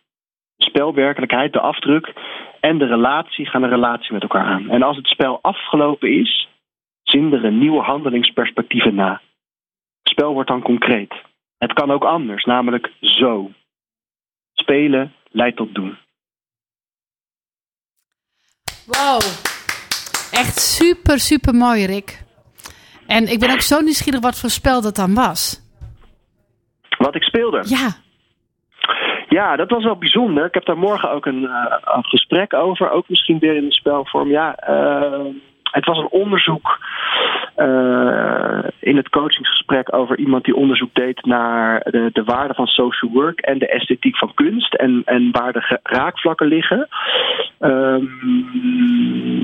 de 0.56 0.64
spelwerkelijkheid, 0.64 1.52
de 1.52 1.60
afdruk 1.60 2.12
en 2.60 2.78
de 2.78 2.86
relatie 2.86 3.46
gaan 3.46 3.62
een 3.62 3.70
relatie 3.70 4.12
met 4.12 4.22
elkaar 4.22 4.44
aan. 4.44 4.70
En 4.70 4.82
als 4.82 4.96
het 4.96 5.06
spel 5.06 5.38
afgelopen 5.42 6.20
is, 6.20 6.48
zinderen 7.02 7.58
nieuwe 7.58 7.82
handelingsperspectieven 7.82 8.94
na. 8.94 9.20
Spel 10.02 10.32
wordt 10.32 10.48
dan 10.48 10.62
concreet. 10.62 11.14
Het 11.58 11.72
kan 11.72 11.90
ook 11.90 12.04
anders, 12.04 12.44
namelijk 12.44 12.92
zo. 13.00 13.50
Spelen 14.52 15.12
leidt 15.30 15.56
tot 15.56 15.74
doen. 15.74 15.98
Wow. 18.86 19.20
Echt 20.32 20.58
super, 20.58 21.18
super 21.18 21.54
mooi, 21.54 21.86
Rick. 21.86 22.24
En 23.06 23.32
ik 23.32 23.40
ben 23.40 23.50
ook 23.50 23.60
zo 23.60 23.80
nieuwsgierig 23.80 24.20
wat 24.20 24.40
voor 24.40 24.50
spel 24.50 24.80
dat 24.80 24.96
dan 24.96 25.14
was. 25.14 25.64
Wat 26.98 27.14
ik 27.14 27.22
speelde. 27.22 27.62
Ja. 27.66 27.88
Ja, 29.28 29.56
dat 29.56 29.70
was 29.70 29.84
wel 29.84 29.96
bijzonder. 29.96 30.44
Ik 30.44 30.54
heb 30.54 30.64
daar 30.64 30.78
morgen 30.78 31.10
ook 31.10 31.26
een, 31.26 31.44
eh, 31.44 31.76
een 31.84 32.04
gesprek 32.04 32.54
over. 32.54 32.90
Ook 32.90 33.08
misschien 33.08 33.38
weer 33.38 33.56
in 33.56 33.64
de 33.64 33.72
spelvorm. 33.72 34.30
Ja, 34.30 34.54
eh, 34.54 35.24
het 35.70 35.86
was 35.86 35.98
een 35.98 36.10
onderzoek 36.10 36.78
eh, 37.56 38.58
in 38.80 38.96
het 38.96 39.08
coachingsgesprek 39.08 39.94
over 39.94 40.18
iemand 40.18 40.44
die 40.44 40.56
onderzoek 40.56 40.94
deed 40.94 41.24
naar 41.24 41.80
de, 41.90 42.10
de 42.12 42.24
waarde 42.24 42.54
van 42.54 42.66
social 42.66 43.10
work 43.10 43.40
en 43.40 43.58
de 43.58 43.68
esthetiek 43.68 44.16
van 44.16 44.34
kunst. 44.34 44.74
En, 44.74 45.02
en 45.04 45.28
waar 45.32 45.52
de 45.52 45.78
raakvlakken 45.82 46.46
liggen. 46.46 46.88
Ehm, 47.58 48.04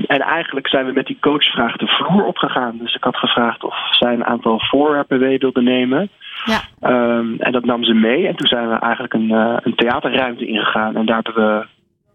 en 0.07 0.21
eigenlijk 0.21 0.67
zijn 0.67 0.85
we 0.85 0.91
met 0.91 1.05
die 1.05 1.17
coachvraag 1.19 1.75
de 1.75 1.87
vloer 1.87 2.25
opgegaan. 2.25 2.77
Dus 2.77 2.95
ik 2.95 3.03
had 3.03 3.15
gevraagd 3.17 3.63
of 3.63 3.75
zij 3.89 4.13
een 4.13 4.25
aantal 4.25 4.59
voorwerpen 4.59 5.19
mee 5.19 5.37
wilde 5.37 5.61
nemen. 5.61 6.09
Ja. 6.45 6.61
Ehm, 6.79 7.35
en 7.37 7.51
dat 7.51 7.65
nam 7.65 7.83
ze 7.83 7.93
mee. 7.93 8.27
En 8.27 8.35
toen 8.35 8.47
zijn 8.47 8.69
we 8.69 8.75
eigenlijk 8.75 9.13
een, 9.13 9.31
eh, 9.31 9.57
een 9.61 9.75
theaterruimte 9.75 10.45
ingegaan. 10.45 10.95
En 10.95 11.05
daar 11.05 11.21
hebben 11.23 11.57
we 11.57 11.65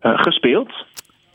eh, 0.01 0.19
gespeeld. 0.19 0.73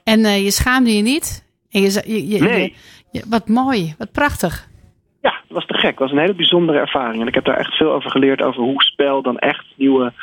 En 0.04 0.20
je 0.20 0.52
schaamde 0.52 0.96
je 0.96 1.02
niet? 1.02 1.43
En 1.74 1.82
je, 1.82 2.02
je, 2.06 2.28
je- 2.28 2.40
Nee. 2.40 2.76
je- 3.12 3.26
wat 3.30 3.48
mooi, 3.48 3.96
wat 3.98 4.12
prachtig. 4.12 4.68
Ja, 5.22 5.32
dat 5.32 5.58
was 5.58 5.66
te 5.66 5.74
gek. 5.74 5.90
Het 5.90 6.00
was 6.00 6.12
een 6.12 6.18
hele 6.18 6.34
bijzondere 6.34 6.80
ervaring. 6.80 7.22
En 7.22 7.28
ik 7.28 7.34
heb 7.34 7.46
daar 7.46 7.58
echt 7.58 7.74
veel 7.74 7.92
over 7.92 8.12
geleerd 8.12 8.42
over 8.42 8.62
hoe 8.62 8.82
spel 8.84 9.22
dan 9.22 9.38
echt 9.38 9.66
nieuwe 9.76 10.14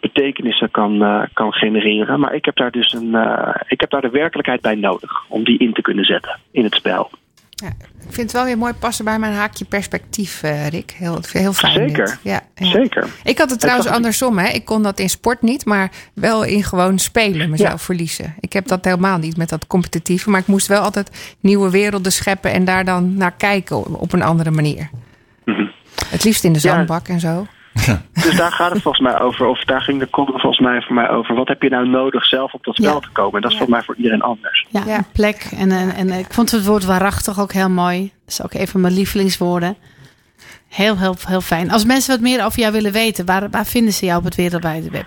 betekenissen 0.00 0.70
kan, 0.70 1.02
eh, 1.02 1.22
kan 1.32 1.52
genereren. 1.52 2.20
Maar 2.20 2.34
ik 2.34 2.44
heb 2.44 2.56
daar 2.56 2.70
dus 2.70 2.92
een, 2.92 3.14
eh, 3.14 3.54
ik 3.66 3.80
heb 3.80 3.90
daar 3.90 4.00
de 4.00 4.10
werkelijkheid 4.10 4.60
bij 4.60 4.74
nodig 4.74 5.10
om 5.28 5.44
die 5.44 5.58
in 5.58 5.72
te 5.72 5.82
kunnen 5.82 6.04
zetten 6.04 6.38
in 6.50 6.64
het 6.64 6.74
spel. 6.74 7.10
Ja, 7.60 7.68
ik 7.68 8.14
vind 8.14 8.16
het 8.16 8.32
wel 8.32 8.44
weer 8.44 8.58
mooi 8.58 8.72
passen 8.72 9.04
bij 9.04 9.18
mijn 9.18 9.32
haakje 9.32 9.64
perspectief, 9.64 10.42
eh, 10.42 10.66
Rick. 10.68 10.90
Heel, 10.90 11.20
heel 11.32 11.52
fijn. 11.52 11.72
Zeker. 11.88 12.18
Ja, 12.22 12.40
ja. 12.54 12.70
Zeker. 12.70 13.06
Ik 13.24 13.38
had 13.38 13.50
het 13.50 13.60
trouwens 13.60 13.88
andersom. 13.88 14.38
Hè. 14.38 14.48
Ik 14.48 14.64
kon 14.64 14.82
dat 14.82 14.98
in 14.98 15.10
sport 15.10 15.42
niet, 15.42 15.64
maar 15.64 15.90
wel 16.14 16.44
in 16.44 16.64
gewoon 16.64 16.98
spelen 16.98 17.50
mezelf 17.50 17.70
Ja. 17.70 17.78
verliezen. 17.78 18.34
Ik 18.40 18.52
heb 18.52 18.66
dat 18.68 18.84
helemaal 18.84 19.18
niet 19.18 19.36
met 19.36 19.48
dat 19.48 19.66
competitieve. 19.66 20.30
Maar 20.30 20.40
ik 20.40 20.46
moest 20.46 20.66
wel 20.66 20.80
altijd 20.82 21.36
nieuwe 21.40 21.70
werelden 21.70 22.12
scheppen 22.12 22.52
en 22.52 22.64
daar 22.64 22.84
dan 22.84 23.14
naar 23.14 23.32
kijken 23.36 24.00
op 24.00 24.12
een 24.12 24.22
andere 24.22 24.50
manier. 24.50 24.90
Het 26.08 26.24
liefst 26.24 26.44
in 26.44 26.52
de 26.52 26.58
Mhm. 26.58 26.68
Zandbak 26.68 27.08
en 27.08 27.20
zo. 27.20 27.46
Dus 28.12 28.36
daar 28.36 28.52
gaat 28.52 28.72
het 28.72 28.82
volgens 28.82 29.02
mij 29.04 29.20
over. 29.20 29.46
Of 29.46 29.64
daar 29.64 29.80
ging 29.80 29.98
de 30.00 30.10
column 30.10 30.40
volgens 30.40 30.58
mij 30.60 30.82
voor 30.82 30.94
mij 30.94 31.10
over. 31.10 31.34
Wat 31.34 31.48
heb 31.48 31.62
je 31.62 31.68
nou 31.68 31.88
nodig 31.88 32.24
zelf 32.24 32.52
op 32.52 32.64
dat 32.64 32.74
spel 32.74 32.94
Ja. 32.94 33.00
te 33.00 33.08
komen? 33.12 33.34
En 33.34 33.40
dat 33.40 33.50
is 33.50 33.56
Ja. 33.56 33.62
voor 33.64 33.72
mij 33.72 33.82
voor 33.82 33.94
iedereen 33.96 34.22
anders. 34.22 34.66
Ja, 34.70 34.82
Ja. 34.86 34.96
een 34.96 35.06
plek. 35.12 35.48
En, 35.56 35.70
en, 35.70 35.94
en 35.94 36.10
ik 36.10 36.26
vond 36.32 36.50
het 36.50 36.66
woord 36.66 36.84
waarachtig 36.84 37.40
ook 37.40 37.52
heel 37.52 37.70
mooi. 37.70 38.00
Dat 38.00 38.10
is 38.32 38.42
ook 38.42 38.54
een 38.54 38.68
van 38.68 38.80
mijn 38.80 38.94
lievelingswoorden. 38.94 39.76
Heel, 40.68 40.98
heel, 40.98 41.14
heel 41.26 41.40
fijn. 41.40 41.70
Als 41.70 41.84
mensen 41.84 42.10
wat 42.12 42.20
meer 42.20 42.44
over 42.44 42.58
jou 42.60 42.72
willen 42.72 42.92
weten, 42.92 43.26
waar, 43.26 43.50
waar 43.50 43.66
vinden 43.66 43.92
ze 43.92 44.04
jou 44.06 44.18
op 44.18 44.24
het 44.24 44.34
wereldwijde 44.34 44.90
web? 44.90 45.06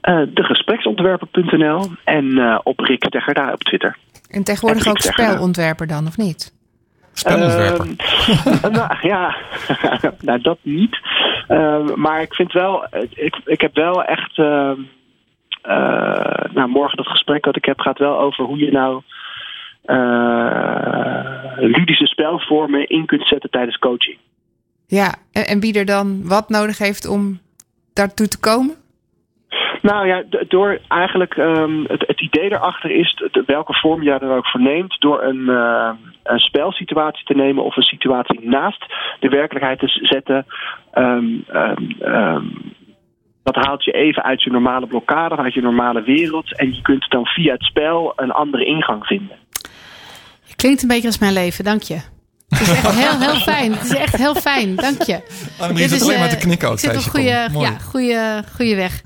eh 0.00 0.18
degespreksontwerper.nl 0.34 1.90
en 2.04 2.38
eh, 2.38 2.58
op 2.62 2.78
Rick 2.80 3.04
Steggerda 3.04 3.52
op 3.52 3.62
Twitter. 3.62 3.96
En 4.30 4.42
tegenwoordig 4.44 4.84
En 4.84 4.90
ook 4.90 4.98
spelontwerper 4.98 5.86
dan, 5.86 6.06
of 6.06 6.16
niet? 6.16 6.53
Spelontwerper. 7.14 7.86
Ehm, 7.86 8.72
nou 8.78 9.08
ja, 9.08 9.36
nou 10.20 10.40
dat 10.40 10.58
niet. 10.62 10.98
Ehm, 11.48 12.00
maar 12.00 12.22
ik 12.22 12.34
vind 12.34 12.52
wel, 12.52 12.86
ik, 13.14 13.40
ik 13.44 13.60
heb 13.60 13.74
wel 13.74 14.04
echt. 14.04 14.38
ehm, 14.38 14.80
eh, 15.62 16.52
nou, 16.52 16.68
morgen 16.68 16.96
dat 16.96 17.06
gesprek 17.06 17.42
dat 17.42 17.56
ik 17.56 17.64
heb 17.64 17.80
gaat 17.80 17.98
wel 17.98 18.18
over 18.18 18.44
hoe 18.44 18.58
je 18.58 18.70
nou 18.70 19.02
eh, 19.84 21.52
ludische 21.56 22.06
spelvormen 22.06 22.88
in 22.88 23.06
kunt 23.06 23.26
zetten 23.26 23.50
tijdens 23.50 23.78
coaching. 23.78 24.18
Ja, 24.86 25.14
en, 25.32 25.46
en 25.46 25.60
wie 25.60 25.78
er 25.78 25.84
dan 25.84 26.28
wat 26.28 26.48
nodig 26.48 26.78
heeft 26.78 27.08
om 27.08 27.40
daartoe 27.92 28.28
te 28.28 28.40
komen? 28.40 28.74
Nou 29.92 30.06
ja, 30.06 30.22
door 30.48 30.80
eigenlijk 30.88 31.34
ehm, 31.36 31.82
het, 31.86 32.04
het 32.06 32.20
idee 32.20 32.52
erachter 32.52 32.90
is 32.90 33.22
de- 33.32 33.42
welke 33.46 33.74
vorm 33.74 34.02
je 34.02 34.10
er 34.12 34.36
ook 34.36 34.46
voor 34.46 34.60
neemt, 34.60 34.96
door 35.00 35.22
een, 35.22 35.48
eh, 35.48 35.90
een 36.22 36.38
spelsituatie 36.38 37.24
te 37.24 37.34
nemen 37.34 37.64
of 37.64 37.76
een 37.76 37.82
situatie 37.82 38.48
naast 38.48 38.84
de 39.20 39.28
werkelijkheid 39.28 39.78
te 39.78 39.88
zetten. 39.88 40.46
ehm, 40.92 41.24
ehm, 42.00 42.44
dat 43.42 43.54
haalt 43.54 43.84
je 43.84 43.92
even 43.92 44.22
uit 44.22 44.42
je 44.42 44.50
normale 44.50 44.86
blokkade, 44.86 45.36
uit 45.36 45.54
je 45.54 45.62
normale 45.62 46.02
wereld. 46.02 46.58
En 46.58 46.74
je 46.74 46.82
kunt 46.82 47.10
dan 47.10 47.26
via 47.26 47.52
het 47.52 47.62
spel 47.64 48.12
een 48.16 48.30
andere 48.30 48.64
ingang 48.64 49.06
vinden. 49.06 49.36
Klinkt 50.56 50.82
een 50.82 50.88
beetje 50.88 51.06
als 51.06 51.18
mijn 51.18 51.32
leven, 51.32 51.64
dank 51.64 51.82
je. 51.82 51.94
Het 52.48 52.60
is 52.60 52.70
echt 52.70 52.90
heel, 53.00 53.18
heel 53.30 53.40
fijn. 53.40 53.72
Het 53.72 53.84
is 53.84 53.94
echt 53.96 54.16
heel 54.16 54.34
fijn, 54.34 54.76
dank 54.76 55.02
je. 55.02 55.14
Annemarie 55.58 55.76
Dit 55.76 55.88
zit 55.90 56.00
is, 56.00 56.02
alleen 56.06 56.18
maar 56.18 56.28
eh, 56.28 56.32
te 56.34 56.46
knikken 56.46 56.68
ook 56.68 56.74
ik 56.74 56.80
zit 56.80 56.96
op 56.96 57.02
goede, 57.02 57.48
ja, 57.58 57.70
goede, 57.78 58.42
goede 58.56 58.74
weg. 58.76 59.02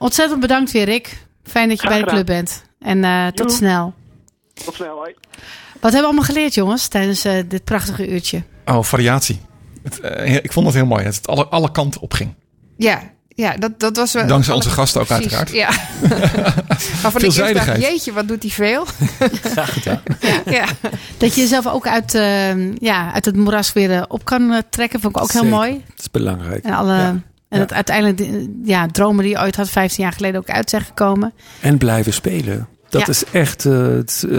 Ontzettend 0.00 0.40
bedankt 0.40 0.70
weer, 0.72 0.84
Rick. 0.84 1.26
Fijn 1.44 1.68
dat 1.68 1.80
je 1.80 1.86
Graag 1.86 2.04
bij 2.04 2.08
de 2.08 2.10
club 2.10 2.26
gedaan. 2.26 2.44
bent. 2.44 2.62
En 2.80 3.04
eh, 3.04 3.32
tot 3.32 3.52
snel. 3.52 3.94
Tot 4.64 4.74
snel, 4.74 4.96
hoi. 4.96 5.14
Wat 5.72 5.92
hebben 5.92 6.00
we 6.00 6.06
allemaal 6.06 6.24
geleerd, 6.24 6.54
jongens, 6.54 6.88
tijdens 6.88 7.24
eh, 7.24 7.32
dit 7.48 7.64
prachtige 7.64 8.08
uurtje? 8.08 8.42
Oh, 8.64 8.82
variatie. 8.82 9.40
Het, 9.82 10.00
eh, 10.00 10.34
ik 10.34 10.52
vond 10.52 10.66
het 10.66 10.74
heel 10.74 10.86
mooi 10.86 11.04
dat 11.04 11.14
het 11.14 11.26
alle, 11.26 11.46
alle 11.46 11.70
kanten 11.70 12.00
op 12.00 12.12
ging. 12.12 12.34
Ja, 12.76 13.00
ja 13.28 13.56
dat, 13.56 13.80
dat 13.80 13.96
was 13.96 14.12
wel... 14.12 14.26
Dankzij 14.26 14.54
onze 14.54 14.70
gasten 14.70 15.00
ook 15.00 15.06
precies, 15.06 15.34
uiteraard. 15.34 15.50
Ja. 15.52 15.68
Waarvan 16.08 16.66
ik 16.66 17.02
eerst 17.02 17.02
dacht, 17.02 17.20
Veelzijdigheid. 17.24 17.80
jeetje, 17.82 18.12
wat 18.12 18.28
doet 18.28 18.42
hij 18.42 18.50
veel? 18.50 18.86
Ja. 20.56 20.64
Dat 21.18 21.34
je 21.34 21.40
jezelf 21.40 21.66
ook 21.66 21.86
uit, 21.86 22.14
eh, 22.14 22.74
ja, 22.74 23.12
uit 23.12 23.24
het 23.24 23.36
moeras 23.36 23.72
weer 23.72 24.04
op 24.08 24.24
kan 24.24 24.62
trekken, 24.70 25.00
vond 25.00 25.16
ik 25.16 25.22
ook 25.22 25.32
heel 25.32 25.44
mooi. 25.44 25.72
Dat 25.72 25.98
is 25.98 26.10
belangrijk. 26.10 26.64
En, 26.64 26.72
alle, 26.72 26.92
Ja. 26.94 27.20
En 27.50 27.58
Ja. 27.58 27.64
dat 27.64 27.72
uiteindelijk, 27.72 28.46
ja, 28.64 28.86
dromen 28.86 29.22
die 29.24 29.32
je 29.32 29.40
ooit 29.40 29.56
had 29.56 29.68
15 29.70 30.04
jaar 30.04 30.12
geleden 30.12 30.40
ook 30.40 30.50
uit 30.50 30.70
zijn 30.70 30.82
gekomen. 30.82 31.32
En 31.60 31.78
blijven 31.78 32.12
spelen. 32.12 32.68
Dat 32.88 33.00
Ja. 33.00 33.06
is 33.08 33.24
echt 33.32 33.64
eh, 33.64 33.72
het, 33.86 34.24
eh, 34.30 34.38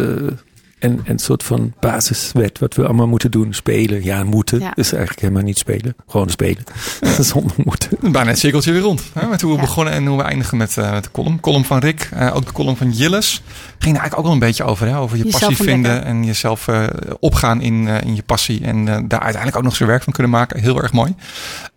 een, 0.80 1.02
een 1.06 1.20
soort 1.20 1.44
van 1.44 1.74
basiswet 1.80 2.60
wat 2.60 2.74
we 2.76 2.84
allemaal 2.86 3.08
moeten 3.08 3.32
doen. 3.32 3.54
Spelen. 3.54 4.04
Ja, 4.04 4.24
moeten. 4.24 4.60
Ja. 4.60 4.76
is 4.76 4.92
eigenlijk 4.92 5.22
helemaal 5.22 5.44
niet 5.44 5.58
spelen. 5.58 5.96
Gewoon 6.08 6.30
spelen. 6.30 6.64
Zonder 7.20 7.56
moeten. 7.64 7.90
Bijna 8.12 8.30
het 8.30 8.40
cirkeltje 8.40 8.72
weer 8.72 8.82
rond. 8.82 9.04
Hè? 9.14 9.28
Met 9.28 9.42
hoe 9.42 9.52
we 9.52 9.56
Ja. 9.58 9.64
begonnen 9.64 9.94
en 9.94 10.06
hoe 10.06 10.18
we 10.18 10.24
eindigen 10.24 10.58
met, 10.58 10.78
eh, 10.78 10.92
met 10.92 11.04
de 11.04 11.12
column. 11.12 11.40
Column 11.40 11.66
van 11.66 11.80
Rick, 11.80 12.10
eh, 12.14 12.36
ook 12.36 12.46
de 12.46 12.52
column 12.52 12.78
van 12.78 12.92
Jilles. 12.92 13.42
Ging 13.80 13.96
er 13.96 14.02
eigenlijk 14.02 14.18
ook 14.18 14.24
wel 14.24 14.34
een 14.34 14.40
beetje 14.40 14.64
over. 14.64 14.88
Hè? 14.88 14.98
Over 14.98 15.18
je 15.18 15.24
Jezelf 15.24 15.44
passie 15.44 15.66
vinden 15.66 16.04
en 16.06 16.26
jezelf 16.26 16.68
eh, 16.68 16.84
opgaan 17.20 17.62
in, 17.62 17.88
eh, 17.88 18.02
in 18.02 18.16
je 18.16 18.24
passie. 18.24 18.64
En 18.64 18.78
eh, 18.78 18.86
daar 18.86 19.20
uiteindelijk 19.20 19.56
ook 19.58 19.64
nog 19.64 19.76
zijn 19.76 19.90
werk 19.90 20.04
van 20.04 20.14
kunnen 20.14 20.32
maken. 20.32 20.60
Heel 20.60 20.82
erg 20.82 20.92
mooi. 20.92 21.16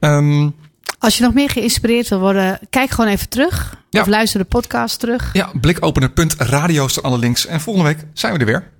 Ehm, 0.00 0.48
Als 0.98 1.16
je 1.18 1.24
nog 1.24 1.34
meer 1.34 1.50
geïnspireerd 1.50 2.08
wil 2.08 2.18
worden, 2.18 2.58
kijk 2.70 2.90
gewoon 2.90 3.10
even 3.10 3.28
terug. 3.28 3.76
Ja. 3.90 4.00
Of 4.00 4.06
luister 4.06 4.40
de 4.40 4.46
podcast 4.46 5.00
terug. 5.00 5.30
ja, 5.32 5.50
blikopener.radio 5.60 6.88
staan 6.88 7.04
alle 7.04 7.18
links. 7.18 7.46
En 7.46 7.60
volgende 7.60 7.88
week 7.88 8.04
zijn 8.12 8.32
we 8.32 8.38
er 8.38 8.46
weer. 8.46 8.72